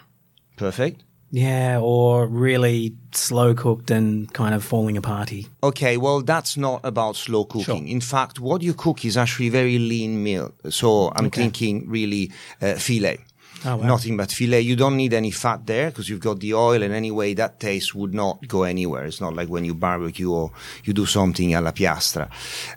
Perfect. 0.57 1.05
Yeah, 1.37 1.81
or 1.83 2.27
really 2.27 2.95
slow 3.13 3.53
cooked 3.55 3.91
and 3.91 4.33
kind 4.33 4.55
of 4.55 4.65
falling 4.65 4.97
aparty. 4.97 5.49
Okay, 5.63 5.99
well, 5.99 6.23
that's 6.23 6.57
not 6.57 6.81
about 6.83 7.15
slow 7.15 7.45
cooking. 7.45 7.89
In 7.89 8.01
fact, 8.01 8.41
what 8.41 8.63
you 8.63 8.73
cook 8.73 9.05
is 9.05 9.19
actually 9.19 9.51
very 9.51 9.79
lean 9.79 10.23
meal. 10.23 10.55
So 10.71 11.13
I'm 11.15 11.31
thinking 11.31 11.91
really 11.91 12.33
uh, 12.63 12.77
filet. 12.77 13.19
Oh, 13.67 13.77
wow. 13.77 13.87
Nothing 13.87 14.17
but 14.17 14.31
filet. 14.31 14.61
You 14.61 14.77
don't 14.77 14.97
need 14.97 15.13
any 15.13 15.33
fat 15.33 15.67
there 15.67 15.91
because 15.91 16.09
you've 16.09 16.21
got 16.21 16.39
the 16.41 16.55
oil, 16.55 16.83
and 16.83 16.95
anyway, 16.95 17.35
that 17.35 17.59
taste 17.59 17.95
would 17.97 18.15
not 18.15 18.47
go 18.47 18.63
anywhere. 18.63 19.05
It's 19.05 19.21
not 19.21 19.35
like 19.35 19.49
when 19.49 19.65
you 19.65 19.75
barbecue 19.75 20.31
or 20.31 20.53
you 20.85 20.93
do 20.93 21.05
something 21.07 21.53
alla 21.55 21.73
piastra. 21.73 22.29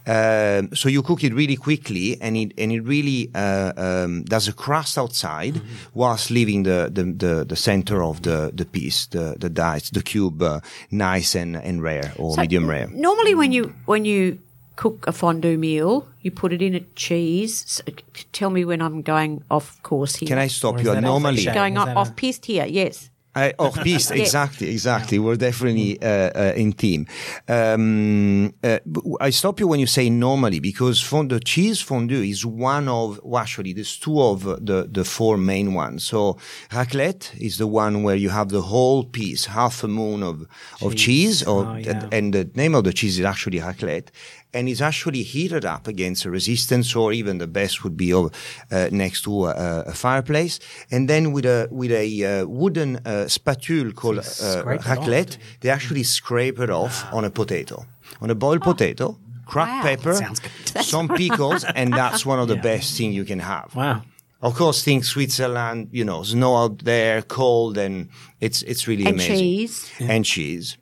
Um, 0.08 0.74
so 0.76 0.90
you 0.90 1.04
cook 1.04 1.24
it 1.24 1.34
really 1.34 1.56
quickly, 1.56 2.18
and 2.22 2.36
it 2.36 2.54
and 2.58 2.72
it 2.72 2.82
really 2.82 3.30
uh, 3.36 3.74
um, 3.78 4.24
does 4.24 4.48
a 4.48 4.54
crust 4.54 4.98
outside, 4.98 5.54
Mm-hmm. 5.54 6.00
whilst 6.00 6.32
leaving 6.32 6.64
the, 6.64 6.90
the, 6.92 7.04
the, 7.04 7.46
the 7.46 7.56
center 7.56 8.02
of 8.04 8.22
the, 8.24 8.52
the 8.54 8.66
piece, 8.66 9.06
the 9.08 9.36
the 9.40 9.50
dice, 9.50 9.90
the 9.92 10.02
cube, 10.02 10.42
uh, 10.42 10.60
nice 10.92 11.36
and, 11.36 11.56
and 11.56 11.84
rare 11.84 12.14
or 12.18 12.34
So 12.34 12.42
medium 12.42 12.68
rare. 12.70 12.88
Normally, 12.88 13.36
when 13.36 13.52
you 13.52 13.74
when 13.86 14.06
you 14.06 14.40
cook 14.80 15.06
a 15.08 15.12
fondue 15.12 15.58
meal, 15.58 16.08
you 16.22 16.32
put 16.32 16.54
it 16.54 16.62
in 16.62 16.74
a 16.74 16.80
cheese. 16.96 17.66
So, 17.68 17.84
tell 18.32 18.50
me 18.50 18.64
when 18.64 18.82
I'm 18.82 19.02
going 19.02 19.44
off 19.52 19.68
course 19.84 20.16
here. 20.16 20.28
Can 20.28 20.38
I 20.38 20.48
stop 20.48 20.76
Or 20.76 20.80
is 20.80 20.88
you? 20.88 21.02
Normally, 21.02 21.44
going 21.44 21.78
off, 21.78 21.88
that 21.88 21.98
off 21.98 22.16
piste 22.16 22.46
here? 22.46 22.66
Yes. 22.66 23.10
I, 23.36 23.54
oh, 23.60 23.72
piste, 23.72 24.12
exactly, 24.26 24.70
exactly. 24.72 25.20
We're 25.20 25.36
definitely 25.36 26.02
uh, 26.02 26.32
uh, 26.34 26.54
in 26.56 26.74
team. 26.74 27.06
Um, 27.48 28.54
uh, 28.64 28.80
b- 28.92 29.02
I 29.22 29.30
stop 29.30 29.60
you 29.60 29.68
when 29.68 29.80
you 29.80 29.86
say 29.86 30.10
normally 30.10 30.60
because 30.60 31.00
fondue, 31.02 31.40
cheese 31.40 31.80
fondue 31.80 32.24
is 32.24 32.46
one 32.46 32.88
of, 32.88 33.20
well, 33.24 33.42
actually, 33.42 33.74
there's 33.74 33.98
two 33.98 34.20
of 34.22 34.44
the, 34.44 34.88
the 34.92 35.06
four 35.06 35.38
main 35.38 35.74
ones. 35.74 36.04
So 36.04 36.38
raclette 36.72 37.38
is 37.40 37.58
the 37.58 37.68
one 37.68 38.04
where 38.04 38.16
you 38.16 38.30
have 38.30 38.50
the 38.50 38.64
whole 38.64 39.04
piece, 39.04 39.46
half 39.46 39.84
a 39.84 39.88
moon 39.88 40.24
of, 40.24 40.48
of 40.82 40.96
cheese, 40.96 41.44
or, 41.44 41.66
Oh, 41.66 41.76
yeah. 41.76 42.08
and 42.12 42.34
the 42.34 42.50
name 42.56 42.74
of 42.74 42.84
the 42.84 42.94
cheese 42.94 43.20
is 43.20 43.26
actually 43.26 43.60
raclette. 43.60 44.08
And 44.52 44.68
it's 44.68 44.82
actually 44.82 45.22
heated 45.24 45.64
up 45.64 45.88
against 45.88 46.26
a 46.26 46.30
resistance, 46.32 46.96
or 46.96 47.14
even 47.14 47.38
the 47.38 47.48
best 47.48 47.84
would 47.84 47.96
be 47.96 48.14
uh, 48.14 48.30
next 48.92 49.22
to 49.26 49.46
a, 49.46 49.84
a 49.88 49.94
fireplace. 49.94 50.60
And 50.90 51.08
then 51.08 51.32
with 51.34 51.46
a 51.46 51.68
with 51.72 51.92
a 51.92 52.08
uh, 52.26 52.46
wooden 52.48 52.96
uh, 52.98 53.28
spatule 53.28 53.94
called 53.94 54.18
uh, 54.20 54.22
scrape 54.24 54.80
off, 54.80 54.86
raclette, 54.88 55.38
they 55.62 55.70
actually 55.70 56.04
scrape 56.04 56.60
it 56.60 56.70
off 56.72 57.06
on 57.14 57.26
a 57.26 57.30
potato, 57.30 57.86
on 58.22 58.30
a 58.32 58.36
boiled 58.36 58.62
potato, 58.64 59.18
cracked 59.46 59.84
Wow. 59.86 59.96
pepper, 59.96 60.36
some 60.82 61.08
pickles, 61.10 61.64
and 61.76 61.94
that's 61.94 62.26
one 62.26 62.40
of 62.40 62.48
the 62.48 62.56
best 62.70 62.98
thing 62.98 63.14
you 63.14 63.26
can 63.26 63.40
have. 63.40 63.76
Wow. 63.76 64.02
Of 64.42 64.56
course, 64.56 64.84
think 64.84 65.04
Switzerland, 65.04 65.90
you 65.92 66.06
know, 66.06 66.24
snow 66.24 66.56
out 66.56 66.80
there, 66.86 67.22
cold, 67.22 67.78
and 67.78 68.08
it's 68.40 68.64
it's 68.64 68.88
really 68.88 69.06
And 69.06 69.16
amazing. 69.16 69.36
cheese. 69.38 69.92
And 70.00 70.26
cheese. 70.26 70.78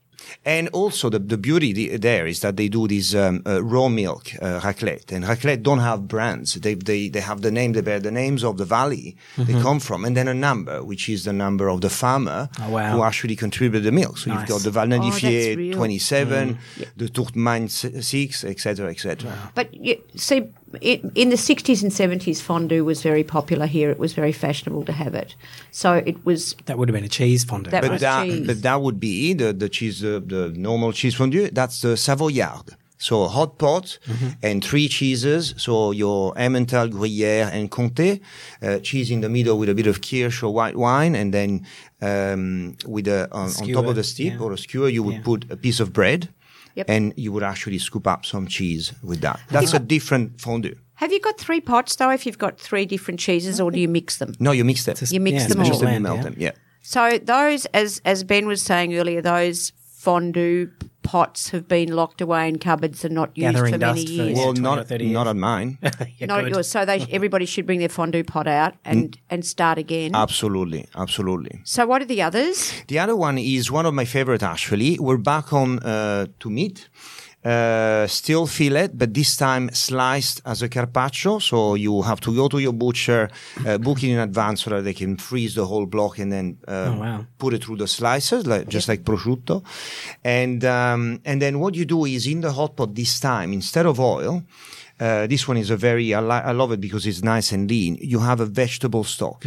And 0.45 0.69
also 0.69 1.09
the, 1.09 1.19
the 1.19 1.37
beauty 1.37 1.73
the, 1.73 1.97
there 1.97 2.25
is 2.27 2.39
that 2.41 2.55
they 2.57 2.67
do 2.69 2.87
this 2.87 3.13
um, 3.15 3.41
uh, 3.45 3.63
raw 3.63 3.87
milk 3.89 4.31
uh, 4.41 4.59
raclette, 4.61 5.11
and 5.11 5.25
raclette 5.25 5.63
don't 5.63 5.79
have 5.79 6.07
brands. 6.07 6.53
They, 6.55 6.75
they 6.75 7.09
they 7.09 7.21
have 7.21 7.41
the 7.41 7.51
name. 7.51 7.73
They 7.73 7.81
bear 7.81 7.99
the 7.99 8.11
names 8.11 8.43
of 8.43 8.57
the 8.57 8.65
valley 8.65 9.15
they 9.37 9.53
come 9.61 9.79
from, 9.79 10.05
and 10.05 10.15
then 10.15 10.27
a 10.27 10.33
number, 10.33 10.83
which 10.83 11.09
is 11.09 11.23
the 11.23 11.33
number 11.33 11.67
of 11.69 11.81
the 11.81 11.89
farmer 11.89 12.49
Oh, 12.61 12.69
wow. 12.71 12.91
who 12.95 13.03
actually 13.03 13.35
contributed 13.35 13.83
the 13.83 13.91
milk. 13.91 14.17
So 14.17 14.29
Nice. 14.29 14.39
you've 14.39 14.49
got 14.49 14.61
the 14.63 14.71
Val 14.71 14.85
Oh, 14.85 14.89
that's 14.99 15.21
d'Anniviers 15.21 15.57
real. 15.57 15.77
27, 15.77 16.57
the 16.97 17.09
Tourtemagne 17.09 17.67
6, 17.67 18.43
etc., 18.43 18.89
etc. 18.89 19.31
But 19.55 19.73
you, 19.73 20.01
see, 20.15 20.43
in, 20.81 21.11
in 21.15 21.29
the 21.29 21.35
60s 21.37 21.81
and 21.83 21.91
70s, 21.91 22.41
fondue 22.41 22.83
was 22.83 23.01
very 23.01 23.23
popular 23.23 23.65
here. 23.67 23.89
It 23.89 23.99
was 23.99 24.13
very 24.13 24.31
fashionable 24.33 24.85
to 24.85 24.91
have 24.91 25.15
it. 25.15 25.35
So 25.71 25.93
it 25.93 26.25
was 26.25 26.55
That 26.65 26.77
would 26.77 26.89
have 26.89 26.93
been 26.95 27.05
a 27.05 27.09
cheese 27.09 27.43
fondue. 27.45 27.71
That 27.71 27.81
But 27.83 27.91
was 27.91 28.01
that, 28.01 28.25
cheese. 28.25 28.47
but 28.47 28.61
that 28.63 28.81
would 28.81 28.99
be 28.99 29.33
the, 29.33 29.53
the 29.53 29.69
cheese, 29.69 30.01
the 30.01 30.19
the, 30.19 30.49
the 30.49 30.59
normal 30.59 30.91
cheese 30.93 31.15
fondue. 31.15 31.49
That's 31.51 31.81
the 31.81 31.95
Savoyard. 31.95 32.75
So 32.99 33.27
hot 33.27 33.59
pot 33.59 33.99
and 34.41 34.63
three 34.65 34.87
cheeses. 34.87 35.53
So 35.57 35.91
your 35.91 36.33
Emmental, 36.33 36.89
Gruyere, 36.89 37.47
and 37.53 37.69
Comté. 37.69 38.19
Uh, 38.59 38.79
cheese 38.79 39.11
in 39.11 39.21
the 39.21 39.29
middle 39.29 39.59
with 39.59 39.69
a 39.69 39.75
bit 39.75 39.85
of 39.85 40.01
kirsch 40.01 40.41
or 40.41 40.51
white 40.51 40.75
wine, 40.75 41.13
and 41.15 41.31
then 41.31 41.63
um, 42.01 42.75
with 42.87 43.07
a 43.07 43.27
on, 43.31 43.49
on 43.61 43.67
top 43.71 43.85
of 43.85 43.95
the 43.95 44.03
steep 44.03 44.33
yeah. 44.33 44.39
or 44.39 44.51
a 44.53 44.57
skewer, 44.57 44.89
you 44.89 45.03
would 45.03 45.15
Yeah. 45.17 45.21
put 45.23 45.45
a 45.51 45.55
piece 45.55 45.79
of 45.79 45.93
bread, 45.93 46.29
Yep. 46.77 46.89
and 46.89 47.13
you 47.17 47.31
would 47.31 47.41
actually 47.41 47.79
scoop 47.79 48.07
up 48.07 48.23
some 48.23 48.45
cheese 48.45 48.93
with 49.01 49.21
that. 49.21 49.39
That's 49.49 49.73
a 49.73 49.79
different 49.79 50.39
fondue. 50.39 50.75
Have 50.93 51.11
you 51.11 51.19
got 51.19 51.39
three 51.39 51.59
pots 51.59 51.95
though? 51.95 52.11
If 52.11 52.25
you've 52.25 52.37
got 52.37 52.59
three 52.59 52.85
different 52.85 53.19
cheeses, 53.19 53.59
or 53.59 53.71
do 53.71 53.79
you 53.79 53.87
mix 53.87 54.17
them? 54.17 54.35
No, 54.39 54.51
you 54.51 54.63
mix 54.63 54.85
them. 54.85 54.95
You 55.09 55.19
mix 55.19 55.41
yeah, 55.41 55.47
them 55.47 55.59
all. 55.61 55.69
Mix 55.69 55.79
them, 55.79 56.03
melt 56.03 56.21
them. 56.21 56.35
Yeah. 56.37 56.51
So 56.81 57.17
those, 57.17 57.65
as 57.67 57.99
as 58.05 58.23
Ben 58.23 58.45
was 58.45 58.61
saying 58.61 58.95
earlier, 58.95 59.21
those 59.21 59.73
fondue 60.01 60.69
pots 61.01 61.49
have 61.51 61.67
been 61.67 61.89
locked 61.95 62.19
away 62.21 62.47
in 62.49 62.59
cupboards 62.59 63.03
and 63.05 63.15
not 63.15 63.29
used 63.35 63.53
Gathering 63.55 63.73
for 63.73 63.79
many 63.79 64.03
dust 64.03 64.07
for- 64.07 64.23
years. 64.23 64.37
Well, 64.37 64.53
20 64.53 64.59
or 64.59 64.75
not 64.75 64.87
30 64.87 65.03
years. 65.05 65.13
not 65.13 65.27
on 65.27 65.39
mine. 65.39 65.77
Yeah, 66.19 66.25
not 66.27 66.43
good. 66.43 66.53
yours. 66.53 66.67
So 66.67 66.85
they 66.85 66.99
everybody 67.17 67.45
should 67.45 67.65
bring 67.65 67.79
their 67.79 67.89
fondue 67.89 68.23
pot 68.23 68.47
out 68.47 68.73
and 68.85 69.17
and 69.29 69.45
start 69.45 69.77
again. 69.77 70.11
absolutely, 70.15 70.85
absolutely. 70.95 71.61
so 71.63 71.85
what 71.87 72.01
are 72.01 72.05
the 72.15 72.21
others? 72.21 72.73
The 72.87 72.99
other 72.99 73.15
one 73.15 73.37
is 73.37 73.71
one 73.71 73.85
of 73.85 73.93
my 73.93 74.05
favorite 74.05 74.43
actually. 74.43 74.99
We're 74.99 75.17
back 75.33 75.51
on 75.53 75.79
uh, 75.79 76.25
to 76.41 76.49
meat. 76.49 76.89
Uh, 77.47 78.05
still 78.07 78.45
fillet, 78.45 78.89
but 78.93 79.13
this 79.13 79.37
time 79.37 79.69
sliced 79.73 80.41
as 80.45 80.61
a 80.61 80.67
carpaccio. 80.67 81.39
So 81.39 81.75
you 81.75 82.01
have 82.01 82.19
to 82.21 82.35
go 82.35 82.47
to 82.49 82.59
your 82.59 82.73
butcher, 82.73 83.29
uh, 83.65 83.77
book 83.77 84.03
it 84.03 84.09
in 84.11 84.19
advance 84.19 84.63
so 84.63 84.69
that 84.71 84.83
they 84.83 84.93
can 84.93 85.15
freeze 85.17 85.53
the 85.55 85.65
whole 85.65 85.85
block 85.85 86.19
and 86.19 86.29
then 86.31 86.57
uh, 86.67 86.91
Oh, 86.93 86.99
wow. 86.99 87.25
put 87.37 87.53
it 87.53 87.63
through 87.63 87.77
the 87.77 87.87
slices, 87.87 88.45
like, 88.45 88.67
just 88.67 88.87
like 88.89 89.03
prosciutto. 89.03 89.63
And 90.23 90.65
um, 90.65 91.21
and 91.23 91.41
then 91.41 91.59
what 91.59 91.75
you 91.75 91.85
do 91.85 92.05
is 92.05 92.27
in 92.27 92.41
the 92.41 92.51
hot 92.51 92.75
pot 92.75 92.93
this 92.95 93.19
time 93.19 93.53
instead 93.53 93.85
of 93.85 93.97
oil. 93.99 94.43
Uh, 94.99 95.27
this 95.27 95.47
one 95.47 95.57
is 95.59 95.69
a 95.69 95.77
very 95.77 96.11
I, 96.13 96.19
li- 96.21 96.45
I 96.49 96.53
love 96.53 96.71
it 96.71 96.81
because 96.81 97.05
it's 97.05 97.21
nice 97.23 97.51
and 97.55 97.69
lean. 97.69 97.97
You 98.01 98.19
have 98.19 98.39
a 98.41 98.45
vegetable 98.47 99.03
stock 99.03 99.45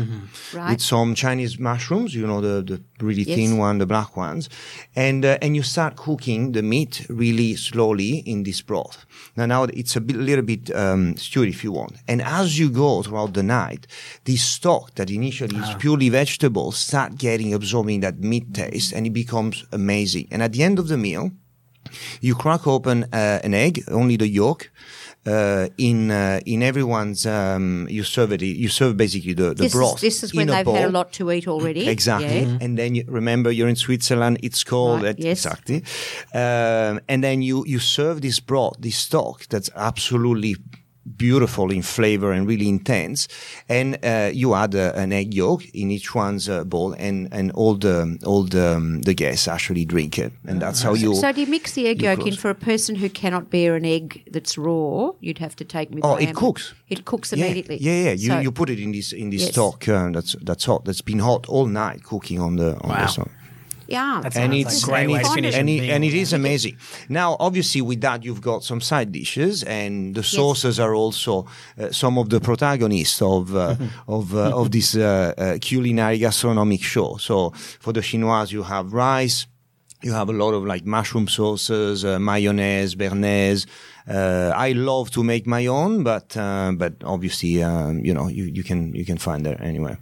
Right. 0.54 0.70
with 0.70 0.80
some 0.80 1.14
Chinese 1.14 1.58
mushrooms, 1.58 2.14
you 2.14 2.24
know 2.26 2.40
the 2.40 2.62
the 2.62 2.80
really 3.06 3.22
Yes. 3.24 3.36
thin 3.36 3.58
one, 3.58 3.78
the 3.78 3.86
black 3.86 4.16
ones, 4.16 4.48
and 4.94 5.24
uh, 5.24 5.38
and 5.42 5.56
you 5.56 5.62
start 5.64 5.96
cooking 5.96 6.52
the 6.52 6.62
meat 6.62 7.04
really 7.08 7.56
slowly 7.56 8.22
in 8.26 8.44
this 8.44 8.62
broth. 8.62 9.04
Now 9.36 9.46
now 9.46 9.64
it's 9.64 9.96
a 9.96 10.00
bit, 10.00 10.16
little 10.16 10.44
bit 10.44 10.70
um, 10.70 11.16
stewed 11.16 11.48
if 11.48 11.64
you 11.64 11.72
want, 11.72 11.94
and 12.06 12.22
as 12.22 12.56
you 12.60 12.70
go 12.70 13.02
throughout 13.02 13.32
the 13.34 13.42
night, 13.42 13.86
this 14.24 14.42
stock 14.44 14.94
that 14.94 15.10
initially 15.10 15.56
is 15.56 15.74
purely 15.78 16.10
vegetable 16.10 16.70
start 16.72 17.18
getting 17.18 17.54
absorbing 17.54 18.00
that 18.02 18.18
meat 18.20 18.54
taste, 18.54 18.94
and 18.96 19.04
it 19.06 19.12
becomes 19.12 19.64
amazing. 19.72 20.26
And 20.32 20.42
at 20.42 20.52
the 20.52 20.62
end 20.62 20.78
of 20.78 20.86
the 20.86 20.96
meal, 20.96 21.30
you 22.20 22.34
crack 22.36 22.66
open 22.66 23.04
uh, 23.12 23.40
an 23.42 23.54
egg, 23.54 23.82
only 23.88 24.16
the 24.16 24.28
yolk. 24.28 24.70
Uh, 25.26 25.68
in 25.76 26.10
uh, 26.10 26.40
in 26.46 26.62
everyone's 26.62 27.26
um, 27.26 27.86
you 27.90 28.02
serve 28.02 28.32
it. 28.32 28.40
You 28.40 28.70
serve 28.70 28.96
basically 28.96 29.34
the, 29.34 29.48
the 29.48 29.64
This 29.64 29.72
broth. 29.72 29.96
is, 29.96 30.00
this 30.00 30.22
is 30.22 30.34
when 30.34 30.46
they've 30.46 30.66
had 30.66 30.86
a 30.86 30.88
lot 30.88 31.12
to 31.12 31.30
eat 31.30 31.46
already. 31.46 31.88
Exactly. 31.88 32.40
Yeah. 32.40 32.58
And 32.62 32.78
then 32.78 32.94
you 32.94 33.04
remember 33.06 33.50
you're 33.50 33.68
in 33.68 33.76
Switzerland. 33.76 34.38
It's 34.42 34.64
cold. 34.64 35.02
Right, 35.02 35.18
yes. 35.18 35.44
Exactly. 35.44 35.84
Um, 36.32 37.00
and 37.06 37.22
then 37.22 37.42
you 37.42 37.64
you 37.66 37.80
serve 37.80 38.22
this 38.22 38.40
broth, 38.40 38.76
this 38.78 38.96
stock 38.96 39.46
that's 39.48 39.68
absolutely 39.76 40.56
beautiful 41.16 41.70
in 41.70 41.82
flavor 41.82 42.32
and 42.32 42.46
really 42.46 42.68
intense. 42.68 43.28
And 43.68 43.98
uh, 44.04 44.30
you 44.32 44.54
add 44.54 44.74
uh, 44.74 44.92
an 44.94 45.12
egg 45.12 45.34
yolk 45.34 45.64
in 45.74 45.90
each 45.90 46.14
one's 46.14 46.48
uh, 46.48 46.64
bowl, 46.64 46.92
and 46.98 47.28
and 47.32 47.50
all 47.52 47.74
the 47.74 48.18
all 48.26 48.44
the 48.44 48.76
um, 48.76 49.02
the 49.02 49.14
guests 49.14 49.48
actually 49.48 49.84
drink 49.84 50.18
it, 50.18 50.32
and 50.46 50.60
that's 50.60 50.82
how 50.82 50.94
you. 50.94 51.14
So 51.14 51.32
do 51.32 51.40
you 51.40 51.46
mix 51.46 51.72
the 51.72 51.86
egg 51.88 52.02
yolk 52.02 52.26
in 52.26 52.36
for 52.36 52.50
a 52.50 52.54
person 52.54 52.94
who 52.96 53.08
cannot 53.08 53.50
bear 53.50 53.74
an 53.76 53.84
egg 53.84 54.22
that's 54.30 54.56
raw? 54.58 55.12
You'd 55.20 55.38
have 55.38 55.54
to 55.56 55.64
take 55.64 55.90
with 55.90 56.04
Oh, 56.04 56.16
it 56.16 56.34
cooks. 56.34 56.74
It 56.88 57.04
cooks 57.04 57.32
yeah, 57.32 57.44
immediately. 57.44 57.78
yeah, 57.80 58.02
yeah. 58.04 58.10
You, 58.12 58.28
So- 58.28 58.40
you 58.40 58.52
put 58.52 58.70
it 58.70 58.78
in 58.80 58.92
this 58.92 59.12
in 59.12 59.30
this 59.30 59.42
Yes. 59.42 59.52
stock 59.52 59.88
uh, 59.88 60.10
that's 60.12 60.36
that's 60.42 60.64
hot. 60.66 60.84
That's 60.84 61.02
been 61.02 61.20
hot 61.20 61.46
all 61.48 61.66
night, 61.66 62.02
cooking 62.02 62.40
on 62.40 62.56
the 62.56 62.76
on 62.80 62.88
Wow. 62.90 63.00
the 63.02 63.06
stove. 63.08 63.30
Yeah. 63.90 64.20
That's 64.22 64.36
and 64.36 64.54
it's, 64.54 64.82
like 64.82 64.90
great 64.90 65.02
and, 65.02 65.12
way 65.12 65.20
it's, 65.20 65.34
finish 65.34 65.54
and, 65.54 65.68
it, 65.68 65.90
and 65.90 66.04
it 66.04 66.14
is 66.14 66.32
amazing. 66.32 66.76
Now, 67.08 67.36
obviously, 67.40 67.82
with 67.82 68.00
that, 68.00 68.24
you've 68.24 68.40
got 68.40 68.64
some 68.64 68.80
side 68.80 69.12
dishes, 69.12 69.62
and 69.64 70.14
the 70.14 70.22
sauces 70.22 70.78
are 70.78 70.94
also 70.94 71.46
uh, 71.78 71.90
some 71.90 72.18
of 72.18 72.30
the 72.30 72.40
protagonists 72.40 73.20
of 73.20 73.54
uh, 73.54 73.76
of 74.08 74.34
uh, 74.34 74.56
of 74.56 74.70
this 74.70 74.96
uh, 74.96 75.34
uh, 75.36 75.58
culinary 75.60 76.18
gastronomic 76.18 76.82
show. 76.82 77.16
So, 77.16 77.50
for 77.80 77.92
the 77.92 78.00
chinoise, 78.00 78.52
you 78.52 78.62
have 78.62 78.92
rice. 78.92 79.46
You 80.02 80.12
have 80.12 80.30
a 80.30 80.32
lot 80.32 80.54
of 80.54 80.64
like 80.64 80.86
mushroom 80.86 81.28
sauces, 81.28 82.06
uh, 82.06 82.18
mayonnaise, 82.18 82.94
béarnaise. 82.94 83.66
Uh, 84.08 84.50
I 84.56 84.72
love 84.72 85.10
to 85.10 85.22
make 85.22 85.46
my 85.46 85.66
own, 85.66 86.02
but 86.02 86.36
uh, 86.36 86.72
but 86.74 86.94
obviously, 87.04 87.62
um, 87.62 88.04
you 88.04 88.14
know, 88.14 88.28
you, 88.28 88.44
you 88.44 88.64
can 88.64 88.94
you 88.94 89.04
can 89.04 89.18
find 89.18 89.44
that 89.44 89.60
anywhere. 89.60 89.98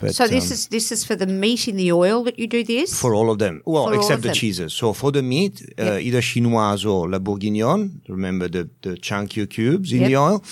But, 0.00 0.14
so 0.14 0.26
this 0.28 0.46
um, 0.50 0.52
is 0.54 0.68
this 0.68 0.92
is 0.92 1.04
for 1.04 1.16
the 1.16 1.26
meat 1.26 1.68
in 1.68 1.76
the 1.76 1.90
oil 1.92 2.22
that 2.24 2.38
you 2.38 2.46
do 2.46 2.62
this. 2.62 3.00
for 3.00 3.14
all 3.14 3.30
of 3.30 3.38
them. 3.38 3.62
Well, 3.64 3.86
For 3.86 3.94
except 3.94 4.22
the 4.22 4.28
them. 4.28 4.34
cheeses. 4.34 4.72
So 4.74 4.92
for 4.92 5.10
the 5.10 5.22
meat, 5.22 5.54
uh, 5.78 5.84
Yep. 5.84 6.00
either 6.02 6.20
chinoise 6.20 6.84
or 6.84 7.08
la 7.08 7.18
bourguignonne. 7.18 8.00
Remember 8.08 8.46
the, 8.48 8.68
the 8.82 8.96
chunky 8.98 9.46
cubes 9.46 9.92
in 9.92 10.00
Yep. 10.02 10.08
the 10.10 10.16
oil. 10.16 10.44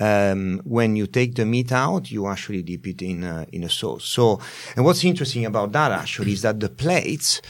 Um, 0.00 0.60
when 0.64 0.96
you 0.96 1.06
take 1.06 1.34
the 1.34 1.44
meat 1.44 1.72
out, 1.72 2.10
you 2.10 2.26
actually 2.26 2.62
dip 2.62 2.86
it 2.86 3.02
in 3.02 3.24
uh, 3.24 3.44
in 3.52 3.64
a 3.64 3.68
sauce. 3.68 4.04
So, 4.04 4.40
and 4.76 4.84
what's 4.84 5.04
interesting 5.04 5.44
about 5.46 5.72
that 5.72 5.90
actually 5.92 6.32
is 6.32 6.42
that 6.42 6.60
the 6.60 6.68
plates. 6.68 7.40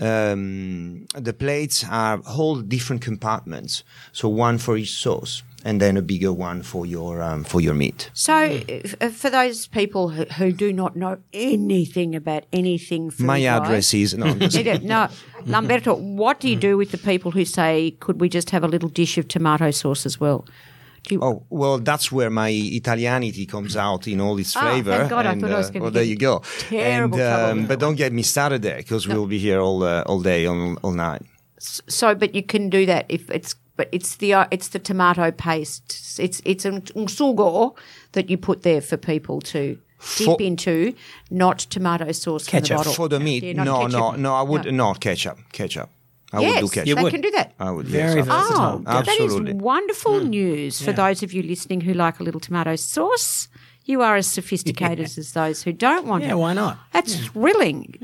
Um, 0.00 1.06
the 1.14 1.32
plates 1.32 1.84
are 1.88 2.18
whole 2.18 2.60
different 2.60 3.02
compartments, 3.02 3.84
so 4.12 4.28
one 4.28 4.58
for 4.58 4.76
each 4.76 4.92
sauce, 4.92 5.42
and 5.64 5.80
then 5.80 5.96
a 5.96 6.02
bigger 6.02 6.32
one 6.32 6.62
for 6.62 6.84
your 6.84 7.22
um, 7.22 7.44
for 7.44 7.60
your 7.60 7.74
meat. 7.74 8.10
So, 8.12 8.62
if 8.66 9.14
for 9.14 9.30
those 9.30 9.68
people 9.68 10.08
who, 10.08 10.24
who 10.24 10.50
do 10.50 10.72
not 10.72 10.96
know 10.96 11.18
anything 11.32 12.16
about 12.16 12.44
anything, 12.52 13.10
food 13.10 13.26
My 13.26 13.42
address 13.42 13.94
is 13.94 14.14
No, 14.14 14.32
no, 14.82 15.08
Lamberto, 15.46 15.94
what 15.94 16.40
do 16.40 16.48
you 16.48 16.56
do 16.56 16.76
with 16.76 16.90
the 16.90 16.98
people 16.98 17.30
who 17.30 17.44
say, 17.44 17.92
"Could 18.00 18.20
we 18.20 18.28
just 18.28 18.50
have 18.50 18.64
a 18.64 18.68
little 18.68 18.88
dish 18.88 19.16
of 19.16 19.28
tomato 19.28 19.70
sauce 19.70 20.04
as 20.04 20.18
well"? 20.18 20.44
You, 21.10 21.20
Oh 21.22 21.44
well, 21.50 21.78
that's 21.78 22.10
where 22.10 22.30
my 22.30 22.48
Italianity 22.50 23.44
comes 23.46 23.76
out 23.76 24.06
in 24.08 24.20
all 24.20 24.38
its 24.38 24.56
Ah, 24.56 24.60
flavor. 24.60 24.96
thank 24.96 25.10
God, 25.10 25.26
I 25.26 25.32
and, 25.32 25.40
thought 25.40 25.50
I 25.52 25.58
was 25.58 25.68
uh, 25.68 25.72
gonna 25.72 25.82
well, 25.82 25.90
there 25.90 26.02
you 26.02 26.16
go. 26.16 26.42
terrible 26.58 27.20
and, 27.20 27.60
um, 27.60 27.66
but 27.66 27.78
don't 27.78 27.96
get 27.96 28.12
me 28.12 28.22
started 28.22 28.62
there 28.62 28.76
because 28.78 29.06
we'll 29.06 29.26
be 29.26 29.38
here 29.38 29.60
all 29.60 29.82
uh, 29.82 30.02
all 30.06 30.20
day, 30.22 30.46
all, 30.46 30.76
all 30.82 30.92
night. 30.92 31.22
so, 31.58 32.14
but 32.14 32.34
you 32.34 32.42
can 32.42 32.70
do 32.70 32.86
that 32.86 33.04
if 33.08 33.30
it's, 33.30 33.54
but 33.76 33.88
it's 33.92 34.16
the 34.16 34.32
uh, 34.34 34.46
it's 34.50 34.68
the 34.68 34.78
tomato 34.78 35.30
paste. 35.30 36.18
It's 36.18 36.40
it's 36.44 36.64
an 36.64 36.74
un 36.96 37.06
sugo 37.06 37.76
that 38.12 38.30
you 38.30 38.38
put 38.38 38.62
there 38.62 38.80
for 38.80 38.96
people 38.96 39.40
to 39.52 39.76
dip 40.18 40.26
For- 40.26 40.42
into, 40.42 40.94
not 41.30 41.58
tomato 41.70 42.12
sauce 42.12 42.48
from 42.48 42.60
the 42.60 42.62
Ketchup. 42.62 42.76
bottle. 42.78 42.92
For 42.94 43.08
the 43.08 43.20
meat, 43.20 43.42
Yeah, 43.42 43.52
no, 43.64 43.64
no, 43.64 43.86
ketchup. 43.88 44.18
no. 44.20 44.34
I 44.34 44.42
would 44.42 44.72
no, 44.72 44.94
ketchup, 44.94 45.38
ketchup. 45.52 45.88
I 46.36 46.40
yes, 46.40 46.62
would 46.62 46.70
do 46.70 46.74
ketchup. 46.74 46.96
they 46.96 47.02
would. 47.02 47.12
can 47.12 47.20
do 47.20 47.30
that. 47.32 47.52
I 47.58 47.70
would. 47.70 47.86
Very 47.86 48.16
yes, 48.16 48.26
versatile. 48.26 48.82
Oh, 48.86 48.90
Absolutely. 48.98 49.52
that 49.52 49.56
is 49.56 49.62
wonderful 49.62 50.20
Hmm. 50.20 50.28
news 50.30 50.82
for 50.82 50.92
those 50.92 51.22
of 51.22 51.32
you 51.32 51.42
listening 51.42 51.80
who 51.82 51.94
like 51.94 52.20
a 52.20 52.22
little 52.22 52.40
tomato 52.40 52.76
sauce. 52.76 53.48
You 53.86 54.00
are 54.02 54.16
as 54.16 54.26
sophisticated 54.26 55.04
as 55.18 55.32
those 55.32 55.62
who 55.62 55.72
don't 55.72 56.06
want 56.06 56.22
to. 56.22 56.28
Yeah, 56.28 56.34
it. 56.34 56.38
why 56.38 56.54
not? 56.54 56.78
That's 56.92 57.16
thrilling. 57.26 57.94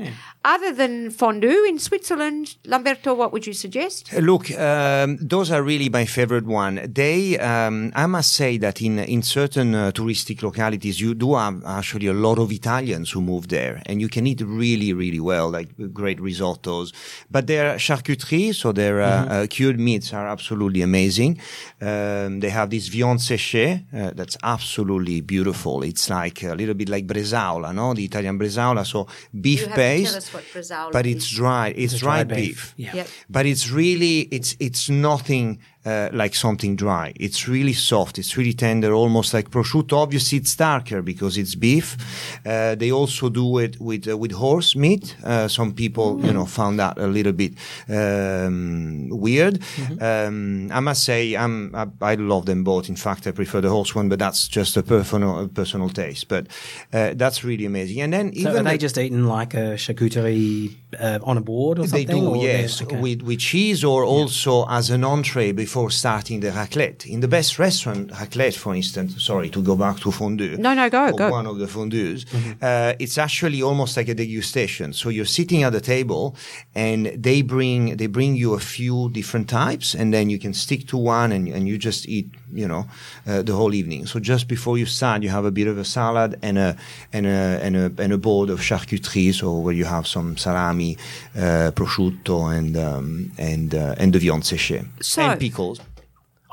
Other 0.43 0.71
than 0.71 1.11
fondue 1.11 1.65
in 1.67 1.79
Switzerland, 1.79 2.55
Lamberto, 2.65 3.15
what 3.15 3.31
would 3.31 3.45
you 3.45 3.53
suggest? 3.53 4.11
Look, 4.13 4.51
um, 4.57 5.17
those 5.21 5.51
are 5.51 5.61
really 5.63 5.89
my 5.89 6.05
favorite 6.05 6.45
one. 6.45 6.81
They, 6.87 7.37
um, 7.39 7.91
I 7.95 8.05
must 8.05 8.33
say 8.33 8.57
that 8.57 8.81
in 8.81 8.99
in 8.99 9.21
certain 9.21 9.75
uh, 9.75 9.91
touristic 9.91 10.41
localities, 10.41 10.99
you 10.99 11.13
do 11.13 11.35
have 11.35 11.63
actually 11.65 12.07
a 12.07 12.13
lot 12.13 12.37
of 12.39 12.51
Italians 12.51 13.11
who 13.11 13.21
move 13.21 13.47
there, 13.47 13.81
and 13.85 14.01
you 14.01 14.09
can 14.09 14.25
eat 14.25 14.41
really, 14.41 14.93
really 14.93 15.19
well, 15.19 15.49
like 15.49 15.69
great 15.93 16.19
risottos. 16.19 16.91
But 17.29 17.47
their 17.47 17.77
charcuterie, 17.77 18.53
so 18.53 18.71
their 18.71 19.01
uh, 19.01 19.07
uh, 19.07 19.47
cured 19.47 19.79
meats, 19.79 20.13
are 20.13 20.27
absolutely 20.27 20.81
amazing. 20.81 21.39
Um, 21.81 22.39
they 22.39 22.49
have 22.49 22.69
this 22.69 22.87
viande 22.87 23.21
séchée 23.21 23.83
uh, 23.93 24.11
that's 24.15 24.37
absolutely 24.43 25.21
beautiful. 25.21 25.70
It's 25.81 26.09
like 26.09 26.43
a 26.43 26.53
little 26.55 26.75
bit 26.75 26.89
like 26.89 27.07
bresaola, 27.07 27.73
no? 27.73 27.93
The 27.93 28.05
Italian 28.05 28.37
bresaola, 28.37 28.85
so 28.85 29.07
beef 29.39 29.61
You 29.61 29.67
paste, 29.67 30.09
tell 30.11 30.17
us 30.17 30.33
what 30.33 30.43
bresaola 30.53 30.91
but 30.91 31.05
is. 31.05 31.15
it's 31.15 31.29
dry. 31.29 31.67
It's, 31.69 31.93
It's 31.93 32.01
dried 32.01 32.27
dried 32.27 32.37
beef. 32.37 32.73
beef, 32.77 32.85
yeah. 32.85 32.95
Yep. 32.95 33.07
But 33.29 33.45
it's 33.45 33.69
really 33.71 34.15
it's 34.37 34.55
it's 34.59 34.89
nothing 34.89 35.59
uh, 35.85 36.09
like 36.13 36.35
something 36.35 36.75
dry. 36.75 37.13
It's 37.15 37.47
really 37.47 37.73
soft. 37.73 38.17
It's 38.19 38.37
really 38.37 38.53
tender, 38.53 38.93
almost 38.93 39.33
like 39.33 39.49
prosciutto. 39.49 39.93
Obviously, 39.97 40.37
it's 40.37 40.55
darker 40.55 41.01
because 41.01 41.37
it's 41.37 41.55
beef. 41.55 41.97
Uh, 42.45 42.75
they 42.75 42.91
also 42.91 43.29
do 43.29 43.57
it 43.59 43.79
with 43.79 44.07
uh, 44.07 44.15
with 44.17 44.31
horse 44.33 44.75
meat. 44.75 45.15
Uh, 45.23 45.47
some 45.47 45.73
people, 45.73 46.19
you 46.25 46.31
know, 46.33 46.45
found 46.45 46.79
that 46.79 46.97
a 46.97 47.07
little 47.07 47.33
bit 47.33 47.53
um, 47.89 49.09
weird. 49.09 49.59
Um, 49.99 50.69
I 50.71 50.79
must 50.79 51.03
say, 51.03 51.35
I'm, 51.35 51.73
I, 51.75 51.87
I 52.01 52.15
love 52.15 52.45
them 52.45 52.63
both. 52.63 52.89
In 52.89 52.95
fact, 52.95 53.27
I 53.27 53.31
prefer 53.31 53.61
the 53.61 53.69
horse 53.69 53.95
one, 53.95 54.09
but 54.09 54.19
that's 54.19 54.47
just 54.47 54.77
a 54.77 54.83
personal 54.83 55.47
personal 55.47 55.89
taste. 55.89 56.27
But 56.27 56.47
uh, 56.93 57.13
that's 57.15 57.43
really 57.43 57.65
amazing. 57.65 58.01
And 58.01 58.13
then 58.13 58.33
So 58.33 58.39
even 58.39 58.57
are 58.57 58.63
they 58.63 58.71
the- 58.71 58.77
just 58.77 58.97
eating 58.97 59.25
like 59.25 59.53
a 59.53 59.75
charcuterie 59.77 60.75
uh, 60.99 61.19
on 61.23 61.37
a 61.37 61.41
board 61.41 61.79
or 61.79 61.83
they 61.87 62.05
something? 62.05 62.23
do, 62.23 62.29
or 62.29 62.37
they're- 62.37 62.61
yes, 62.61 62.81
okay. 62.81 62.99
with, 62.99 63.21
with 63.21 63.39
cheese 63.39 63.83
or 63.83 64.03
also 64.03 64.65
as 64.69 64.89
an 64.89 65.03
entree 65.03 65.51
before 65.51 65.89
starting 65.91 66.39
the 66.41 66.49
raclette. 66.51 67.05
In 67.05 67.19
the 67.21 67.27
best 67.27 67.57
restaurant, 67.59 68.11
raclette, 68.11 68.55
for 68.57 68.75
instance, 68.75 69.23
sorry 69.23 69.49
to 69.49 69.61
go 69.61 69.75
back 69.75 69.99
to 70.01 70.11
fondue. 70.11 70.57
No, 70.57 70.73
no, 70.73 70.89
go, 70.89 71.11
go. 71.13 71.29
One 71.31 71.47
of 71.47 71.57
the 71.57 71.67
fondues. 71.67 72.25
Uh, 72.61 72.93
it's 72.99 73.17
actually 73.17 73.61
almost 73.61 73.95
like 73.97 74.09
a 74.09 74.15
degustation. 74.15 74.93
So 74.93 75.09
you're 75.09 75.25
sitting 75.25 75.63
at 75.63 75.71
the 75.73 75.81
table 75.81 76.35
and 76.75 77.07
they 77.07 77.41
bring, 77.41 77.97
they 77.97 78.07
bring 78.07 78.35
you 78.35 78.53
a 78.53 78.59
few 78.59 79.09
different 79.11 79.47
types 79.49 79.95
and 79.95 80.13
then 80.13 80.29
you 80.29 80.39
can 80.39 80.53
stick 80.53 80.87
to 80.87 80.97
one 80.97 81.31
and, 81.31 81.47
and 81.47 81.67
you 81.67 81.77
just 81.77 82.07
eat, 82.07 82.29
you 82.53 82.67
know, 82.67 82.85
uh, 83.27 83.41
the 83.41 83.53
whole 83.53 83.73
evening. 83.73 84.05
So 84.05 84.19
just 84.19 84.47
before 84.47 84.77
you 84.77 84.85
start, 84.85 85.23
you 85.23 85.29
have 85.29 85.45
a 85.45 85.51
bit 85.51 85.67
of 85.67 85.77
a 85.77 85.85
salad 85.85 86.37
and 86.41 86.57
a, 86.57 86.75
and 87.13 87.25
a, 87.25 87.59
and 87.63 87.75
a, 87.77 87.91
and 87.97 88.13
a 88.13 88.17
board 88.17 88.49
of 88.49 88.59
charcuterie. 88.59 89.33
So 89.33 89.57
where 89.59 89.73
you 89.73 89.85
have 89.85 90.07
some 90.07 90.37
salami, 90.37 90.97
uh, 91.35 91.71
prosciutto 91.75 92.55
and, 92.57 92.75
um, 92.77 93.31
and, 93.37 93.73
uh, 93.75 93.95
and 93.97 94.13
the 94.13 94.19
viande 94.19 94.43
séchée. 94.43 94.85
So- 95.01 95.21
and 95.21 95.39
pickles. 95.39 95.79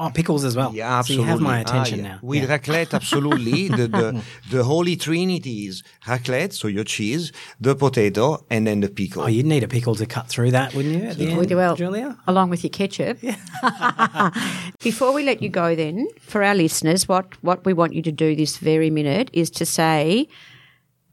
Oh, 0.01 0.11
pickles 0.15 0.45
as 0.45 0.55
well. 0.57 0.71
Yeah, 0.73 1.01
So 1.03 1.13
you 1.15 1.23
have 1.25 1.41
my 1.41 1.59
Ah, 1.59 1.63
attention 1.63 1.99
yeah. 1.99 2.09
now. 2.09 2.19
With 2.23 2.43
Yeah. 2.45 2.57
raclette, 2.59 2.95
absolutely. 2.95 3.67
the, 3.81 3.89
the 3.89 4.23
the 4.51 4.63
holy 4.63 4.95
trinity 4.97 5.67
is 5.67 5.83
raclette, 6.07 6.53
so 6.53 6.69
your 6.69 6.85
cheese, 6.85 7.33
the 7.61 7.75
potato, 7.75 8.45
and 8.49 8.65
then 8.67 8.79
the 8.81 8.89
pickle. 8.89 9.23
Oh, 9.25 9.27
you'd 9.27 9.47
need 9.47 9.65
a 9.65 9.69
pickle 9.69 9.97
to 9.97 10.07
cut 10.07 10.29
through 10.29 10.53
that, 10.53 10.73
wouldn't 10.75 10.95
you? 10.95 11.09
At 11.09 11.17
the 11.19 11.27
end, 11.27 11.51
well, 11.51 11.75
Julia. 11.75 12.17
along 12.29 12.51
with 12.51 12.63
your 12.63 12.71
ketchup. 12.71 13.19
Before 14.81 15.13
we 15.13 15.25
let 15.25 15.43
you 15.43 15.49
go, 15.49 15.75
then, 15.75 16.07
for 16.21 16.43
our 16.43 16.55
listeners, 16.55 17.09
what, 17.09 17.27
what 17.43 17.65
we 17.65 17.73
want 17.73 17.93
you 17.95 18.03
to 18.03 18.13
do 18.13 18.37
this 18.37 18.59
very 18.59 18.91
minute 18.91 19.31
is 19.33 19.51
to 19.51 19.67
say, 19.67 20.29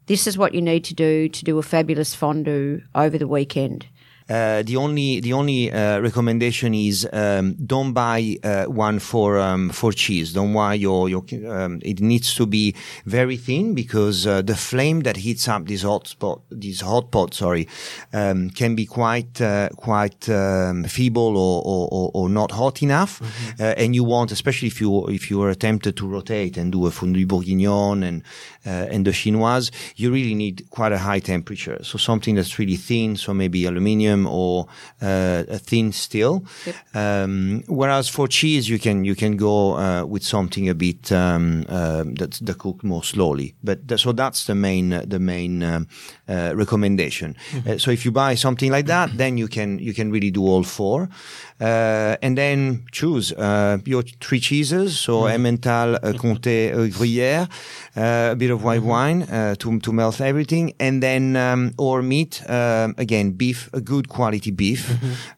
this 0.06 0.28
is 0.28 0.38
what 0.38 0.54
you 0.54 0.62
need 0.62 0.84
to 0.86 0.94
do 0.94 1.28
to 1.28 1.44
do 1.44 1.58
a 1.58 1.64
fabulous 1.64 2.14
fondue 2.14 2.82
over 2.94 3.18
the 3.18 3.28
weekend. 3.28 3.88
Uh, 4.28 4.64
the 4.64 4.76
only 4.76 5.20
the 5.20 5.34
only 5.34 5.72
uh, 5.72 6.00
recommendation 6.00 6.74
is 6.74 7.08
um, 7.14 7.54
don't 7.64 7.94
buy 7.94 8.36
uh, 8.44 8.66
one 8.66 8.98
for 8.98 9.38
um, 9.38 9.70
for 9.70 9.92
cheese. 9.94 10.34
Don't 10.34 10.52
buy 10.52 10.74
your 10.74 11.08
your. 11.08 11.24
Um, 11.48 11.80
it 11.84 12.02
needs 12.02 12.34
to 12.36 12.48
be 12.48 12.74
very 13.06 13.38
thin 13.38 13.76
because 13.76 14.26
uh, 14.26 14.42
the 14.42 14.56
flame 14.56 15.02
that 15.02 15.18
heats 15.18 15.48
up 15.48 15.68
this 15.68 15.84
hot 15.84 16.08
spot, 16.08 16.42
this 16.50 16.82
hot 16.82 17.12
pot, 17.12 17.36
sorry, 17.36 17.68
um, 18.14 18.50
can 18.50 18.74
be 18.74 18.88
quite 18.88 19.40
uh, 19.42 19.70
quite 19.78 20.28
um, 20.28 20.86
feeble 20.86 21.38
or, 21.38 21.62
or, 21.64 22.12
or, 22.16 22.28
not 22.28 22.52
hot 22.52 22.82
enough. 22.82 23.22
Uh, 23.60 23.76
and 23.78 23.94
you 23.94 24.04
want, 24.04 24.32
especially 24.32 24.70
if 24.70 24.82
you 24.82 25.06
if 25.08 25.30
you 25.30 25.40
are 25.44 25.54
tempted 25.54 25.98
to 25.98 26.08
rotate 26.08 26.58
and 26.58 26.72
do 26.72 26.88
a 26.88 26.92
fondue 26.92 27.28
bourguignon 27.28 28.02
and 28.02 28.24
uh, 28.66 28.90
and 28.90 29.06
the 29.06 29.12
chinoise, 29.12 29.70
you 29.96 30.12
really 30.12 30.34
need 30.34 30.68
quite 30.72 30.92
a 30.92 30.98
high 30.98 31.20
temperature. 31.20 31.78
So 31.84 32.00
something 32.00 32.34
that's 32.34 32.58
really 32.58 32.78
thin, 32.78 33.18
so 33.18 33.32
maybe 33.32 33.68
aluminium 33.68 34.15
or 34.28 34.68
uh, 35.02 35.44
a 35.50 35.58
thin 35.58 35.92
steel. 35.92 36.44
Um, 36.94 37.64
whereas 37.68 38.08
for 38.10 38.28
cheese, 38.28 38.70
you 38.70 38.80
can 38.80 39.04
you 39.04 39.16
can 39.16 39.38
go 39.38 39.78
uh, 39.78 40.06
with 40.06 40.24
something 40.24 40.70
a 40.70 40.74
bit 40.74 41.12
um, 41.12 41.66
um 41.70 42.16
that's 42.16 42.40
that 42.40 42.58
cook 42.58 42.84
more 42.84 43.04
slowly. 43.04 43.56
But 43.64 43.88
th- 43.88 44.02
so 44.02 44.14
that's 44.14 44.46
the 44.46 44.56
main 44.56 44.94
uh, 44.94 45.04
the 45.06 45.20
main 45.20 45.64
um, 45.64 45.88
uh, 46.30 46.54
recommendation. 46.56 47.36
Uh, 47.68 47.78
so 47.78 47.92
if 47.92 48.06
you 48.06 48.12
buy 48.12 48.36
something 48.36 48.72
like 48.72 48.86
that, 48.86 49.18
then 49.18 49.38
you 49.38 49.48
can 49.48 49.80
you 49.80 49.94
can 49.94 50.12
really 50.12 50.32
do 50.32 50.44
all 50.48 50.64
four, 50.64 51.10
uh, 51.60 52.18
and 52.22 52.38
then 52.38 52.86
choose 52.92 53.32
uh, 53.34 53.78
your 53.86 54.04
three 54.20 54.40
cheeses. 54.40 55.00
So 55.00 55.22
Emmental, 55.24 55.96
uh, 55.96 56.14
Comté, 56.14 56.74
uh, 56.74 56.88
Gruyère, 56.90 57.48
uh, 57.96 58.32
a 58.32 58.36
bit 58.36 58.52
of 58.52 58.64
white 58.64 58.84
wine 58.84 59.24
uh, 59.24 59.56
to 59.56 59.80
to 59.80 59.94
melt 59.94 60.20
everything, 60.22 60.74
and 60.80 61.02
then 61.02 61.36
um, 61.36 61.72
or 61.78 62.02
meat 62.02 62.44
um, 62.50 62.96
again 62.98 63.32
beef, 63.32 63.70
a 63.74 63.82
good 63.82 64.10
quality 64.10 64.52
beef. 64.52 64.92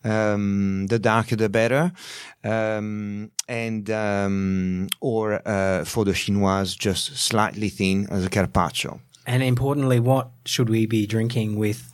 Um, 0.04 0.88
the 0.88 1.00
darker 1.00 1.36
the 1.36 1.50
better, 1.50 1.92
um, 2.44 3.32
and 3.48 3.90
um, 3.90 4.88
or 5.02 5.42
uh, 5.48 5.84
for 5.86 6.06
the 6.06 6.14
chinoise, 6.14 6.78
just 6.78 7.18
slightly 7.18 7.70
thin 7.70 8.08
as 8.10 8.26
a 8.26 8.30
carpaccio. 8.30 9.00
And 9.26 9.44
importantly, 9.44 10.00
what 10.00 10.30
should 10.46 10.70
we 10.70 10.86
be 10.86 11.06
drinking 11.06 11.58
with 11.58 11.92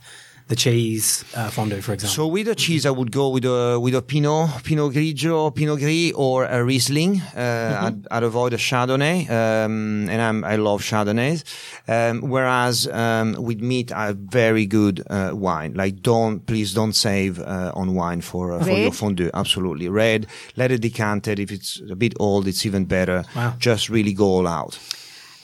the 0.48 0.56
cheese 0.56 1.24
uh, 1.34 1.48
fondue, 1.48 1.80
for 1.80 1.94
example? 1.94 2.14
So 2.14 2.26
with 2.26 2.46
the 2.46 2.54
cheese, 2.54 2.84
I 2.84 2.90
would 2.90 3.10
go 3.10 3.30
with 3.30 3.44
a 3.44 3.78
with 3.80 3.94
a 3.94 4.02
Pinot, 4.02 4.62
Pinot 4.62 4.92
Grigio, 4.92 5.54
Pinot 5.54 5.78
Gris, 5.78 6.12
or 6.14 6.44
a 6.44 6.62
Riesling. 6.62 7.20
Uh, 7.34 7.78
I'd, 7.86 8.06
I'd 8.10 8.22
avoid 8.22 8.52
a 8.52 8.58
Chardonnay, 8.58 9.28
um, 9.30 10.08
and 10.10 10.20
I'm, 10.20 10.44
I 10.44 10.56
love 10.56 10.82
Chardonnays. 10.82 11.44
Um, 11.88 12.20
whereas 12.28 12.86
um, 12.88 13.34
with 13.38 13.60
meat, 13.60 13.90
I 13.92 14.06
have 14.06 14.18
very 14.18 14.66
good 14.66 15.02
uh, 15.08 15.30
wine. 15.32 15.74
Like 15.74 16.02
don't 16.02 16.44
please 16.46 16.74
don't 16.74 16.92
save 16.94 17.40
uh, 17.40 17.72
on 17.74 17.94
wine 17.94 18.20
for 18.20 18.52
uh, 18.52 18.64
for 18.64 18.70
your 18.70 18.92
fondue. 18.92 19.30
Absolutely 19.32 19.88
red. 19.88 20.26
Let 20.56 20.70
it 20.70 20.82
decant 20.82 21.26
it. 21.26 21.38
If 21.38 21.50
it's 21.50 21.80
a 21.90 21.96
bit 21.96 22.14
old, 22.20 22.46
it's 22.46 22.66
even 22.66 22.84
better. 22.84 23.24
Wow. 23.34 23.54
Just 23.58 23.88
really 23.88 24.12
go 24.12 24.26
all 24.26 24.46
out. 24.46 24.78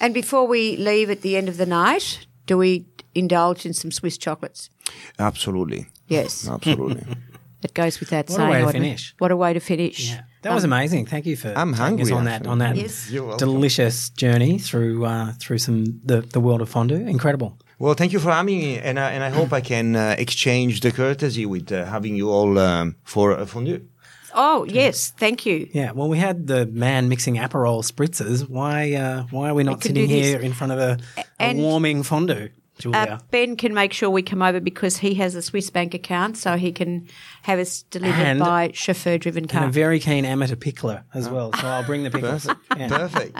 And 0.00 0.14
before 0.14 0.46
we 0.46 0.76
leave 0.76 1.10
at 1.10 1.20
the 1.20 1.36
end 1.36 1.48
of 1.48 1.56
the 1.56 1.66
night, 1.66 2.26
do 2.46 2.56
we 2.56 2.86
indulge 3.14 3.66
in 3.66 3.72
some 3.72 3.90
Swiss 3.90 4.18
chocolates? 4.18 4.70
Absolutely. 5.18 5.86
Yes, 6.08 6.48
Absolutely. 6.54 7.02
it 7.62 7.74
goes 7.74 8.00
without 8.00 8.28
What 8.30 8.40
a 8.40 8.50
way 8.50 8.60
to 8.62 8.72
finish. 8.72 9.14
What 9.18 9.30
a 9.30 9.36
way 9.36 9.52
to 9.52 9.60
finish. 9.60 10.10
Yeah, 10.10 10.22
that 10.42 10.54
was 10.54 10.64
amazing. 10.64 11.06
Thank 11.06 11.26
you 11.26 11.36
for 11.36 11.48
I'm 11.56 11.72
taking 11.74 12.00
us 12.00 12.08
hungry, 12.08 12.12
on 12.12 12.24
that 12.24 12.34
actually. 12.34 12.50
on 12.50 12.58
that 12.58 12.76
Yes. 12.76 13.10
Delicious 13.38 14.10
journey 14.10 14.58
through 14.58 15.04
uh, 15.04 15.32
through 15.38 15.58
some 15.58 16.00
the, 16.04 16.20
the 16.22 16.40
world 16.40 16.62
of 16.62 16.68
fondue. 16.68 17.06
Incredible. 17.06 17.58
Well, 17.78 17.94
thank 17.94 18.12
you 18.12 18.18
for 18.20 18.30
having 18.30 18.58
me, 18.58 18.78
and 18.78 18.98
I, 19.00 19.12
and 19.12 19.24
I 19.24 19.30
hope 19.30 19.54
I 19.54 19.62
can 19.62 19.96
uh, 19.96 20.14
exchange 20.18 20.80
the 20.80 20.92
courtesy 20.92 21.46
with 21.46 21.72
uh, 21.72 21.86
having 21.86 22.14
you 22.14 22.30
all 22.30 22.58
um, 22.58 22.96
for 23.04 23.32
a 23.32 23.46
fondue. 23.46 23.80
Oh 24.34 24.64
yes, 24.64 25.12
thank 25.16 25.46
you. 25.46 25.68
Yeah. 25.72 25.92
Well, 25.92 26.08
we 26.08 26.18
had 26.18 26.46
the 26.46 26.66
man 26.66 27.08
mixing 27.08 27.36
Aperol 27.36 27.82
spritzers. 27.82 28.48
Why 28.48 28.92
uh, 28.94 29.22
why 29.30 29.48
are 29.48 29.54
we 29.54 29.64
not 29.64 29.82
sitting 29.82 30.08
here 30.08 30.38
in 30.40 30.52
front 30.52 30.72
of 30.72 30.78
a, 30.78 30.98
a 31.40 31.54
warming 31.54 32.02
fondue, 32.02 32.34
Julia? 32.34 32.50
Uh, 32.86 33.18
ben 33.30 33.56
can 33.56 33.74
make 33.74 33.92
sure 33.92 34.10
we 34.10 34.22
come 34.22 34.42
over 34.42 34.60
because 34.60 34.96
he 34.98 35.14
has 35.14 35.34
a 35.34 35.42
Swiss 35.42 35.70
bank 35.70 35.94
account, 35.94 36.36
so 36.36 36.56
he 36.56 36.72
can 36.72 37.06
have 37.42 37.58
us 37.58 37.82
delivered 37.90 38.14
And- 38.26 38.40
by 38.40 38.70
chauffeur-driven 38.74 39.46
car. 39.48 39.62
and 39.62 39.64
car. 39.64 39.68
a 39.68 39.72
very 39.72 40.00
keen 40.00 40.24
amateur 40.24 40.56
pickler 40.56 41.02
as 41.14 41.28
well. 41.28 41.52
So 41.54 41.66
I'll 41.66 41.84
bring 41.84 42.04
the 42.04 42.10
pickles. 42.10 42.46
Yeah. 42.76 42.88
Perfect. 42.88 43.36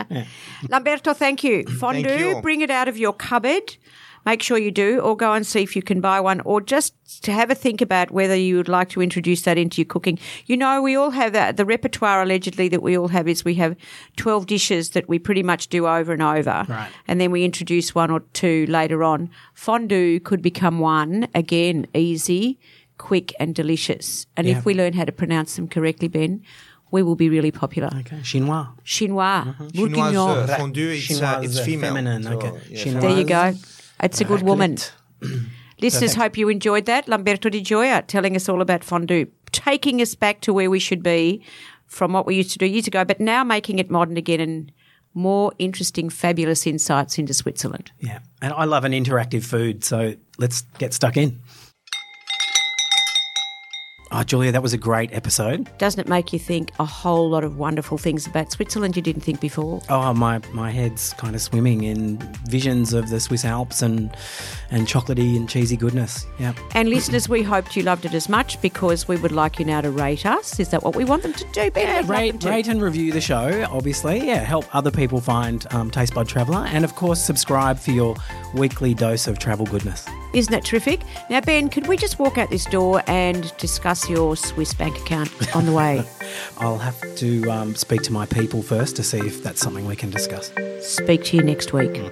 Lamberto, 0.69 1.13
thank 1.15 1.43
you. 1.43 1.63
Fondue, 1.65 2.09
you. 2.35 2.41
bring 2.41 2.61
it 2.61 2.69
out 2.69 2.87
of 2.87 2.97
your 2.97 3.13
cupboard. 3.13 3.77
Make 4.25 4.43
sure 4.43 4.57
you 4.57 4.71
do, 4.71 4.99
or 4.99 5.17
go 5.17 5.33
and 5.33 5.45
see 5.47 5.61
if 5.63 5.75
you 5.75 5.81
can 5.81 5.99
buy 5.99 6.19
one, 6.19 6.41
or 6.41 6.61
just 6.61 6.93
to 7.23 7.31
have 7.31 7.49
a 7.49 7.55
think 7.55 7.81
about 7.81 8.11
whether 8.11 8.35
you 8.35 8.55
would 8.57 8.67
like 8.69 8.89
to 8.89 9.01
introduce 9.01 9.41
that 9.43 9.57
into 9.57 9.81
your 9.81 9.87
cooking. 9.87 10.19
You 10.45 10.57
know, 10.57 10.81
we 10.81 10.95
all 10.95 11.09
have 11.09 11.33
that. 11.33 11.57
The 11.57 11.65
repertoire 11.65 12.21
allegedly 12.21 12.67
that 12.69 12.83
we 12.83 12.97
all 12.97 13.07
have 13.07 13.27
is 13.27 13.43
we 13.43 13.55
have 13.55 13.75
12 14.17 14.45
dishes 14.45 14.91
that 14.91 15.09
we 15.09 15.17
pretty 15.17 15.41
much 15.43 15.67
do 15.69 15.87
over 15.87 16.13
and 16.13 16.21
over. 16.21 16.65
Right. 16.69 16.89
And 17.07 17.19
then 17.19 17.31
we 17.31 17.43
introduce 17.43 17.95
one 17.95 18.11
or 18.11 18.19
two 18.33 18.65
later 18.67 19.03
on. 19.03 19.29
Fondue 19.55 20.19
could 20.19 20.41
become 20.41 20.79
one, 20.79 21.27
again, 21.33 21.87
easy, 21.95 22.59
quick, 22.99 23.33
and 23.39 23.55
delicious. 23.55 24.27
And 24.37 24.47
Yeah. 24.47 24.57
if 24.59 24.65
we 24.65 24.73
learn 24.75 24.93
how 24.93 25.05
to 25.05 25.11
pronounce 25.11 25.55
them 25.55 25.67
correctly, 25.67 26.07
Ben, 26.07 26.41
we 26.91 27.01
will 27.01 27.15
be 27.15 27.29
really 27.29 27.51
popular. 27.51 27.89
Okay. 28.01 28.17
Chinois. 28.21 28.67
Chinois, 28.85 29.55
Chinoise 29.57 29.71
bourguignon. 29.73 30.37
uh, 30.49 30.57
fondue, 30.57 30.89
it's, 30.91 31.21
uh, 31.21 31.39
it's 31.43 31.57
uh, 31.57 31.63
female. 31.63 31.89
feminine, 31.95 32.23
So, 32.23 32.31
okay. 32.33 32.51
yeah, 32.69 32.99
There 32.99 33.17
you 33.17 33.23
go. 33.25 33.53
It's 34.01 34.21
a 34.21 34.25
good 34.25 34.43
woman. 34.43 34.77
Listeners, 35.81 36.15
hope 36.15 36.37
you 36.37 36.49
enjoyed 36.49 36.85
that. 36.85 37.07
Lamberto 37.07 37.49
Di 37.49 37.61
Gioia 37.61 38.05
telling 38.05 38.35
us 38.35 38.47
all 38.47 38.61
about 38.61 38.83
fondue, 38.83 39.27
taking 39.51 40.01
us 40.01 40.15
back 40.15 40.41
to 40.41 40.53
where 40.53 40.69
we 40.69 40.79
should 40.79 41.01
be 41.01 41.43
from 41.87 42.13
what 42.13 42.25
we 42.25 42.35
used 42.35 42.51
to 42.51 42.57
do 42.57 42.65
years 42.65 42.87
ago, 42.87 43.03
but 43.03 43.19
now 43.19 43.43
making 43.43 43.79
it 43.79 43.89
modern 43.89 44.15
again 44.15 44.39
and 44.39 44.71
more 45.13 45.51
interesting, 45.59 46.09
fabulous 46.09 46.65
insights 46.65 47.17
into 47.17 47.33
Switzerland. 47.33 47.91
Yeah. 47.99 48.19
And 48.41 48.53
I 48.53 48.65
love 48.65 48.85
an 48.85 48.93
interactive 48.93 49.43
food, 49.43 49.83
so 49.83 50.15
let's 50.37 50.61
get 50.77 50.93
stuck 50.93 51.17
in. 51.17 51.41
Oh, 54.13 54.23
Julia, 54.23 54.51
that 54.51 54.61
was 54.61 54.73
a 54.73 54.77
great 54.77 55.13
episode. 55.13 55.69
Doesn't 55.77 55.99
it 56.01 56.09
make 56.09 56.33
you 56.33 56.39
think 56.39 56.71
a 56.79 56.85
whole 56.85 57.29
lot 57.29 57.45
of 57.45 57.57
wonderful 57.57 57.97
things 57.97 58.27
about 58.27 58.51
Switzerland 58.51 58.97
you 58.97 59.01
didn't 59.01 59.21
think 59.21 59.39
before? 59.39 59.81
Oh, 59.87 60.13
my, 60.13 60.41
my 60.51 60.69
head's 60.69 61.13
kind 61.13 61.33
of 61.33 61.41
swimming 61.41 61.83
in 61.83 62.17
visions 62.49 62.91
of 62.91 63.09
the 63.09 63.21
Swiss 63.21 63.45
Alps 63.45 63.81
and 63.81 64.13
and 64.69 64.85
chocolatey 64.85 65.37
and 65.37 65.47
cheesy 65.47 65.77
goodness. 65.77 66.25
Yeah. 66.39 66.53
And 66.75 66.89
listeners, 66.89 67.29
we 67.29 67.41
hoped 67.41 67.75
you 67.77 67.83
loved 67.83 68.03
it 68.05 68.13
as 68.13 68.27
much 68.27 68.61
because 68.61 69.07
we 69.07 69.15
would 69.15 69.31
like 69.31 69.59
you 69.59 69.65
now 69.65 69.79
to 69.79 69.89
rate 69.91 70.25
us. 70.25 70.59
Is 70.59 70.69
that 70.69 70.83
what 70.83 70.95
we 70.95 71.05
want 71.05 71.23
them 71.23 71.33
to 71.33 71.45
do? 71.53 71.71
Ben? 71.71 71.83
Yeah, 71.87 72.01
We'd 72.01 72.01
love 72.01 72.07
them 72.07 72.15
rate, 72.17 72.41
to. 72.41 72.49
rate 72.49 72.67
and 72.67 72.81
review 72.81 73.13
the 73.13 73.21
show, 73.21 73.65
obviously. 73.71 74.25
Yeah, 74.27 74.39
help 74.43 74.73
other 74.75 74.91
people 74.91 75.21
find 75.21 75.65
um, 75.71 75.89
Taste 75.89 76.13
Bud 76.13 76.27
Traveller. 76.27 76.65
And 76.67 76.83
of 76.83 76.95
course, 76.95 77.21
subscribe 77.23 77.79
for 77.79 77.91
your 77.91 78.15
weekly 78.55 78.93
dose 78.93 79.27
of 79.27 79.39
travel 79.39 79.65
goodness. 79.65 80.05
Isn't 80.33 80.51
that 80.51 80.63
terrific? 80.63 81.01
Now, 81.29 81.41
Ben, 81.41 81.69
could 81.69 81.87
we 81.87 81.97
just 81.97 82.19
walk 82.19 82.37
out 82.37 82.49
this 82.49 82.65
door 82.65 83.03
and 83.07 83.55
discuss 83.57 84.09
your 84.09 84.35
Swiss 84.35 84.73
bank 84.73 84.97
account 84.97 85.29
on 85.55 85.65
the 85.65 85.73
way? 85.73 86.05
I'll 86.57 86.77
have 86.77 86.99
to 87.17 87.49
um, 87.49 87.75
speak 87.75 88.01
to 88.03 88.13
my 88.13 88.25
people 88.25 88.61
first 88.61 88.95
to 88.97 89.03
see 89.03 89.19
if 89.19 89.43
that's 89.43 89.61
something 89.61 89.85
we 89.85 89.95
can 89.95 90.09
discuss. 90.09 90.51
Speak 90.79 91.23
to 91.25 91.37
you 91.37 91.43
next 91.43 91.73
week. 91.73 92.11